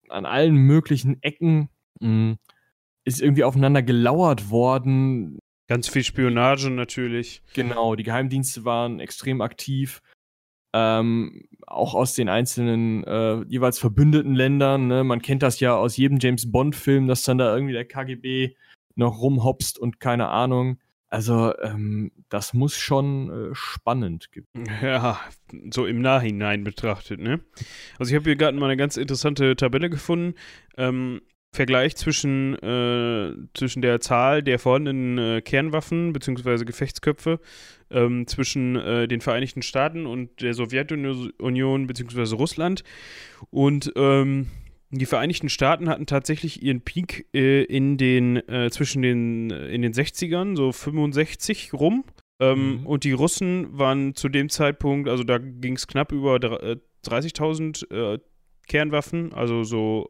an 0.10 0.26
allen 0.26 0.56
möglichen 0.56 1.22
Ecken 1.24 1.70
mh, 2.00 2.08
hm, 2.08 2.38
ist 3.06 3.22
irgendwie 3.22 3.44
aufeinander 3.44 3.84
gelauert 3.84 4.50
worden. 4.50 5.40
Ganz 5.68 5.88
viel 5.88 6.04
Spionage 6.04 6.70
natürlich. 6.70 7.42
Genau, 7.54 7.96
die 7.96 8.04
Geheimdienste 8.04 8.66
waren 8.66 9.00
extrem 9.00 9.42
aktiv. 9.42 10.02
Ähm, 10.78 11.48
auch 11.68 11.96
aus 11.96 12.16
den 12.16 12.28
einzelnen 12.28 13.06
äh, 13.06 13.44
jeweils 13.48 13.80
verbündeten 13.80 14.36
Ländern. 14.36 14.88
Ne? 14.88 15.06
Man 15.06 15.22
kennt 15.22 15.42
das 15.42 15.62
ja 15.62 15.74
aus 15.74 15.96
jedem 15.96 16.20
James 16.20 16.52
Bond-Film, 16.52 17.08
dass 17.08 17.24
dann 17.24 17.38
da 17.38 17.54
irgendwie 17.54 17.74
der 17.74 17.86
KGB 17.86 18.56
noch 18.96 19.22
rumhopst 19.22 19.80
und 19.80 20.02
keine 20.02 20.28
Ahnung. 20.28 20.80
Also, 21.08 21.58
ähm, 21.62 22.12
das 22.28 22.54
muss 22.54 22.76
schon 22.76 23.30
äh, 23.30 23.56
spannend 23.56 24.34
gewesen. 24.34 24.70
Ja, 24.82 25.22
so 25.72 25.86
im 25.86 26.02
Nachhinein 26.02 26.66
betrachtet, 26.66 27.22
ne? 27.22 27.40
Also, 27.98 28.12
ich 28.12 28.16
habe 28.16 28.26
hier 28.26 28.36
gerade 28.36 28.58
mal 28.58 28.66
eine 28.66 28.76
ganz 28.76 28.98
interessante 28.98 29.56
Tabelle 29.56 29.90
gefunden. 29.90 30.36
Ähm, 30.76 31.22
Vergleich 31.56 31.96
zwischen, 31.96 32.56
äh, 32.56 33.34
zwischen 33.54 33.82
der 33.82 34.00
Zahl 34.02 34.44
der 34.44 34.60
vorhandenen 34.60 35.18
äh, 35.18 35.41
Kernwaffen 35.41 36.13
bzw. 36.13 36.65
Gefechtsköpfe 36.65 37.39
ähm, 37.89 38.28
zwischen 38.28 38.76
äh, 38.76 39.08
den 39.08 39.22
Vereinigten 39.22 39.62
Staaten 39.62 40.06
und 40.06 40.41
der 40.41 40.54
Sowjetunion 40.54 41.88
bzw. 41.88 42.36
Russland. 42.36 42.84
Und 43.50 43.91
ähm, 43.96 44.48
die 44.91 45.06
Vereinigten 45.06 45.50
Staaten 45.50 45.89
hatten 45.89 46.06
tatsächlich 46.06 46.62
ihren 46.62 46.82
Peak 46.82 47.28
äh, 47.34 47.63
in 47.63 47.98
den, 47.98 48.38
äh, 48.48 48.70
zwischen 48.70 49.02
den, 49.02 49.52
äh, 49.52 49.70
in 49.70 49.82
den 49.82 49.94
60ern, 49.94 50.56
so 50.56 50.72
65 50.72 51.74
rum. 51.74 52.04
Ähm, 52.39 52.80
mhm. 52.80 52.86
Und 52.86 53.04
die 53.04 53.13
Russen 53.13 53.78
waren 53.78 54.13
zu 54.13 54.30
dem 54.30 54.50
Zeitpunkt, 54.50 55.10
also 55.10 55.24
da 55.24 55.38
ging 55.38 55.76
es 55.76 55.88
knapp 55.88 56.12
über 56.12 56.36
30.000 56.36 58.20
Kernwaffen, 58.68 59.32
also 59.32 59.63
so 59.63 60.08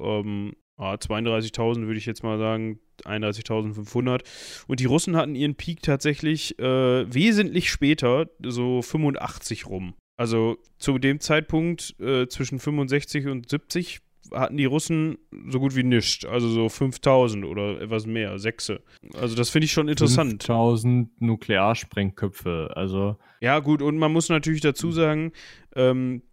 ähm, 0.77 0.95
32.000 0.95 1.85
würde 1.85 1.97
ich 1.97 2.05
jetzt 2.05 2.23
mal 2.23 2.37
sagen, 2.37 2.79
31.500. 3.03 4.21
Und 4.67 4.79
die 4.79 4.85
Russen 4.85 5.15
hatten 5.15 5.35
ihren 5.35 5.55
Peak 5.55 5.81
tatsächlich 5.81 6.57
äh, 6.59 7.13
wesentlich 7.13 7.69
später, 7.69 8.27
so 8.43 8.81
85 8.81 9.67
rum. 9.67 9.95
Also 10.17 10.57
zu 10.77 10.97
dem 10.97 11.19
Zeitpunkt 11.19 11.95
äh, 11.99 12.27
zwischen 12.27 12.59
65 12.59 13.27
und 13.27 13.49
70 13.49 13.99
hatten 14.33 14.57
die 14.57 14.65
Russen 14.65 15.17
so 15.49 15.59
gut 15.59 15.75
wie 15.75 15.83
nichts. 15.83 16.25
Also 16.25 16.49
so 16.49 16.69
5000 16.69 17.45
oder 17.45 17.81
etwas 17.81 18.05
mehr, 18.05 18.39
Sechse. 18.39 18.81
Also 19.13 19.35
das 19.35 19.49
finde 19.49 19.65
ich 19.65 19.71
schon 19.71 19.87
interessant. 19.87 20.43
5000 20.43 21.21
Nuklearsprengköpfe, 21.21 22.71
also. 22.75 23.17
Ja, 23.41 23.59
gut, 23.59 23.81
und 23.81 23.97
man 23.97 24.11
muss 24.11 24.29
natürlich 24.29 24.61
dazu 24.61 24.91
sagen, 24.91 25.31
ähm, 25.75 26.23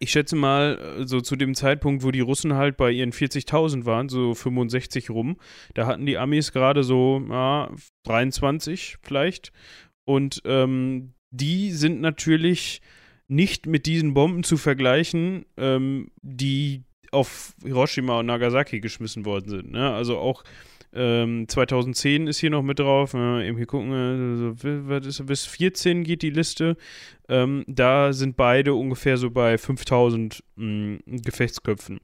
ich 0.00 0.10
schätze 0.10 0.34
mal, 0.34 0.96
äh, 0.98 1.06
so 1.06 1.20
zu 1.20 1.36
dem 1.36 1.54
Zeitpunkt, 1.54 2.02
wo 2.02 2.10
die 2.10 2.20
Russen 2.20 2.54
halt 2.54 2.76
bei 2.76 2.90
ihren 2.90 3.12
40.000 3.12 3.84
waren, 3.84 4.08
so 4.08 4.34
65 4.34 5.10
rum, 5.10 5.36
da 5.74 5.86
hatten 5.86 6.06
die 6.06 6.18
Amis 6.18 6.52
gerade 6.52 6.82
so 6.82 7.22
ja, 7.28 7.70
23 8.04 8.96
vielleicht. 9.02 9.52
Und 10.04 10.42
ähm, 10.46 11.12
die 11.30 11.70
sind 11.70 12.00
natürlich 12.00 12.80
nicht 13.28 13.66
mit 13.66 13.86
diesen 13.86 14.14
Bomben 14.14 14.42
zu 14.42 14.56
vergleichen, 14.56 15.44
ähm, 15.56 16.10
die 16.22 16.82
auf 17.12 17.54
Hiroshima 17.62 18.18
und 18.18 18.26
Nagasaki 18.26 18.80
geschmissen 18.80 19.24
worden 19.24 19.50
sind. 19.50 19.70
Ne? 19.70 19.92
Also 19.92 20.18
auch 20.18 20.42
Ähm, 20.92 21.46
2010 21.48 22.26
ist 22.26 22.38
hier 22.38 22.50
noch 22.50 22.62
mit 22.62 22.78
drauf. 22.80 23.14
Äh, 23.14 23.46
eben 23.48 23.56
hier 23.56 23.66
gucken, 23.66 23.92
also, 23.92 25.24
bis 25.24 25.46
14 25.46 26.02
geht 26.04 26.22
die 26.22 26.30
Liste. 26.30 26.76
Ähm, 27.28 27.64
da 27.68 28.12
sind 28.12 28.36
beide 28.36 28.74
ungefähr 28.74 29.16
so 29.16 29.30
bei 29.30 29.56
5000 29.56 30.42
mh, 30.56 30.98
Gefechtsköpfen. 31.06 32.00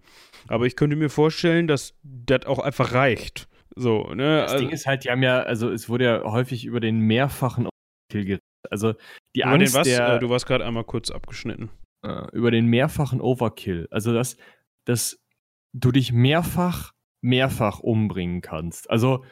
Aber 0.48 0.66
ich 0.66 0.76
könnte 0.76 0.94
mir 0.96 1.10
vorstellen, 1.10 1.66
dass 1.66 1.94
das 2.04 2.46
auch 2.46 2.60
einfach 2.60 2.92
reicht. 2.92 3.48
So, 3.74 4.04
ne? 4.14 4.42
Das 4.48 4.56
Ding 4.56 4.70
ist 4.70 4.86
halt, 4.86 5.04
die 5.04 5.10
haben 5.10 5.22
ja, 5.22 5.40
also 5.42 5.70
es 5.70 5.88
wurde 5.88 6.04
ja 6.04 6.22
häufig 6.24 6.64
über 6.64 6.80
den 6.80 7.00
mehrfachen 7.00 7.66
Overkill 7.66 8.24
geredet. 8.24 8.42
Also 8.70 8.94
die 9.34 9.44
Angst 9.44 9.74
den 9.74 9.80
was? 9.80 9.86
der, 9.88 10.14
Äh, 10.14 10.18
du 10.20 10.30
warst 10.30 10.46
gerade 10.46 10.64
einmal 10.64 10.84
kurz 10.84 11.10
abgeschnitten. 11.10 11.70
äh, 12.04 12.26
über 12.32 12.50
den 12.50 12.66
mehrfachen 12.66 13.20
Overkill. 13.20 13.88
Also 13.90 14.12
dass, 14.14 14.36
dass 14.86 15.18
du 15.74 15.90
dich 15.92 16.12
mehrfach, 16.12 16.92
mehrfach 17.26 17.80
umbringen 17.80 18.40
kannst. 18.40 18.88
Also 18.88 19.24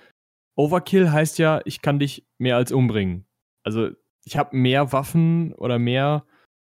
Overkill 0.56 1.12
heißt 1.12 1.38
ja, 1.38 1.60
ich 1.64 1.80
kann 1.80 2.00
dich 2.00 2.26
mehr 2.38 2.56
als 2.56 2.72
umbringen. 2.72 3.26
Also 3.62 3.90
ich 4.24 4.36
habe 4.36 4.56
mehr 4.56 4.92
Waffen 4.92 5.54
oder 5.54 5.78
mehr 5.78 6.26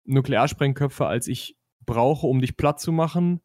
Nuklearsprengköpfe, 0.04 1.06
als 1.06 1.28
ich 1.28 1.56
brauche, 1.86 2.26
um 2.26 2.40
dich 2.40 2.56
platt 2.56 2.80
zu 2.80 2.90
machen, 2.92 3.40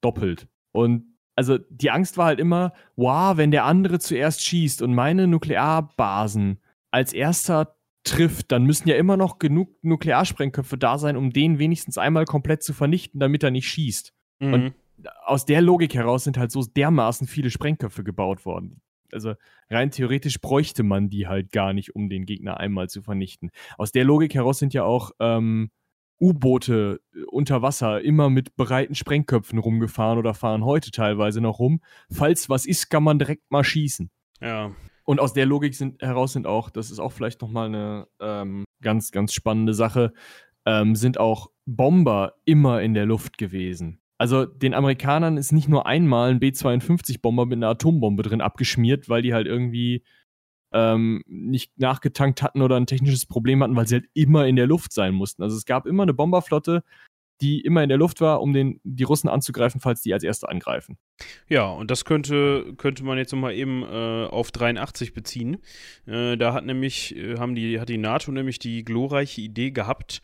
doppelt. 0.00 0.48
Und 0.72 1.16
also 1.36 1.58
die 1.70 1.90
Angst 1.90 2.16
war 2.16 2.26
halt 2.26 2.40
immer, 2.40 2.72
wow, 2.96 3.36
wenn 3.36 3.50
der 3.50 3.64
andere 3.64 3.98
zuerst 3.98 4.42
schießt 4.42 4.82
und 4.82 4.94
meine 4.94 5.26
Nuklearbasen 5.26 6.60
als 6.90 7.12
erster 7.12 7.76
trifft, 8.04 8.50
dann 8.52 8.64
müssen 8.64 8.88
ja 8.88 8.96
immer 8.96 9.16
noch 9.18 9.38
genug 9.38 9.70
Nuklearsprengköpfe 9.82 10.78
da 10.78 10.96
sein, 10.98 11.16
um 11.16 11.30
den 11.30 11.58
wenigstens 11.58 11.98
einmal 11.98 12.24
komplett 12.24 12.62
zu 12.62 12.72
vernichten, 12.72 13.20
damit 13.20 13.42
er 13.42 13.50
nicht 13.50 13.68
schießt. 13.68 14.14
Mhm. 14.40 14.52
Und- 14.54 14.74
Aus 15.24 15.44
der 15.44 15.60
Logik 15.60 15.94
heraus 15.94 16.24
sind 16.24 16.38
halt 16.38 16.50
so 16.50 16.62
dermaßen 16.62 17.26
viele 17.26 17.50
Sprengköpfe 17.50 18.04
gebaut 18.04 18.44
worden. 18.44 18.80
Also 19.12 19.34
rein 19.70 19.90
theoretisch 19.90 20.40
bräuchte 20.40 20.82
man 20.82 21.08
die 21.08 21.26
halt 21.26 21.52
gar 21.52 21.72
nicht, 21.72 21.94
um 21.94 22.08
den 22.08 22.26
Gegner 22.26 22.58
einmal 22.58 22.88
zu 22.88 23.02
vernichten. 23.02 23.50
Aus 23.76 23.92
der 23.92 24.04
Logik 24.04 24.34
heraus 24.34 24.58
sind 24.58 24.74
ja 24.74 24.84
auch 24.84 25.12
ähm, 25.20 25.70
U-Boote 26.20 27.00
äh, 27.14 27.22
unter 27.30 27.62
Wasser 27.62 28.02
immer 28.02 28.30
mit 28.30 28.56
breiten 28.56 28.94
Sprengköpfen 28.94 29.58
rumgefahren 29.58 30.18
oder 30.18 30.34
fahren 30.34 30.64
heute 30.64 30.90
teilweise 30.90 31.40
noch 31.40 31.58
rum. 31.58 31.80
Falls 32.10 32.48
was 32.48 32.66
ist, 32.66 32.90
kann 32.90 33.02
man 33.02 33.18
direkt 33.18 33.50
mal 33.50 33.64
schießen. 33.64 34.10
ja. 34.40 34.72
Und 35.04 35.20
aus 35.20 35.32
der 35.32 35.46
Logik 35.46 35.74
sind, 35.74 36.02
heraus 36.02 36.34
sind 36.34 36.46
auch, 36.46 36.68
das 36.68 36.90
ist 36.90 36.98
auch 36.98 37.12
vielleicht 37.12 37.40
nochmal 37.40 37.68
eine 37.68 38.08
ähm, 38.20 38.64
ganz, 38.82 39.10
ganz 39.10 39.32
spannende 39.32 39.72
Sache, 39.72 40.12
ähm, 40.66 40.94
sind 40.94 41.18
auch 41.18 41.50
Bomber 41.64 42.34
immer 42.44 42.82
in 42.82 42.92
der 42.92 43.06
Luft 43.06 43.38
gewesen. 43.38 44.02
Also 44.18 44.44
den 44.44 44.74
Amerikanern 44.74 45.36
ist 45.36 45.52
nicht 45.52 45.68
nur 45.68 45.86
einmal 45.86 46.30
ein 46.30 46.40
B-52-Bomber 46.40 47.46
mit 47.46 47.56
einer 47.56 47.68
Atombombe 47.68 48.24
drin 48.24 48.40
abgeschmiert, 48.40 49.08
weil 49.08 49.22
die 49.22 49.32
halt 49.32 49.46
irgendwie 49.46 50.02
ähm, 50.72 51.22
nicht 51.26 51.78
nachgetankt 51.78 52.42
hatten 52.42 52.60
oder 52.60 52.76
ein 52.76 52.86
technisches 52.86 53.26
Problem 53.26 53.62
hatten, 53.62 53.76
weil 53.76 53.86
sie 53.86 53.96
halt 53.96 54.08
immer 54.14 54.46
in 54.46 54.56
der 54.56 54.66
Luft 54.66 54.92
sein 54.92 55.14
mussten. 55.14 55.42
Also 55.42 55.56
es 55.56 55.64
gab 55.64 55.86
immer 55.86 56.02
eine 56.02 56.14
Bomberflotte, 56.14 56.82
die 57.40 57.60
immer 57.60 57.82
in 57.82 57.88
der 57.88 57.98
Luft 57.98 58.20
war, 58.20 58.42
um 58.42 58.52
den, 58.52 58.80
die 58.82 59.04
Russen 59.04 59.28
anzugreifen, 59.28 59.80
falls 59.80 60.02
die 60.02 60.12
als 60.12 60.24
Erste 60.24 60.48
angreifen. 60.48 60.98
Ja, 61.48 61.66
und 61.68 61.90
das 61.90 62.04
könnte, 62.04 62.74
könnte 62.76 63.04
man 63.04 63.18
jetzt 63.18 63.32
nochmal 63.32 63.54
eben 63.54 63.82
äh, 63.84 64.26
auf 64.26 64.50
83 64.50 65.14
beziehen. 65.14 65.58
Äh, 66.06 66.36
da 66.36 66.52
hat 66.52 66.66
nämlich, 66.66 67.16
äh, 67.16 67.38
haben 67.38 67.54
die, 67.54 67.80
hat 67.80 67.88
die 67.88 67.98
NATO 67.98 68.32
nämlich 68.32 68.58
die 68.58 68.84
glorreiche 68.84 69.40
Idee 69.40 69.70
gehabt, 69.70 70.20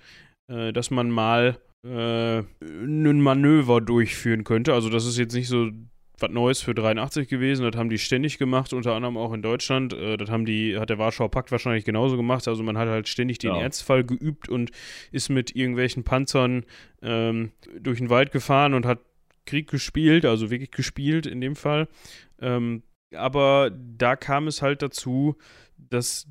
äh, 0.49 0.73
dass 0.73 0.91
man 0.91 1.11
mal 1.11 1.59
äh, 1.85 2.39
ein 2.61 3.21
Manöver 3.21 3.81
durchführen 3.81 4.45
könnte. 4.45 4.73
Also 4.73 4.89
das 4.89 5.07
ist 5.07 5.19
jetzt 5.19 5.35
nicht 5.35 5.49
so 5.49 5.71
was 6.19 6.31
Neues 6.31 6.63
für 6.63 6.75
83 6.75 7.29
gewesen, 7.29 7.65
das 7.69 7.77
haben 7.77 7.91
die 7.91 7.99
ständig 7.99 8.39
gemacht, 8.39 8.73
unter 8.73 8.95
anderem 8.95 9.17
auch 9.17 9.33
in 9.33 9.43
Deutschland. 9.43 9.93
Äh, 9.93 10.17
das 10.17 10.31
haben 10.31 10.45
die, 10.45 10.79
hat 10.79 10.91
der 10.91 10.99
Warschauer 10.99 11.31
Pakt 11.31 11.51
wahrscheinlich 11.51 11.85
genauso 11.85 12.17
gemacht. 12.17 12.47
Also 12.47 12.63
man 12.63 12.79
hat 12.79 12.89
halt 12.89 13.09
ständig 13.09 13.39
den 13.39 13.51
Ja. 13.55 13.61
Ernstfall 13.61 14.05
geübt 14.05 14.49
und 14.49 14.71
ist 15.11 15.29
mit 15.29 15.55
irgendwelchen 15.57 16.05
Panzern 16.05 16.65
ähm, 17.03 17.53
durch 17.81 17.99
den 17.99 18.11
Wald 18.11 18.31
gefahren 18.31 18.75
und 18.75 18.87
hat 18.87 19.01
Krieg 19.47 19.69
gespielt, 19.69 20.25
also 20.25 20.51
wirklich 20.51 20.71
gespielt 20.71 21.27
in 21.27 21.41
dem 21.41 21.57
Fall. 21.57 21.89
Ähm, 22.41 22.83
aber 23.15 23.71
da 23.71 24.17
kam 24.17 24.47
es 24.47 24.63
halt 24.63 24.83
dazu, 24.83 25.37
dass 25.77 26.27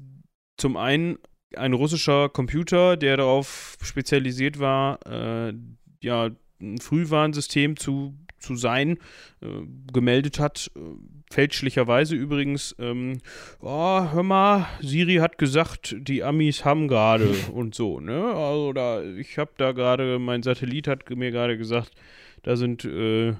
zum 0.57 0.77
einen 0.77 1.17
ein 1.57 1.73
russischer 1.73 2.29
Computer, 2.29 2.97
der 2.97 3.17
darauf 3.17 3.77
spezialisiert 3.81 4.59
war, 4.59 4.99
äh, 5.05 5.53
ja, 6.01 6.29
ein 6.61 6.79
Frühwarnsystem 6.79 7.77
zu, 7.77 8.15
zu 8.39 8.55
sein, 8.55 8.97
äh, 9.41 9.47
gemeldet 9.91 10.39
hat, 10.39 10.71
äh, 10.75 10.79
fälschlicherweise 11.31 12.15
übrigens, 12.15 12.75
ähm, 12.79 13.19
oh, 13.59 14.11
hör 14.11 14.23
mal, 14.23 14.67
Siri 14.81 15.15
hat 15.15 15.37
gesagt, 15.37 15.95
die 15.99 16.23
Amis 16.23 16.63
haben 16.63 16.87
gerade 16.87 17.29
und 17.53 17.75
so, 17.75 17.99
ne? 17.99 18.23
Also 18.33 18.73
da, 18.73 19.03
ich 19.03 19.37
habe 19.37 19.51
da 19.57 19.71
gerade, 19.71 20.19
mein 20.19 20.43
Satellit 20.43 20.87
hat 20.87 21.09
mir 21.09 21.31
gerade 21.31 21.57
gesagt, 21.57 21.91
da 22.43 22.55
sind 22.55 22.85
äh, 22.85 23.33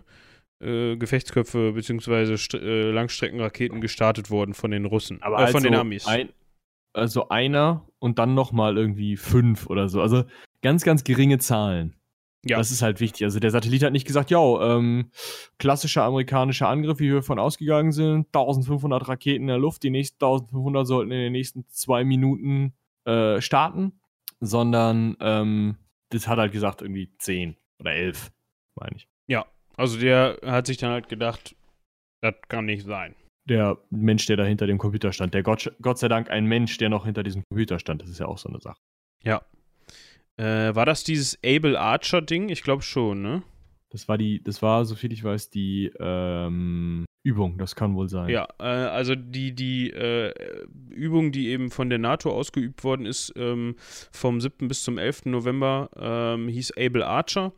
äh, 0.63 0.95
Gefechtsköpfe 0.95 1.73
bzw. 1.73 2.35
Äh, 2.57 2.91
Langstreckenraketen 2.91 3.81
gestartet 3.81 4.31
worden 4.31 4.53
von 4.53 4.71
den 4.71 4.85
Russen, 4.85 5.21
äh, 5.21 5.47
von 5.47 5.63
den 5.63 5.75
Amis. 5.75 6.07
Ein, 6.07 6.29
also 6.93 7.29
einer 7.29 7.85
und 8.03 8.19
dann 8.19 8.33
nochmal 8.33 8.77
irgendwie 8.77 9.15
fünf 9.15 9.67
oder 9.67 9.87
so. 9.87 10.01
Also 10.01 10.25
ganz, 10.61 10.83
ganz 10.83 11.05
geringe 11.05 11.37
Zahlen. 11.39 11.95
Ja. 12.45 12.57
Das 12.57 12.69
ist 12.69 12.81
halt 12.81 12.99
wichtig. 12.99 13.23
Also 13.23 13.39
der 13.39 13.51
Satellit 13.51 13.81
hat 13.81 13.93
nicht 13.93 14.05
gesagt, 14.05 14.29
ja, 14.29 14.39
ähm, 14.75 15.09
klassischer 15.57 16.03
amerikanischer 16.03 16.67
Angriff, 16.67 16.99
wie 16.99 17.13
wir 17.13 17.23
von 17.23 17.39
ausgegangen 17.39 17.93
sind, 17.93 18.27
1500 18.27 19.07
Raketen 19.07 19.43
in 19.43 19.47
der 19.47 19.57
Luft, 19.57 19.83
die 19.83 19.89
nächsten 19.89 20.15
1500 20.15 20.85
sollten 20.85 21.11
in 21.13 21.19
den 21.19 21.31
nächsten 21.31 21.65
zwei 21.69 22.03
Minuten 22.03 22.73
äh, 23.05 23.39
starten, 23.39 23.93
sondern 24.41 25.15
ähm, 25.21 25.77
das 26.09 26.27
hat 26.27 26.39
halt 26.39 26.51
gesagt 26.51 26.81
irgendwie 26.81 27.09
10 27.17 27.55
oder 27.79 27.93
11, 27.93 28.33
meine 28.75 28.97
ich. 28.97 29.07
Also 29.77 29.97
der 29.97 30.39
hat 30.45 30.67
sich 30.67 30.75
dann 30.75 30.91
halt 30.91 31.07
gedacht, 31.07 31.55
das 32.19 32.35
kann 32.49 32.65
nicht 32.65 32.85
sein. 32.85 33.15
Der 33.45 33.77
Mensch, 33.89 34.25
der 34.25 34.37
da 34.37 34.45
hinter 34.45 34.67
dem 34.67 34.77
Computer 34.77 35.11
stand, 35.11 35.33
der 35.33 35.43
Gott, 35.43 35.75
Gott 35.81 35.99
sei 35.99 36.07
Dank 36.07 36.29
ein 36.29 36.45
Mensch, 36.45 36.77
der 36.77 36.89
noch 36.89 37.05
hinter 37.05 37.23
diesem 37.23 37.43
Computer 37.49 37.79
stand, 37.79 38.01
das 38.01 38.09
ist 38.09 38.19
ja 38.19 38.27
auch 38.27 38.37
so 38.37 38.49
eine 38.49 38.59
Sache. 38.59 38.79
Äh, 40.37 40.73
war 40.75 40.85
das 40.85 41.03
dieses 41.03 41.37
Able 41.45 41.79
Archer 41.79 42.21
Ding? 42.21 42.49
Ich 42.49 42.63
glaube 42.63 42.81
schon, 42.81 43.21
ne? 43.21 43.43
Das 43.89 44.07
war 44.07 44.17
die, 44.17 44.41
das 44.41 44.61
war, 44.61 44.85
soviel 44.85 45.13
ich 45.13 45.23
weiß, 45.23 45.49
die 45.49 45.91
ähm, 45.99 47.05
Übung, 47.23 47.57
das 47.57 47.75
kann 47.75 47.95
wohl 47.95 48.09
sein. 48.09 48.29
Ja, 48.29 48.49
äh, 48.59 48.63
also 48.63 49.15
die, 49.15 49.55
die 49.55 49.89
äh, 49.91 50.33
Übung, 50.89 51.31
die 51.31 51.47
eben 51.49 51.71
von 51.71 51.89
der 51.89 51.97
NATO 51.97 52.29
ausgeübt 52.29 52.83
worden 52.83 53.05
ist, 53.05 53.31
ähm, 53.37 53.75
vom 54.11 54.41
7. 54.41 54.67
bis 54.67 54.83
zum 54.83 54.97
11. 54.97 55.27
November, 55.27 55.89
ähm, 55.97 56.49
hieß 56.49 56.73
Able 56.77 57.07
Archer. 57.07 57.53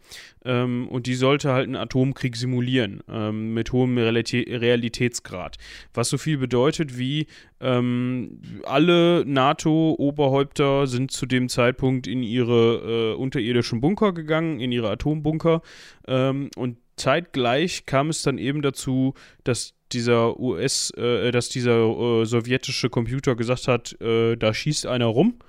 Ähm, 0.46 0.88
und 0.88 1.08
die 1.08 1.16
sollte 1.16 1.52
halt 1.52 1.66
einen 1.66 1.78
Atomkrieg 1.78 2.36
simulieren, 2.36 3.02
ähm, 3.10 3.56
mit 3.56 3.72
hohem 3.72 3.98
Realitä 3.98 4.46
Realitätsgrad. 4.48 5.58
Was 5.96 6.10
so 6.10 6.20
viel 6.20 6.38
bedeutet 6.38 7.00
wie, 7.00 7.26
ähm, 7.60 8.42
alle 8.66 9.24
NATO-Oberhäupter 9.26 10.86
sind 10.86 11.10
zu 11.10 11.26
dem 11.26 11.50
Zeitpunkt 11.50 12.06
in 12.06 12.22
ihre 12.22 13.14
äh, 13.14 13.16
unterirdischen 13.16 13.82
Bunker 13.82 14.14
gegangen, 14.14 14.60
in 14.60 14.72
ihre 14.72 14.92
Atombunker. 14.92 15.64
Ähm, 16.08 16.52
und 16.56 16.78
zeitgleich 16.98 17.86
kam 17.86 18.10
es 18.10 18.22
dann 18.22 18.38
eben 18.38 18.62
dazu, 18.62 19.14
dass 19.44 19.74
dieser 19.92 20.40
US, 20.40 20.92
äh, 20.92 21.32
dass 21.32 21.50
dieser 21.50 21.78
äh, 21.78 22.26
sowjetische 22.26 22.90
Computer 22.90 23.36
gesagt 23.36 23.68
hat, 23.68 24.00
äh, 24.02 24.36
da 24.36 24.54
schießt 24.54 24.88
einer 24.88 25.06
rum. 25.06 25.40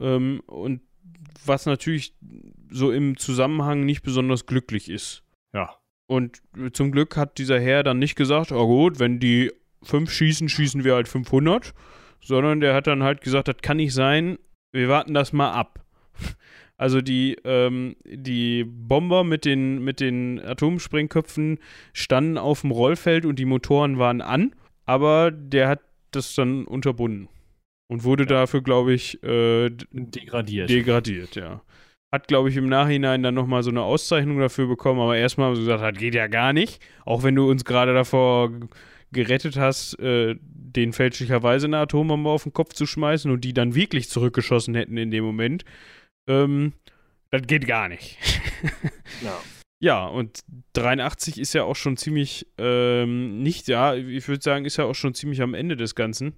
Ähm, 0.00 0.40
und 0.46 0.80
was 1.44 1.66
natürlich 1.66 2.14
so 2.70 2.90
im 2.90 3.16
Zusammenhang 3.16 3.84
nicht 3.84 4.02
besonders 4.02 4.46
glücklich 4.46 4.90
ist. 4.90 5.22
Ja. 5.52 5.76
Und 6.06 6.42
zum 6.72 6.92
Glück 6.92 7.16
hat 7.16 7.38
dieser 7.38 7.60
Herr 7.60 7.82
dann 7.82 7.98
nicht 7.98 8.16
gesagt, 8.16 8.52
oh 8.52 8.66
gut, 8.66 8.98
wenn 8.98 9.20
die 9.20 9.52
fünf 9.82 10.10
schießen, 10.10 10.48
schießen 10.48 10.84
wir 10.84 10.94
halt 10.94 11.08
500, 11.08 11.74
sondern 12.20 12.60
der 12.60 12.74
hat 12.74 12.86
dann 12.86 13.02
halt 13.02 13.20
gesagt, 13.20 13.48
das 13.48 13.56
kann 13.62 13.76
nicht 13.76 13.94
sein, 13.94 14.38
wir 14.72 14.88
warten 14.88 15.14
das 15.14 15.32
mal 15.32 15.52
ab. 15.52 15.84
Also 16.76 17.00
die, 17.00 17.36
ähm, 17.44 17.94
die 18.04 18.64
Bomber 18.64 19.22
mit 19.22 19.44
den, 19.44 19.84
mit 19.84 20.00
den 20.00 20.40
Atomsprengköpfen 20.40 21.58
standen 21.92 22.36
auf 22.36 22.62
dem 22.62 22.72
Rollfeld 22.72 23.24
und 23.24 23.38
die 23.38 23.44
Motoren 23.44 23.98
waren 23.98 24.20
an, 24.20 24.54
aber 24.84 25.30
der 25.30 25.68
hat 25.68 25.80
das 26.10 26.34
dann 26.34 26.64
unterbunden 26.64 27.28
und 27.88 28.04
wurde 28.04 28.26
dafür, 28.26 28.62
glaube 28.62 28.92
ich, 28.92 29.22
äh, 29.22 29.70
Degradiert. 29.92 30.68
degradiert, 30.68 31.36
ja. 31.36 31.62
Hat, 32.12 32.28
glaube 32.28 32.48
ich, 32.48 32.56
im 32.56 32.68
Nachhinein 32.68 33.22
dann 33.22 33.34
nochmal 33.34 33.62
so 33.62 33.70
eine 33.70 33.82
Auszeichnung 33.82 34.38
dafür 34.38 34.66
bekommen, 34.66 35.00
aber 35.00 35.16
erstmal 35.16 35.48
haben 35.48 35.56
sie 35.56 35.62
gesagt, 35.62 35.82
das 35.82 36.00
geht 36.00 36.14
ja 36.14 36.28
gar 36.28 36.52
nicht. 36.52 36.80
Auch 37.04 37.22
wenn 37.22 37.34
du 37.34 37.48
uns 37.50 37.64
gerade 37.64 37.92
davor 37.92 38.52
gerettet 39.12 39.56
hast, 39.56 39.98
äh, 40.00 40.36
den 40.40 40.92
fälschlicherweise 40.92 41.66
eine 41.66 41.78
Atombombe 41.78 42.30
auf 42.30 42.44
den 42.44 42.52
Kopf 42.52 42.74
zu 42.74 42.86
schmeißen 42.86 43.30
und 43.30 43.44
die 43.44 43.52
dann 43.52 43.74
wirklich 43.74 44.08
zurückgeschossen 44.08 44.74
hätten 44.74 44.96
in 44.96 45.10
dem 45.10 45.24
Moment. 45.24 45.64
Ähm, 46.26 46.72
das 47.30 47.42
geht 47.46 47.66
gar 47.66 47.88
nicht. 47.88 48.18
ja. 49.22 49.40
ja, 49.80 50.06
und 50.06 50.40
83 50.74 51.38
ist 51.38 51.52
ja 51.52 51.64
auch 51.64 51.76
schon 51.76 51.96
ziemlich, 51.96 52.46
ähm, 52.58 53.42
nicht, 53.42 53.68
ja, 53.68 53.94
ich 53.94 54.26
würde 54.28 54.42
sagen, 54.42 54.64
ist 54.64 54.76
ja 54.76 54.84
auch 54.84 54.94
schon 54.94 55.14
ziemlich 55.14 55.42
am 55.42 55.54
Ende 55.54 55.76
des 55.76 55.94
Ganzen. 55.94 56.36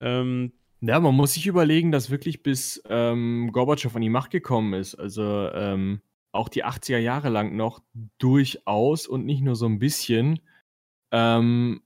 Ähm, 0.00 0.52
ja, 0.80 1.00
man 1.00 1.14
muss 1.14 1.34
sich 1.34 1.46
überlegen, 1.46 1.90
dass 1.90 2.10
wirklich 2.10 2.42
bis 2.42 2.82
ähm, 2.88 3.50
Gorbatschow 3.52 3.96
an 3.96 4.02
die 4.02 4.10
Macht 4.10 4.30
gekommen 4.30 4.74
ist, 4.74 4.94
also 4.94 5.50
ähm, 5.52 6.02
auch 6.32 6.48
die 6.48 6.64
80er 6.64 6.98
Jahre 6.98 7.30
lang 7.30 7.56
noch 7.56 7.82
durchaus 8.18 9.06
und 9.06 9.24
nicht 9.24 9.40
nur 9.40 9.56
so 9.56 9.66
ein 9.66 9.78
bisschen, 9.78 10.40
ähm, 11.12 11.80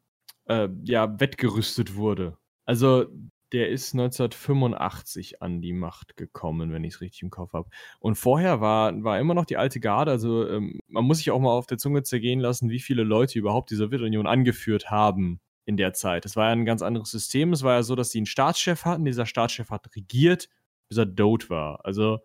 äh, 0.47 0.69
ja, 0.85 1.21
wettgerüstet 1.21 1.95
wurde. 1.95 2.37
Also 2.67 3.07
der 3.53 3.69
ist 3.69 3.95
1985 3.95 5.43
an 5.43 5.61
die 5.61 5.73
Macht 5.73 6.17
gekommen, 6.17 6.73
wenn 6.73 6.85
ich 6.85 6.95
es 6.95 7.01
richtig 7.01 7.23
im 7.23 7.31
Kopf 7.31 7.53
habe. 7.53 7.69
Und 7.99 8.15
vorher 8.15 8.61
war, 8.61 9.03
war 9.03 9.19
immer 9.19 9.35
noch 9.35 9.45
die 9.45 9.57
alte 9.57 9.81
Garde. 9.81 10.11
Also 10.11 10.49
ähm, 10.49 10.81
man 10.87 11.05
muss 11.05 11.19
sich 11.19 11.31
auch 11.31 11.41
mal 11.41 11.51
auf 11.51 11.67
der 11.67 11.79
Zunge 11.79 12.03
zergehen 12.03 12.41
lassen, 12.41 12.71
wie 12.71 12.81
viele 12.81 13.03
Leute 13.03 13.39
überhaupt 13.39 13.71
die 13.71 13.77
Sowjetunion 13.77 14.27
angeführt 14.27 14.91
haben 14.91 15.41
in 15.65 15.77
der 15.77 15.93
Zeit. 15.93 16.25
Es 16.25 16.37
war 16.37 16.47
ja 16.47 16.53
ein 16.53 16.65
ganz 16.65 16.83
anderes 16.83 17.11
System. 17.11 17.53
Es 17.53 17.63
war 17.63 17.75
ja 17.75 17.83
so, 17.83 17.97
dass 17.97 18.11
sie 18.11 18.19
einen 18.19 18.27
Staatschef 18.27 18.85
hatten. 18.85 19.05
Dieser 19.05 19.27
Staatschef 19.27 19.71
hat 19.71 19.95
regiert, 19.97 20.49
bis 20.89 20.99
er 20.99 21.15
tot 21.15 21.51
war. 21.51 21.85
Also 21.85 22.21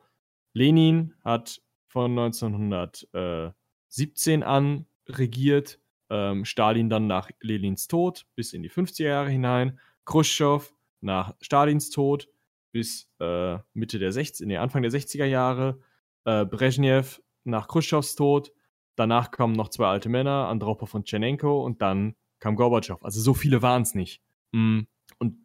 Lenin 0.54 1.14
hat 1.24 1.62
von 1.88 2.12
1917 2.12 4.44
an 4.44 4.86
regiert. 5.08 5.80
Ähm, 6.08 6.46
Stalin 6.46 6.90
dann 6.90 7.08
nach 7.08 7.32
Lenins 7.42 7.88
Tod 7.88 8.28
bis 8.36 8.54
in 8.54 8.62
die 8.62 8.70
50er 8.70 9.06
Jahre 9.06 9.32
hinein. 9.32 9.80
Khrushchev 10.06 10.75
nach 11.06 11.36
Stalins 11.40 11.90
Tod 11.90 12.28
bis 12.74 13.10
äh, 13.20 13.58
Mitte 13.74 14.00
der 14.00 14.12
60, 14.12 14.48
nee, 14.48 14.58
Anfang 14.58 14.82
der 14.82 14.92
60er 14.92 15.24
Jahre, 15.24 15.80
äh, 16.26 16.44
Brezhnev 16.44 17.22
nach 17.46 17.70
Khrushchevs 17.70 18.16
Tod, 18.16 18.52
danach 18.98 19.32
kamen 19.32 19.54
noch 19.54 19.70
zwei 19.70 19.88
alte 19.88 20.10
Männer, 20.10 20.50
Andropov 20.50 20.94
und 20.94 21.06
Tschernenko 21.06 21.64
und 21.64 21.82
dann 21.82 22.16
kam 22.40 22.56
Gorbatschow. 22.56 23.02
Also 23.04 23.22
so 23.22 23.34
viele 23.34 23.62
waren 23.62 23.84
es 23.84 23.96
nicht. 23.96 24.22
Mm. 24.52 24.82
Und 25.20 25.38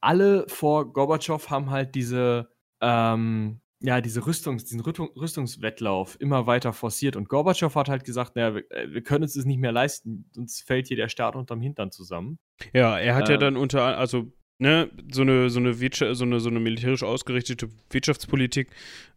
alle 0.00 0.46
vor 0.48 0.92
Gorbatschow 0.92 1.50
haben 1.50 1.70
halt 1.70 1.94
diese, 1.94 2.52
ähm, 2.80 3.60
ja, 3.80 4.00
diese 4.00 4.20
Rüstungs-, 4.20 4.64
diesen 4.64 4.80
Rüstungswettlauf 4.80 6.20
immer 6.20 6.46
weiter 6.46 6.72
forciert. 6.72 7.16
Und 7.16 7.28
Gorbatschow 7.28 7.74
hat 7.74 7.88
halt 7.88 8.04
gesagt, 8.04 8.36
naja, 8.36 8.54
wir, 8.54 8.70
äh, 8.70 8.92
wir 8.92 9.02
können 9.02 9.24
uns 9.24 9.34
das 9.34 9.44
nicht 9.44 9.58
mehr 9.58 9.72
leisten, 9.72 10.30
uns 10.36 10.60
fällt 10.60 10.86
hier 10.88 10.96
der 10.96 11.08
Staat 11.08 11.36
unterm 11.36 11.60
Hintern 11.60 11.90
zusammen. 11.90 12.38
Ja, 12.72 12.98
er 12.98 13.14
hat 13.14 13.28
ähm, 13.28 13.34
ja 13.34 13.38
dann 13.38 13.56
unter, 13.56 13.98
also 13.98 14.32
ne, 14.58 14.90
so 15.12 15.22
eine, 15.22 15.50
so 15.50 15.60
eine, 15.60 15.74
so 15.74 16.24
eine, 16.24 16.40
so 16.40 16.48
eine 16.48 16.60
militärisch 16.60 17.02
ausgerichtete 17.02 17.68
Wirtschaftspolitik 17.90 18.68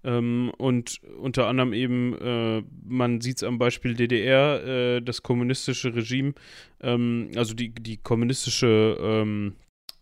ähm, 0.03 0.51
und 0.57 1.01
unter 1.19 1.47
anderem 1.47 1.73
eben, 1.73 2.17
äh, 2.17 2.63
man 2.83 3.21
sieht 3.21 3.37
es 3.37 3.43
am 3.43 3.57
Beispiel 3.57 3.95
DDR, 3.95 4.63
äh, 4.65 5.01
das 5.01 5.23
kommunistische 5.23 5.95
Regime, 5.95 6.33
ähm, 6.81 7.31
also 7.35 7.53
die, 7.53 7.69
die 7.73 7.97
kommunistische 7.97 8.97
ähm, 8.99 9.55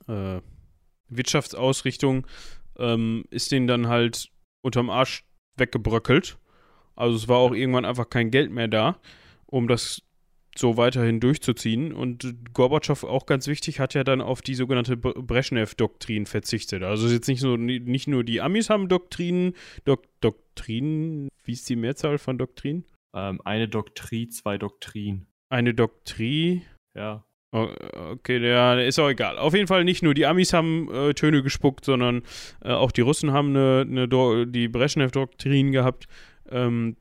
äh, 0.08 0.42
Wirtschaftsausrichtung 1.10 2.26
ähm, 2.78 3.26
ist 3.30 3.52
denen 3.52 3.68
dann 3.68 3.88
halt 3.88 4.30
unterm 4.62 4.90
Arsch 4.90 5.24
weggebröckelt. 5.58 6.38
Also 6.96 7.16
es 7.16 7.28
war 7.28 7.38
auch 7.38 7.54
irgendwann 7.54 7.86
einfach 7.86 8.10
kein 8.10 8.32
Geld 8.32 8.52
mehr 8.52 8.68
da, 8.68 9.00
um 9.46 9.68
das 9.68 10.02
so 10.58 10.78
weiterhin 10.78 11.20
durchzuziehen. 11.20 11.94
Und 11.94 12.54
Gorbatschow, 12.54 13.04
auch 13.04 13.26
ganz 13.26 13.48
wichtig, 13.48 13.80
hat 13.80 13.94
ja 13.94 14.04
dann 14.04 14.22
auf 14.22 14.42
die 14.42 14.56
sogenannte 14.56 14.98
Brezhnev-Doktrin 14.98 16.26
verzichtet. 16.26 16.84
Also 16.84 17.08
jetzt 17.08 17.28
nicht, 17.28 17.42
so, 17.42 17.58
nicht 17.58 18.08
nur 18.08 18.24
die 18.24 18.42
Amis 18.42 18.70
haben 18.70 18.90
Doktrinen, 18.90 19.54
Dok 19.86 20.04
Doktrinen, 20.22 21.30
wie 21.44 21.54
ist 21.54 21.70
die 21.70 21.76
Mehrzahl 21.76 22.18
von 22.18 22.38
Doktrinen? 22.38 22.86
Ähm, 23.16 23.40
eine 23.46 23.68
Doktrin, 23.68 24.32
zwei 24.32 24.58
Doktrin. 24.58 25.28
Eine 25.50 25.74
Doktrin? 25.74 26.64
Ja. 26.96 27.24
Okay, 27.52 28.46
ja, 28.46 28.78
ist 28.78 29.00
auch 29.00 29.10
egal. 29.10 29.38
Auf 29.38 29.54
jeden 29.54 29.68
Fall 29.68 29.86
nicht 29.86 30.04
nur 30.04 30.14
die 30.14 30.26
Amis 30.26 30.52
haben 30.52 30.92
äh, 30.94 31.14
Töne 31.14 31.42
gespuckt, 31.42 31.86
sondern 31.86 32.24
äh, 32.62 32.72
auch 32.72 32.92
die 32.92 33.02
Russen 33.02 33.32
haben 33.32 33.56
eine, 33.56 33.86
eine 33.88 34.48
die 34.48 34.68
Brezhnev-Doktrin 34.68 35.72
gehabt. 35.72 36.08
Ähm, 36.50 36.98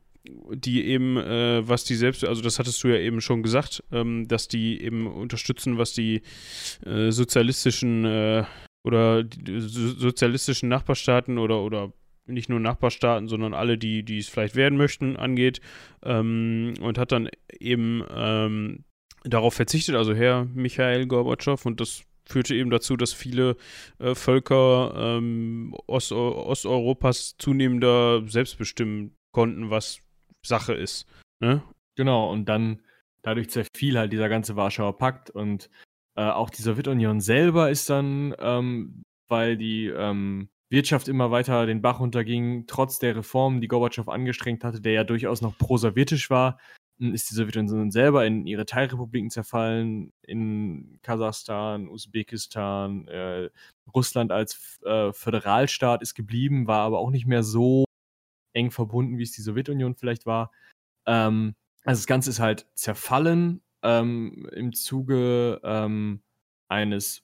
die 0.53 0.85
eben, 0.85 1.17
äh, 1.17 1.67
was 1.67 1.83
die 1.83 1.95
selbst, 1.95 2.23
also 2.23 2.41
das 2.41 2.59
hattest 2.59 2.83
du 2.83 2.89
ja 2.89 2.97
eben 2.97 3.21
schon 3.21 3.43
gesagt, 3.43 3.83
ähm, 3.91 4.27
dass 4.27 4.47
die 4.47 4.81
eben 4.81 5.07
unterstützen, 5.07 5.77
was 5.77 5.93
die 5.93 6.21
äh, 6.85 7.11
sozialistischen 7.11 8.05
äh, 8.05 8.43
oder 8.83 9.23
die 9.23 9.59
sozialistischen 9.59 10.69
Nachbarstaaten 10.69 11.37
oder, 11.37 11.61
oder 11.61 11.91
nicht 12.25 12.49
nur 12.49 12.59
Nachbarstaaten, 12.59 13.27
sondern 13.27 13.53
alle, 13.53 13.77
die, 13.77 14.03
die 14.03 14.19
es 14.19 14.29
vielleicht 14.29 14.55
werden 14.55 14.77
möchten, 14.77 15.15
angeht. 15.15 15.61
Ähm, 16.03 16.73
und 16.81 16.97
hat 16.97 17.11
dann 17.11 17.29
eben 17.59 18.03
ähm, 18.13 18.83
darauf 19.23 19.53
verzichtet, 19.53 19.95
also 19.95 20.13
Herr 20.13 20.45
Michael 20.45 21.07
Gorbatschow, 21.07 21.65
und 21.65 21.81
das 21.81 22.03
führte 22.25 22.55
eben 22.55 22.69
dazu, 22.69 22.97
dass 22.97 23.13
viele 23.13 23.55
äh, 23.99 24.13
Völker 24.13 24.93
ähm, 24.95 25.73
Ost 25.87 26.11
Osteuropas 26.11 27.35
zunehmender 27.37 28.23
selbstbestimmen 28.27 29.15
konnten, 29.31 29.69
was 29.69 30.01
Sache 30.47 30.73
ist. 30.73 31.07
Ne? 31.39 31.61
Genau, 31.95 32.31
und 32.31 32.45
dann 32.45 32.81
dadurch 33.21 33.49
zerfiel 33.49 33.97
halt 33.97 34.13
dieser 34.13 34.29
ganze 34.29 34.55
Warschauer 34.55 34.97
Pakt 34.97 35.29
und 35.29 35.69
äh, 36.15 36.21
auch 36.21 36.49
die 36.49 36.61
Sowjetunion 36.61 37.21
selber 37.21 37.69
ist 37.69 37.89
dann, 37.89 38.35
ähm, 38.39 39.03
weil 39.27 39.57
die 39.57 39.87
ähm, 39.87 40.49
Wirtschaft 40.69 41.07
immer 41.07 41.31
weiter 41.31 41.65
den 41.65 41.81
Bach 41.81 41.99
runterging, 41.99 42.65
trotz 42.67 42.99
der 42.99 43.15
Reformen, 43.15 43.61
die 43.61 43.67
Gorbatschow 43.67 44.07
angestrengt 44.09 44.63
hatte, 44.63 44.81
der 44.81 44.93
ja 44.93 45.03
durchaus 45.03 45.41
noch 45.41 45.57
pro-sowjetisch 45.57 46.29
war, 46.29 46.57
hm, 46.99 47.13
ist 47.13 47.29
die 47.29 47.35
Sowjetunion 47.35 47.91
selber 47.91 48.25
in 48.25 48.47
ihre 48.47 48.65
Teilrepubliken 48.65 49.29
zerfallen, 49.29 50.11
in 50.23 50.99
Kasachstan, 51.03 51.87
Usbekistan, 51.87 53.07
äh, 53.07 53.49
Russland 53.93 54.31
als 54.31 54.79
äh, 54.85 55.13
Föderalstaat 55.13 56.01
ist 56.01 56.15
geblieben, 56.15 56.67
war 56.67 56.81
aber 56.81 56.99
auch 56.99 57.11
nicht 57.11 57.27
mehr 57.27 57.43
so 57.43 57.85
eng 58.57 58.71
verbunden, 58.71 59.17
wie 59.17 59.23
es 59.23 59.31
die 59.31 59.41
Sowjetunion 59.41 59.95
vielleicht 59.95 60.25
war. 60.25 60.51
Ähm, 61.05 61.55
also 61.85 61.99
das 61.99 62.07
Ganze 62.07 62.29
ist 62.31 62.39
halt 62.39 62.67
zerfallen 62.73 63.61
ähm, 63.83 64.49
im 64.53 64.73
Zuge 64.73 65.61
ähm, 65.63 66.21
eines 66.67 67.23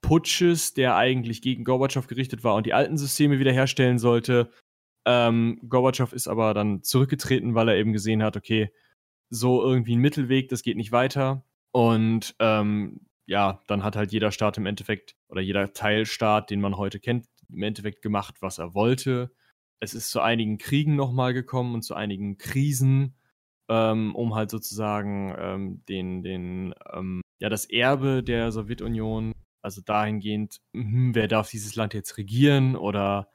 Putsches, 0.00 0.74
der 0.74 0.96
eigentlich 0.96 1.42
gegen 1.42 1.64
Gorbatschow 1.64 2.06
gerichtet 2.06 2.44
war 2.44 2.54
und 2.54 2.66
die 2.66 2.72
alten 2.72 2.96
Systeme 2.96 3.38
wiederherstellen 3.38 3.98
sollte. 3.98 4.50
Ähm, 5.04 5.60
Gorbatschow 5.68 6.12
ist 6.12 6.28
aber 6.28 6.54
dann 6.54 6.82
zurückgetreten, 6.82 7.54
weil 7.54 7.68
er 7.68 7.76
eben 7.76 7.92
gesehen 7.92 8.22
hat, 8.22 8.36
okay, 8.36 8.72
so 9.30 9.62
irgendwie 9.62 9.96
ein 9.96 10.00
Mittelweg, 10.00 10.48
das 10.48 10.62
geht 10.62 10.76
nicht 10.76 10.92
weiter. 10.92 11.44
Und 11.72 12.34
ähm, 12.38 13.00
ja, 13.26 13.60
dann 13.66 13.84
hat 13.84 13.96
halt 13.96 14.12
jeder 14.12 14.32
Staat 14.32 14.56
im 14.56 14.66
Endeffekt 14.66 15.16
oder 15.28 15.42
jeder 15.42 15.72
Teilstaat, 15.74 16.48
den 16.50 16.62
man 16.62 16.78
heute 16.78 17.00
kennt, 17.00 17.26
im 17.50 17.62
Endeffekt 17.62 18.00
gemacht, 18.00 18.36
was 18.40 18.58
er 18.58 18.74
wollte 18.74 19.30
es 19.80 19.94
ist 19.94 20.10
zu 20.10 20.20
einigen 20.20 20.58
Kriegen 20.58 20.96
nochmal 20.96 21.34
gekommen 21.34 21.74
und 21.74 21.82
zu 21.82 21.94
einigen 21.94 22.38
Krisen, 22.38 23.14
ähm, 23.68 24.14
um 24.14 24.34
halt 24.34 24.50
sozusagen 24.50 25.34
ähm, 25.38 25.84
den, 25.88 26.22
den, 26.22 26.74
ähm, 26.92 27.22
ja, 27.40 27.48
das 27.48 27.66
Erbe 27.66 28.22
der 28.22 28.50
Sowjetunion, 28.52 29.32
also 29.62 29.80
dahingehend, 29.82 30.60
hm, 30.74 31.14
wer 31.14 31.28
darf 31.28 31.50
dieses 31.50 31.76
Land 31.76 31.94
jetzt 31.94 32.16
regieren 32.16 32.76
oder 32.76 33.28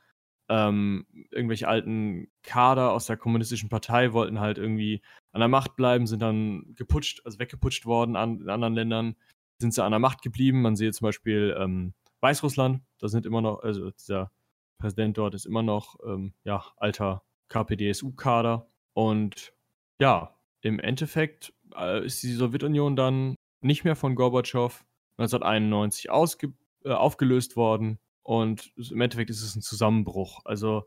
ähm, 0.49 1.05
irgendwelche 1.31 1.67
alten 1.67 2.27
Kader 2.43 2.91
aus 2.91 3.05
der 3.05 3.17
kommunistischen 3.17 3.69
Partei 3.69 4.11
wollten 4.13 4.39
halt 4.39 4.57
irgendwie 4.57 5.01
an 5.31 5.39
der 5.39 5.47
Macht 5.47 5.75
bleiben, 5.75 6.05
sind 6.05 6.21
dann 6.21 6.75
geputscht, 6.75 7.21
also 7.25 7.39
weggeputscht 7.39 7.85
worden 7.85 8.15
an, 8.15 8.41
in 8.41 8.49
anderen 8.49 8.73
Ländern, 8.73 9.15
sind 9.59 9.73
sie 9.73 9.83
an 9.83 9.91
der 9.91 9.99
Macht 9.99 10.21
geblieben. 10.21 10.61
Man 10.61 10.75
sehe 10.75 10.91
zum 10.91 11.05
Beispiel 11.05 11.55
ähm, 11.57 11.93
Weißrussland, 12.21 12.81
da 12.99 13.07
sind 13.07 13.25
immer 13.25 13.41
noch, 13.41 13.63
also 13.63 13.91
dieser 13.91 14.31
Präsident 14.79 15.17
dort 15.17 15.33
ist 15.33 15.45
immer 15.45 15.63
noch 15.63 15.97
ähm, 16.05 16.33
ja, 16.43 16.63
alter 16.77 17.23
KPDSU-Kader. 17.49 18.67
Und 18.93 19.53
ja, 19.99 20.35
im 20.61 20.79
Endeffekt 20.79 21.53
äh, 21.75 22.05
ist 22.05 22.21
die 22.23 22.33
Sowjetunion 22.33 22.95
dann 22.95 23.35
nicht 23.61 23.83
mehr 23.83 23.95
von 23.95 24.15
Gorbatschow 24.15 24.83
1991 25.17 26.09
ausge 26.09 26.53
äh, 26.83 26.91
aufgelöst 26.91 27.55
worden. 27.55 27.99
Und 28.23 28.73
im 28.77 29.01
Endeffekt 29.01 29.29
ist 29.29 29.41
es 29.41 29.55
ein 29.55 29.61
Zusammenbruch. 29.61 30.41
Also 30.45 30.83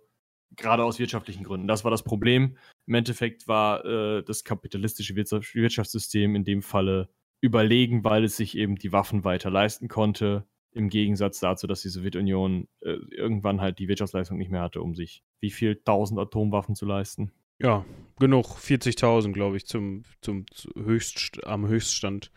gerade 0.56 0.84
aus 0.84 0.98
wirtschaftlichen 0.98 1.44
Gründen. 1.44 1.68
Das 1.68 1.84
war 1.84 1.90
das 1.90 2.02
Problem. 2.02 2.56
Im 2.86 2.94
Endeffekt 2.94 3.48
war 3.48 3.84
äh, 3.84 4.22
das 4.22 4.44
kapitalistische 4.44 5.16
Wirtschaftssystem 5.16 6.34
in 6.34 6.44
dem 6.44 6.62
Falle 6.62 7.08
überlegen, 7.40 8.04
weil 8.04 8.24
es 8.24 8.36
sich 8.36 8.56
eben 8.56 8.76
die 8.76 8.92
Waffen 8.92 9.24
weiter 9.24 9.50
leisten 9.50 9.88
konnte 9.88 10.46
im 10.76 10.90
Gegensatz 10.90 11.40
dazu, 11.40 11.66
dass 11.66 11.80
die 11.80 11.88
Sowjetunion 11.88 12.68
äh, 12.80 12.98
irgendwann 13.10 13.62
halt 13.62 13.78
die 13.78 13.88
Wirtschaftsleistung 13.88 14.36
nicht 14.36 14.50
mehr 14.50 14.60
hatte, 14.60 14.82
um 14.82 14.94
sich 14.94 15.24
wie 15.40 15.50
viel 15.50 15.76
tausend 15.76 16.20
Atomwaffen 16.20 16.74
zu 16.74 16.84
leisten. 16.84 17.32
Ja, 17.58 17.86
genug. 18.18 18.46
40.000, 18.58 19.32
glaube 19.32 19.56
ich, 19.56 19.66
zum, 19.66 20.02
zum 20.20 20.44
Höchst, 20.76 21.44
am 21.46 21.66
Höchststand. 21.66 22.30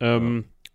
Ähm, 0.00 0.44
ja. 0.46 0.70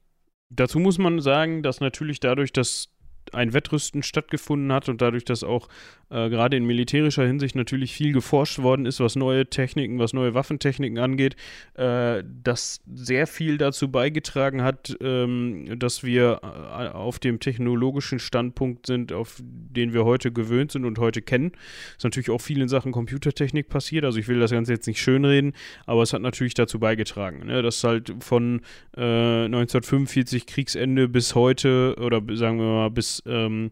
Dazu 0.49 0.77
muss 0.77 0.99
man 0.99 1.19
sagen, 1.19 1.63
dass 1.63 1.79
natürlich 1.79 2.19
dadurch, 2.19 2.53
dass 2.53 2.92
ein 3.32 3.53
Wettrüsten 3.53 4.03
stattgefunden 4.03 4.71
hat 4.71 4.89
und 4.89 5.01
dadurch, 5.01 5.26
dass 5.26 5.43
auch 5.43 5.67
äh, 6.09 6.30
gerade 6.30 6.57
in 6.57 6.65
militärischer 6.65 7.26
Hinsicht 7.26 7.55
natürlich 7.55 7.93
viel 7.93 8.13
geforscht 8.13 8.59
worden 8.59 8.86
ist, 8.86 8.99
was 8.99 9.15
neue 9.15 9.47
Techniken, 9.47 9.99
was 9.99 10.13
neue 10.13 10.34
Waffentechniken 10.34 10.99
angeht, 10.99 11.36
äh, 11.76 12.24
das 12.43 12.82
sehr 12.93 13.28
viel 13.28 13.57
dazu 13.57 13.89
beigetragen 13.89 14.61
hat, 14.61 14.95
ähm, 15.01 15.80
dass 15.80 16.03
wir 16.03 16.41
äh, 16.43 16.88
auf 16.89 17.19
dem 17.19 17.39
technologischen 17.39 18.19
Standpunkt 18.19 18.86
sind, 18.86 19.11
auf 19.11 19.41
den 19.41 19.93
wir 19.93 20.05
heute 20.05 20.32
gewöhnt 20.32 20.71
sind 20.71 20.86
und 20.86 20.99
heute 20.99 21.21
kennen. 21.21 21.51
Ist 21.97 22.03
natürlich 22.03 22.30
auch 22.30 22.41
viel 22.41 22.61
in 22.61 22.67
Sachen 22.67 22.91
Computertechnik 22.91 23.69
passiert, 23.69 24.05
also 24.05 24.19
ich 24.19 24.28
will 24.28 24.39
das 24.39 24.51
Ganze 24.51 24.74
jetzt 24.74 24.88
nicht 24.88 25.01
schönreden, 25.01 25.53
aber 25.86 26.03
es 26.03 26.13
hat 26.13 26.21
natürlich 26.21 26.53
dazu 26.53 26.80
beigetragen, 26.80 27.47
ne? 27.47 27.61
dass 27.61 27.84
halt 27.84 28.13
von 28.19 28.61
1945 28.95 30.43
äh, 30.43 30.45
Kriegsende 30.45 31.07
bis 31.07 31.36
heute 31.36 31.95
oder 31.99 32.21
sagen 32.36 32.59
wir 32.59 32.65
mal 32.65 32.89
bis 32.89 33.12
ähm, 33.26 33.72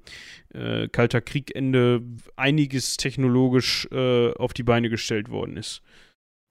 äh, 0.54 0.88
Kalter 0.90 1.22
Kriegende 1.22 2.04
einiges 2.36 2.98
technologisch 2.98 3.88
äh, 3.92 4.34
auf 4.34 4.54
die 4.54 4.64
Beine 4.64 4.90
gestellt 4.90 5.30
worden 5.30 5.58
ist. 5.58 5.82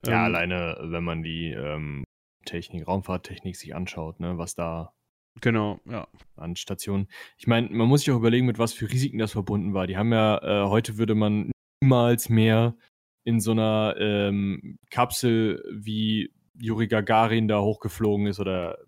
Ja, 0.06 0.26
ähm, 0.26 0.34
alleine, 0.34 0.78
wenn 0.82 1.04
man 1.04 1.22
die 1.22 1.50
ähm, 1.50 2.04
Technik, 2.46 2.88
Raumfahrttechnik 2.88 3.56
sich 3.56 3.74
anschaut, 3.74 4.18
ne, 4.18 4.38
was 4.38 4.54
da 4.54 4.92
Genau, 5.40 5.80
ja. 5.86 6.08
An 6.36 6.56
Stationen. 6.56 7.08
Ich 7.38 7.46
meine, 7.46 7.68
man 7.70 7.88
muss 7.88 8.00
sich 8.00 8.10
auch 8.10 8.18
überlegen, 8.18 8.46
mit 8.46 8.58
was 8.58 8.72
für 8.72 8.90
Risiken 8.90 9.18
das 9.18 9.32
verbunden 9.32 9.74
war. 9.74 9.86
Die 9.86 9.96
haben 9.96 10.12
ja, 10.12 10.38
äh, 10.42 10.68
heute 10.68 10.98
würde 10.98 11.14
man 11.14 11.50
niemals 11.80 12.28
mehr 12.28 12.76
in 13.24 13.40
so 13.40 13.52
einer 13.52 13.94
ähm, 13.98 14.78
Kapsel 14.90 15.62
wie 15.70 16.32
Yuri 16.58 16.88
Gagarin 16.88 17.48
da 17.48 17.60
hochgeflogen 17.60 18.26
ist 18.26 18.40
oder 18.40 18.78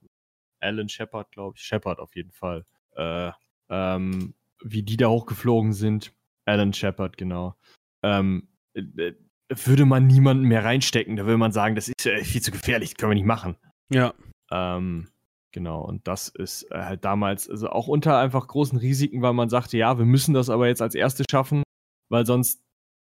Alan 0.61 0.89
Shepard, 0.89 1.31
glaube 1.31 1.55
ich. 1.57 1.63
Shepard 1.63 2.01
auf 2.01 2.15
jeden 2.17 2.33
Fall. 2.33 2.65
Äh, 2.97 3.31
ähm, 3.73 4.35
wie 4.63 4.83
die 4.83 4.97
da 4.97 5.09
hochgeflogen 5.09 5.73
sind. 5.73 6.13
Alan 6.45 6.73
Shepard, 6.73 7.17
genau. 7.17 7.57
Ähm, 8.05 8.49
äh, 8.75 9.13
würde 9.49 9.85
man 9.85 10.07
niemanden 10.07 10.45
mehr 10.45 10.65
reinstecken. 10.65 11.17
Da 11.17 11.25
würde 11.25 11.39
man 11.39 11.53
sagen, 11.53 11.75
das 11.75 11.89
ist 11.89 12.07
äh, 12.07 12.23
viel 12.23 12.43
zu 12.43 12.51
gefährlich, 12.51 12.97
können 12.97 13.11
wir 13.11 13.17
nicht 13.17 13.27
machen. 13.27 13.57
Ja. 13.91 14.15
Ähm, 14.51 15.09
genau, 15.53 15.83
und 15.83 16.07
das 16.07 16.29
ist 16.29 16.71
äh, 16.71 16.83
halt 16.83 17.05
damals, 17.05 17.49
also 17.49 17.69
auch 17.69 17.89
unter 17.89 18.19
einfach 18.19 18.47
großen 18.47 18.79
Risiken, 18.79 19.23
weil 19.23 19.33
man 19.33 19.49
sagte, 19.49 19.79
ja, 19.79 19.99
wir 19.99 20.05
müssen 20.05 20.35
das 20.35 20.51
aber 20.51 20.69
jetzt 20.69 20.83
als 20.83 20.95
Erste 20.95 21.25
schaffen, 21.31 21.63
weil 22.09 22.27
sonst, 22.27 22.63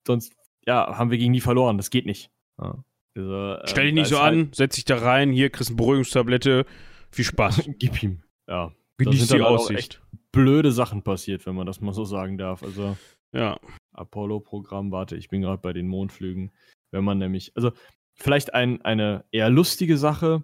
sonst, 0.06 0.34
ja, 0.66 0.98
haben 0.98 1.12
wir 1.12 1.18
gegen 1.18 1.34
die 1.34 1.42
verloren. 1.42 1.78
Das 1.78 1.90
geht 1.90 2.06
nicht. 2.06 2.30
Ja. 2.60 2.84
Also, 3.16 3.54
äh, 3.54 3.68
Stell 3.68 3.86
dich 3.86 3.94
nicht 3.94 4.08
so 4.08 4.20
halt 4.20 4.34
an, 4.34 4.50
setz 4.54 4.76
dich 4.76 4.86
da 4.86 4.98
rein, 4.98 5.32
hier 5.32 5.50
kriegst 5.50 5.70
eine 5.70 5.78
Beruhigungstablette. 5.78 6.66
Viel 7.12 7.26
Spaß. 7.26 7.70
Gib 7.80 8.02
ihm. 8.04 8.24
Ja. 8.48 8.72
Genieß 8.98 9.28
die 9.28 9.42
Aussicht. 9.42 10.02
Blöde 10.32 10.72
Sachen 10.72 11.04
passiert, 11.04 11.46
wenn 11.46 11.56
man 11.56 11.68
das 11.68 11.82
mal 11.82 11.94
so 11.94 12.06
sagen 12.06 12.38
darf. 12.38 12.64
Also, 12.64 12.98
ja. 13.34 13.60
Apollo-Programm, 13.94 14.92
warte, 14.92 15.16
ich 15.16 15.30
bin 15.30 15.42
gerade 15.42 15.62
bei 15.62 15.74
den 15.74 15.88
Mondflügen. 15.88 16.52
Wenn 16.92 17.04
man 17.04 17.18
nämlich, 17.18 17.52
also, 17.56 17.72
vielleicht 18.16 18.54
ein, 18.54 18.82
eine 18.82 19.26
eher 19.32 19.50
lustige 19.50 19.98
Sache. 19.98 20.44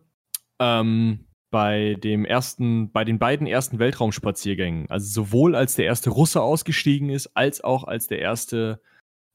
Ähm, 0.60 1.28
bei 1.54 1.96
dem 2.04 2.26
ersten, 2.26 2.92
bei 2.92 3.06
den 3.06 3.20
beiden 3.20 3.46
ersten 3.46 3.78
Weltraumspaziergängen, 3.78 4.90
also 4.90 5.06
sowohl 5.06 5.56
als 5.56 5.76
der 5.76 5.86
erste 5.86 6.10
Russe 6.10 6.42
ausgestiegen 6.42 7.10
ist, 7.10 7.28
als 7.36 7.64
auch 7.64 7.84
als 7.84 8.08
der 8.08 8.18
erste 8.18 8.82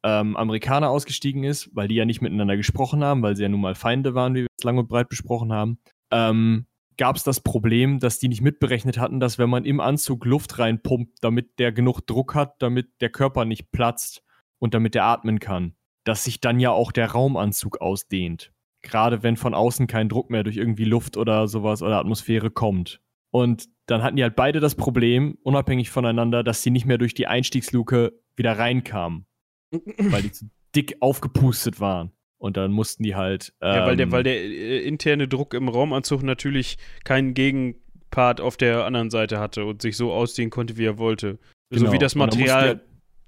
ähm, 0.03 0.37
Amerikaner 0.37 0.91
ausgestiegen 0.91 1.45
ist, 1.45 1.71
weil 1.77 1.87
die 1.87 1.95
ja 1.95 2.05
nicht 2.05 2.21
miteinander 2.21 2.57
gesprochen 2.57 3.05
haben, 3.05 3.23
weil 3.23 3.37
sie 3.37 3.45
ja 3.45 3.49
nun 3.49 3.61
mal 3.61 3.77
Feinde 3.77 4.17
waren, 4.17 4.35
wie 4.35 4.41
wir 4.41 4.49
es 4.59 4.65
lang 4.65 4.79
und 4.79 4.89
breit 4.89 5.09
besprochen 5.09 5.53
haben, 5.53 5.79
ähm, 6.11 6.67
gab 6.99 7.17
es 7.17 7.25
das 7.25 7.41
Problem, 7.41 7.99
dass 8.01 8.19
die 8.19 8.29
nicht 8.29 8.43
mitberechnet 8.43 8.99
hatten, 8.99 9.21
dass 9.21 9.39
wenn 9.39 9.49
man 9.49 9.65
im 9.65 9.81
Anzug 9.81 10.25
Luft 10.27 10.59
reinpumpt, 10.59 11.19
damit 11.23 11.59
der 11.59 11.73
genug 11.73 12.01
Druck 12.03 12.35
hat, 12.35 12.61
damit 12.61 13.01
der 13.01 13.11
Körper 13.11 13.45
nicht 13.45 13.71
platzt 13.73 14.23
und 14.59 14.75
damit 14.75 14.95
er 14.95 15.05
atmen 15.05 15.39
kann, 15.39 15.75
dass 16.05 16.25
sich 16.25 16.41
dann 16.41 16.61
ja 16.61 16.71
auch 16.71 16.93
der 16.93 17.13
Raumanzug 17.13 17.81
ausdehnt. 17.81 18.53
Gerade 18.83 19.23
wenn 19.23 19.37
von 19.37 19.55
außen 19.55 19.87
kein 19.87 20.09
Druck 20.09 20.31
mehr 20.31 20.45
durch 20.45 20.57
irgendwie 20.57 20.85
Luft 20.85 21.17
oder 21.17 21.49
sowas 21.49 21.83
oder 21.83 21.99
Atmosphäre 21.99 22.51
kommt. 22.51 23.01
Und 23.31 23.69
dann 23.87 24.03
hatten 24.03 24.17
die 24.17 24.23
halt 24.23 24.37
beide 24.37 24.61
das 24.61 24.75
Problem, 24.75 25.39
unabhängig 25.43 25.91
voneinander, 25.91 26.43
dass 26.43 26.63
sie 26.63 26.71
nicht 26.71 26.87
mehr 26.87 26.99
durch 26.99 27.15
die 27.15 27.27
Einstiegsluke 27.27 28.13
wieder 28.37 28.59
reinkamen. 28.59 29.27
weil 29.99 30.23
die 30.23 30.33
zu 30.33 30.51
dick 30.75 30.97
aufgepustet 31.01 31.81
waren. 31.81 32.13
Und 32.39 32.57
dann 32.57 32.70
mussten 32.70 33.03
die 33.03 33.16
halt. 33.16 33.53
Ähm, 33.61 33.74
ja, 33.74 33.86
weil 33.86 33.97
der, 33.97 34.07
ähm, 34.07 34.12
weil 34.12 34.22
der 34.22 34.36
äh, 34.36 34.78
interne 34.86 35.28
Druck 35.28 35.55
im 35.55 35.68
Raumanzug 35.68 36.22
natürlich 36.22 36.78
keinen 37.05 37.34
Gegenpart 37.34 38.41
auf 38.41 38.57
der 38.57 38.84
anderen 38.84 39.11
Seite 39.11 39.41
hatte 39.41 39.64
und 39.64 39.82
sich 39.82 39.97
so 39.97 40.12
ausdehnen 40.12 40.51
konnte, 40.51 40.76
wie 40.76 40.86
er 40.86 40.99
wollte. 40.99 41.39
Genau. 41.70 41.86
So 41.86 41.93
wie 41.93 41.99
das 41.99 42.14
Material 42.14 42.80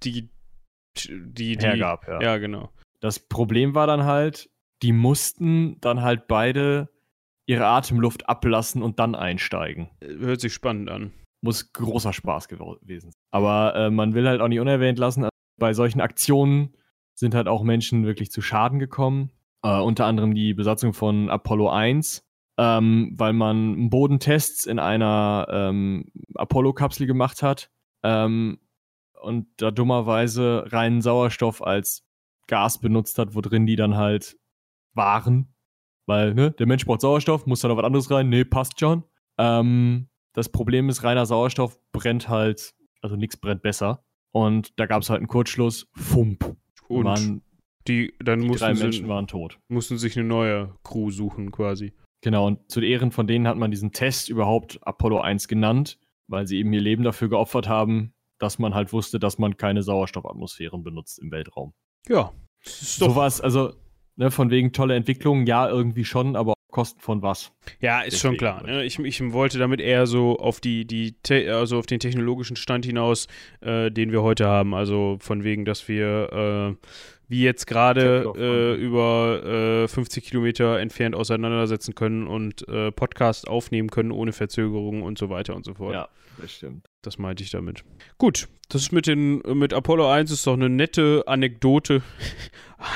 die, 0.03 0.31
die, 0.97 1.57
die 1.57 1.59
hergab, 1.59 2.07
ja. 2.09 2.21
Ja, 2.23 2.39
genau. 2.39 2.71
Das 3.01 3.19
Problem 3.19 3.75
war 3.75 3.87
dann 3.87 4.05
halt, 4.05 4.49
die 4.83 4.93
mussten 4.93 5.81
dann 5.81 6.03
halt 6.03 6.27
beide 6.27 6.89
ihre 7.47 7.67
Atemluft 7.67 8.29
ablassen 8.29 8.83
und 8.83 8.99
dann 8.99 9.15
einsteigen. 9.15 9.91
Hört 10.01 10.41
sich 10.41 10.55
spannend 10.55 10.89
an. 10.89 11.13
Muss 11.43 11.73
großer 11.73 12.13
Spaß 12.13 12.49
gewesen 12.49 13.11
sein. 13.11 13.21
Aber 13.33 13.75
äh, 13.75 13.91
man 13.91 14.15
will 14.15 14.29
halt 14.29 14.41
auch 14.41 14.49
nicht 14.49 14.61
unerwähnt 14.61 14.99
lassen, 14.99 15.25
also 15.25 15.31
bei 15.59 15.73
solchen 15.73 16.01
Aktionen 16.01 16.75
sind 17.21 17.35
halt 17.35 17.47
auch 17.47 17.63
Menschen 17.63 18.05
wirklich 18.05 18.33
zu 18.33 18.43
Schaden 18.43 18.79
gekommen. 18.79 19.31
Äh, 19.63 19.79
unter 19.79 20.07
anderem 20.07 20.35
die 20.35 20.55
Besatzung 20.55 20.95
von 20.95 21.29
Apollo 21.31 21.71
1, 21.71 22.27
ähm, 22.59 23.13
weil 23.17 23.35
man 23.35 23.91
Bodentests 23.91 24.67
in 24.67 24.79
einer 24.79 25.47
ähm, 25.51 26.07
Apollo-Kapsel 26.35 27.07
gemacht 27.07 27.43
hat 27.43 27.71
ähm, 28.03 28.59
und 29.21 29.47
da 29.59 29.71
dummerweise 29.71 30.65
reinen 30.69 31.03
Sauerstoff 31.03 31.63
als 31.63 32.07
Gas 32.47 32.81
benutzt 32.81 33.19
hat, 33.19 33.35
wo 33.35 33.43
drin 33.43 33.67
die 33.67 33.77
dann 33.77 33.97
halt 33.97 34.39
waren. 34.95 35.55
Weil, 36.07 36.35
ne, 36.35 36.51
der 36.53 36.67
Mensch 36.67 36.87
braucht 36.87 37.03
Sauerstoff, 37.03 37.47
muss 37.47 37.61
da 37.61 37.69
noch 37.69 37.77
was 37.77 37.85
anderes 37.85 38.11
rein. 38.11 38.31
Nee, 38.31 38.45
passt 38.45 38.81
schon. 38.81 39.05
Ähm, 39.39 40.09
das 40.33 40.49
Problem 40.49 40.89
ist, 40.89 41.05
reiner 41.05 41.27
Sauerstoff 41.27 41.79
brennt 41.93 42.29
halt, 42.29 42.75
also 43.03 43.17
nichts 43.17 43.37
brennt 43.37 43.63
besser. 43.63 44.05
Und 44.33 44.79
da 44.79 44.87
gab 44.87 45.03
es 45.03 45.11
halt 45.11 45.19
einen 45.19 45.29
Kurzschluss. 45.29 45.89
Fump. 45.95 46.57
Und 46.91 47.05
waren, 47.05 47.43
die, 47.89 48.15
dann 48.19 48.41
die 48.41 48.49
mussten 48.49 48.65
drei 48.65 48.75
Menschen 48.75 49.09
waren 49.09 49.27
tot. 49.27 49.59
Mussten 49.69 49.99
sich 49.99 50.19
eine 50.19 50.27
neue 50.27 50.75
Crew 50.85 51.11
suchen, 51.11 51.51
quasi. 51.51 51.93
Genau, 52.23 52.47
und 52.47 52.71
zu 52.71 52.81
Ehren 52.81 53.13
von 53.13 53.27
denen 53.27 53.49
hat 53.49 53.57
man 53.57 53.71
diesen 53.71 53.93
Test 53.93 54.29
überhaupt 54.29 54.79
Apollo 54.83 55.21
1 55.21 55.49
genannt, 55.49 55.99
weil 56.29 56.47
sie 56.47 56.59
eben 56.59 56.73
ihr 56.73 56.83
Leben 56.83 57.03
dafür 57.03 57.29
geopfert 57.29 57.69
haben, 57.69 58.13
dass 58.39 58.59
man 58.59 58.75
halt 58.75 58.93
wusste, 58.93 59.19
dass 59.19 59.39
man 59.39 59.57
keine 59.57 59.83
Sauerstoffatmosphären 59.83 60.83
benutzt 60.83 61.19
im 61.19 61.31
Weltraum. 61.31 61.73
Ja. 62.09 62.33
So 62.63 63.17
war 63.17 63.27
es, 63.27 63.41
also 63.41 63.73
ne, 64.17 64.31
von 64.31 64.51
wegen 64.51 64.73
tolle 64.73 64.97
Entwicklung, 64.97 65.47
ja, 65.47 65.69
irgendwie 65.69 66.05
schon, 66.05 66.37
aber 66.37 66.55
Kosten 66.71 67.01
von 67.01 67.23
was? 67.23 67.53
Ja, 67.81 68.01
ist 68.01 68.15
Deswegen 68.15 68.21
schon 68.21 68.37
klar. 68.39 68.63
Ne? 68.65 68.85
Ich, 68.85 68.99
ich 68.99 69.33
wollte 69.33 69.59
damit 69.59 69.81
eher 69.81 70.07
so 70.07 70.39
auf 70.39 70.61
die, 70.61 70.87
die 70.87 71.15
also 71.49 71.79
auf 71.79 71.87
den 71.87 72.01
technologischen 72.01 72.57
Stand 72.57 72.85
hinaus, 72.87 73.27
äh, 73.61 73.91
den 73.91 74.13
wir 74.13 74.23
heute 74.23 74.47
haben. 74.47 74.75
Also 74.75 75.19
von 75.21 75.45
wegen, 75.45 75.65
dass 75.65 75.89
wir 75.89 76.77
äh, 76.81 76.87
wie 77.31 77.45
jetzt 77.45 77.69
gerade 77.69 78.33
äh, 78.37 78.75
über 78.75 79.87
50 79.89 80.25
äh, 80.25 80.29
Kilometer 80.29 80.81
entfernt 80.81 81.15
auseinandersetzen 81.15 81.95
können 81.95 82.27
und 82.27 82.67
äh, 82.67 82.91
Podcast 82.91 83.47
aufnehmen 83.47 83.89
können 83.89 84.11
ohne 84.11 84.33
Verzögerung 84.33 85.03
und 85.03 85.17
so 85.17 85.31
weiter 85.31 85.55
und 85.55 85.65
so 85.65 85.75
fort. 85.75 85.95
Ja, 85.95 86.09
das 86.39 86.53
stimmt. 86.53 86.89
Das 87.03 87.19
meinte 87.19 87.45
ich 87.45 87.51
damit. 87.51 87.85
Gut, 88.19 88.49
das 88.69 88.83
ist 88.83 88.93
mit, 88.93 89.07
den, 89.07 89.43
mit 89.55 89.73
Apollo 89.73 90.11
1 90.11 90.33
ist 90.33 90.45
doch 90.45 90.55
eine 90.55 90.69
nette 90.69 91.23
Anekdote 91.27 92.03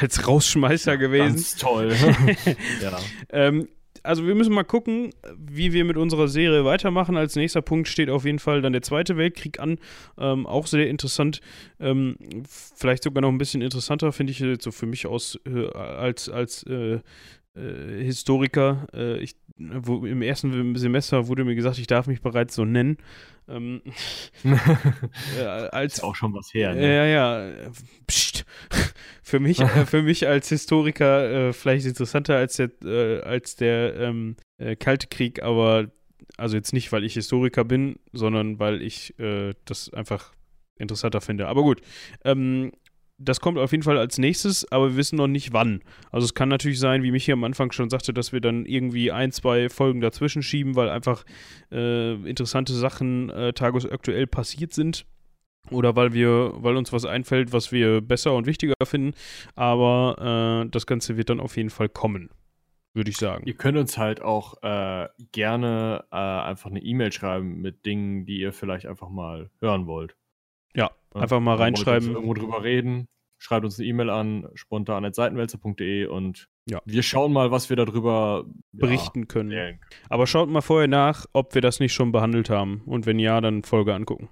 als 0.01 0.27
Rausschmeißer 0.27 0.93
ja, 0.93 0.99
gewesen. 0.99 1.35
Ganz 1.35 1.57
toll. 1.57 1.95
ja. 2.83 2.99
ähm, 3.31 3.69
also 4.03 4.27
wir 4.27 4.35
müssen 4.35 4.53
mal 4.53 4.65
gucken, 4.65 5.15
wie 5.37 5.73
wir 5.73 5.85
mit 5.85 5.97
unserer 5.97 6.29
Serie 6.29 6.65
weitermachen. 6.65 7.17
Als 7.17 7.37
nächster 7.37 7.63
Punkt 7.63 7.89
steht 7.89 8.11
auf 8.11 8.25
jeden 8.25 8.39
Fall 8.39 8.61
dann 8.61 8.73
der 8.75 8.83
Zweite 8.83 9.17
Weltkrieg 9.17 9.59
an. 9.59 9.79
Ähm, 10.19 10.47
auch 10.47 10.67
sehr 10.67 10.89
interessant. 10.89 11.41
Ähm, 11.81 12.17
vielleicht 12.47 13.03
sogar 13.03 13.23
noch 13.23 13.31
ein 13.31 13.39
bisschen 13.39 13.63
interessanter, 13.63 14.13
finde 14.13 14.33
ich 14.33 14.45
so 14.63 14.71
für 14.73 14.87
mich 14.87 15.07
aus 15.07 15.39
äh, 15.47 15.67
als, 15.73 16.29
als 16.29 16.65
äh, 16.65 17.01
äh, 17.57 18.05
Historiker. 18.05 18.87
Äh, 18.93 19.19
ich, 19.19 19.37
wo, 19.57 20.05
Im 20.05 20.21
ersten 20.21 20.77
Semester 20.77 21.29
wurde 21.29 21.45
mir 21.45 21.55
gesagt, 21.55 21.79
ich 21.79 21.87
darf 21.87 22.07
mich 22.07 22.21
bereits 22.21 22.55
so 22.55 22.65
nennen. 22.67 22.99
Ähm, 23.49 23.83
äh, 25.39 25.45
als, 25.45 25.95
ist 25.95 26.03
auch 26.03 26.15
schon 26.15 26.35
was 26.35 26.53
her. 26.53 26.75
Ne? 26.75 26.95
Ja, 26.95 27.05
ja. 27.07 27.71
Psst. 28.07 28.45
Für, 29.25 29.41
mich, 29.41 29.61
äh, 29.61 29.67
für 29.87 30.03
mich 30.03 30.29
als 30.29 30.49
Historiker 30.49 31.49
äh, 31.49 31.53
vielleicht 31.53 31.87
interessanter 31.87 32.37
als 32.37 32.57
der, 32.57 32.71
äh, 32.85 33.21
als 33.23 33.57
der 33.57 33.97
ähm, 33.97 34.37
äh, 34.59 34.77
Kalte 34.77 35.09
Krieg, 35.09 35.43
aber 35.43 35.91
also 36.37 36.57
jetzt 36.57 36.73
nicht, 36.73 36.93
weil 36.93 37.05
ich 37.05 37.15
Historiker 37.15 37.65
bin, 37.65 37.97
sondern 38.13 38.59
weil 38.59 38.83
ich 38.83 39.15
das 39.67 39.93
einfach 39.93 40.33
interessanter 40.79 41.21
finde. 41.21 41.47
Aber 41.47 41.63
gut. 41.63 41.81
Ähm, 42.25 42.73
das 43.19 43.41
kommt 43.41 43.59
auf 43.59 43.71
jeden 43.71 43.85
Fall 43.85 43.99
als 43.99 44.19
nächstes, 44.19 44.71
aber 44.73 44.91
wir 44.91 44.97
wissen 44.97 45.17
noch 45.17 45.29
nicht 45.29 45.53
wann. 45.53 45.83
Also 46.11 46.25
es 46.25 46.35
kann 46.35 46.49
natürlich 46.49 46.81
sein, 46.81 47.05
wie 47.05 47.13
Michi 47.13 47.31
am 47.31 47.45
Anfang 47.45 47.71
schon 47.71 47.89
sagte, 47.89 48.13
dass 48.13 48.33
wir 48.33 48.41
dann 48.41 48.67
irgendwie 48.67 49.13
ein, 49.13 49.31
zwei 49.31 49.69
Folgen 49.69 50.01
dazwischen 50.01 50.43
schieben, 50.43 50.75
weil 50.75 50.89
einfach 50.89 51.25
äh, 51.71 52.15
interessante 52.29 52.73
Sachen 52.73 53.31
äh, 53.31 53.53
tagesaktuell 53.53 54.27
passiert 54.27 54.73
sind. 54.73 55.07
Oder 55.71 55.97
weil 55.97 56.13
wir, 56.13 56.53
weil 56.57 56.77
uns 56.77 56.93
was 56.93 57.05
einfällt, 57.05 57.53
was 57.53 57.73
wir 57.73 58.01
besser 58.01 58.35
und 58.35 58.47
wichtiger 58.47 58.75
finden. 58.85 59.15
Aber 59.55 60.65
äh, 60.65 60.71
das 60.71 60.87
Ganze 60.87 61.17
wird 61.17 61.31
dann 61.31 61.41
auf 61.41 61.57
jeden 61.57 61.71
Fall 61.71 61.89
kommen 61.89 62.31
würde 62.95 63.11
ich 63.11 63.17
sagen. 63.17 63.45
Ihr 63.47 63.55
könnt 63.55 63.77
uns 63.77 63.99
halt 63.99 64.23
auch 64.23 64.63
äh, 64.63 65.09
gerne 65.33 66.05
äh, 66.11 66.17
einfach 66.17 66.71
eine 66.71 66.81
E-Mail 66.81 67.13
schreiben 67.13 67.61
mit 67.61 67.85
Dingen, 67.85 68.25
die 68.25 68.39
ihr 68.39 68.53
vielleicht 68.53 68.87
einfach 68.87 69.11
mal 69.11 69.51
hören 69.61 69.87
wollt. 69.87 70.17
Ja, 70.75 70.91
einfach 71.13 71.41
mal 71.41 71.57
reinschreiben. 71.57 72.13
Irgendwo 72.13 72.35
drüber 72.35 72.63
reden. 72.63 73.09
Schreibt 73.39 73.65
uns 73.65 73.79
eine 73.79 73.89
E-Mail 73.89 74.11
an 74.11 74.49
spontan.seitenwälzer.de 74.55 76.07
und 76.07 76.49
ja. 76.71 76.81
wir 76.85 77.03
schauen 77.03 77.33
mal, 77.33 77.51
was 77.51 77.69
wir 77.69 77.77
darüber 77.77 78.47
berichten 78.73 79.21
ja, 79.21 79.27
können. 79.27 79.51
können. 79.51 79.81
Aber 80.09 80.27
schaut 80.27 80.49
mal 80.49 80.63
vorher 80.63 80.89
nach, 80.89 81.27
ob 81.33 81.55
wir 81.55 81.61
das 81.61 81.81
nicht 81.81 81.93
schon 81.93 82.13
behandelt 82.13 82.49
haben. 82.49 82.83
Und 82.87 83.07
wenn 83.07 83.19
ja, 83.19 83.41
dann 83.41 83.65
Folge 83.65 83.93
angucken. 83.93 84.29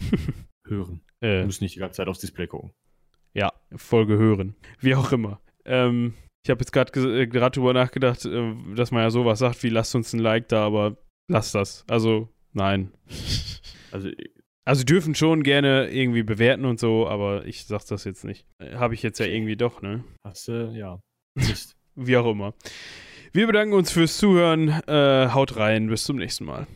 hören. 0.72 1.00
Äh, 1.20 1.44
musst 1.44 1.62
nicht 1.62 1.74
die 1.74 1.80
ganze 1.80 1.98
Zeit 1.98 2.08
aufs 2.08 2.20
Display 2.20 2.46
gucken. 2.46 2.72
Ja, 3.34 3.52
Folge 3.76 4.18
hören. 4.18 4.54
Wie 4.80 4.94
auch 4.94 5.12
immer. 5.12 5.40
Ähm, 5.64 6.14
ich 6.44 6.50
habe 6.50 6.60
jetzt 6.60 6.72
gerade 6.72 7.20
äh, 7.20 7.26
drüber 7.26 7.72
nachgedacht, 7.72 8.24
äh, 8.24 8.54
dass 8.74 8.90
man 8.90 9.02
ja 9.02 9.10
sowas 9.10 9.38
sagt 9.38 9.62
wie 9.62 9.68
lasst 9.68 9.94
uns 9.94 10.12
ein 10.12 10.18
Like 10.20 10.48
da, 10.48 10.66
aber 10.66 10.96
lasst 11.28 11.54
das. 11.54 11.84
Also, 11.88 12.28
nein. 12.52 12.92
Also, 13.92 14.10
also 14.64 14.84
dürfen 14.84 15.14
schon 15.14 15.42
gerne 15.42 15.90
irgendwie 15.90 16.22
bewerten 16.22 16.64
und 16.64 16.80
so, 16.80 17.08
aber 17.08 17.46
ich 17.46 17.66
sag 17.66 17.86
das 17.86 18.04
jetzt 18.04 18.24
nicht. 18.24 18.46
Äh, 18.58 18.74
habe 18.76 18.94
ich 18.94 19.02
jetzt 19.02 19.18
ja 19.18 19.26
irgendwie 19.26 19.56
doch, 19.56 19.82
ne? 19.82 20.04
Hast 20.24 20.48
du, 20.48 20.72
ja. 20.74 21.00
Wie 21.94 22.16
auch 22.16 22.30
immer. 22.30 22.54
Wir 23.32 23.46
bedanken 23.46 23.74
uns 23.74 23.90
fürs 23.90 24.18
Zuhören. 24.18 24.68
Äh, 24.86 25.28
haut 25.32 25.56
rein. 25.56 25.88
Bis 25.88 26.04
zum 26.04 26.16
nächsten 26.16 26.44
Mal. 26.44 26.66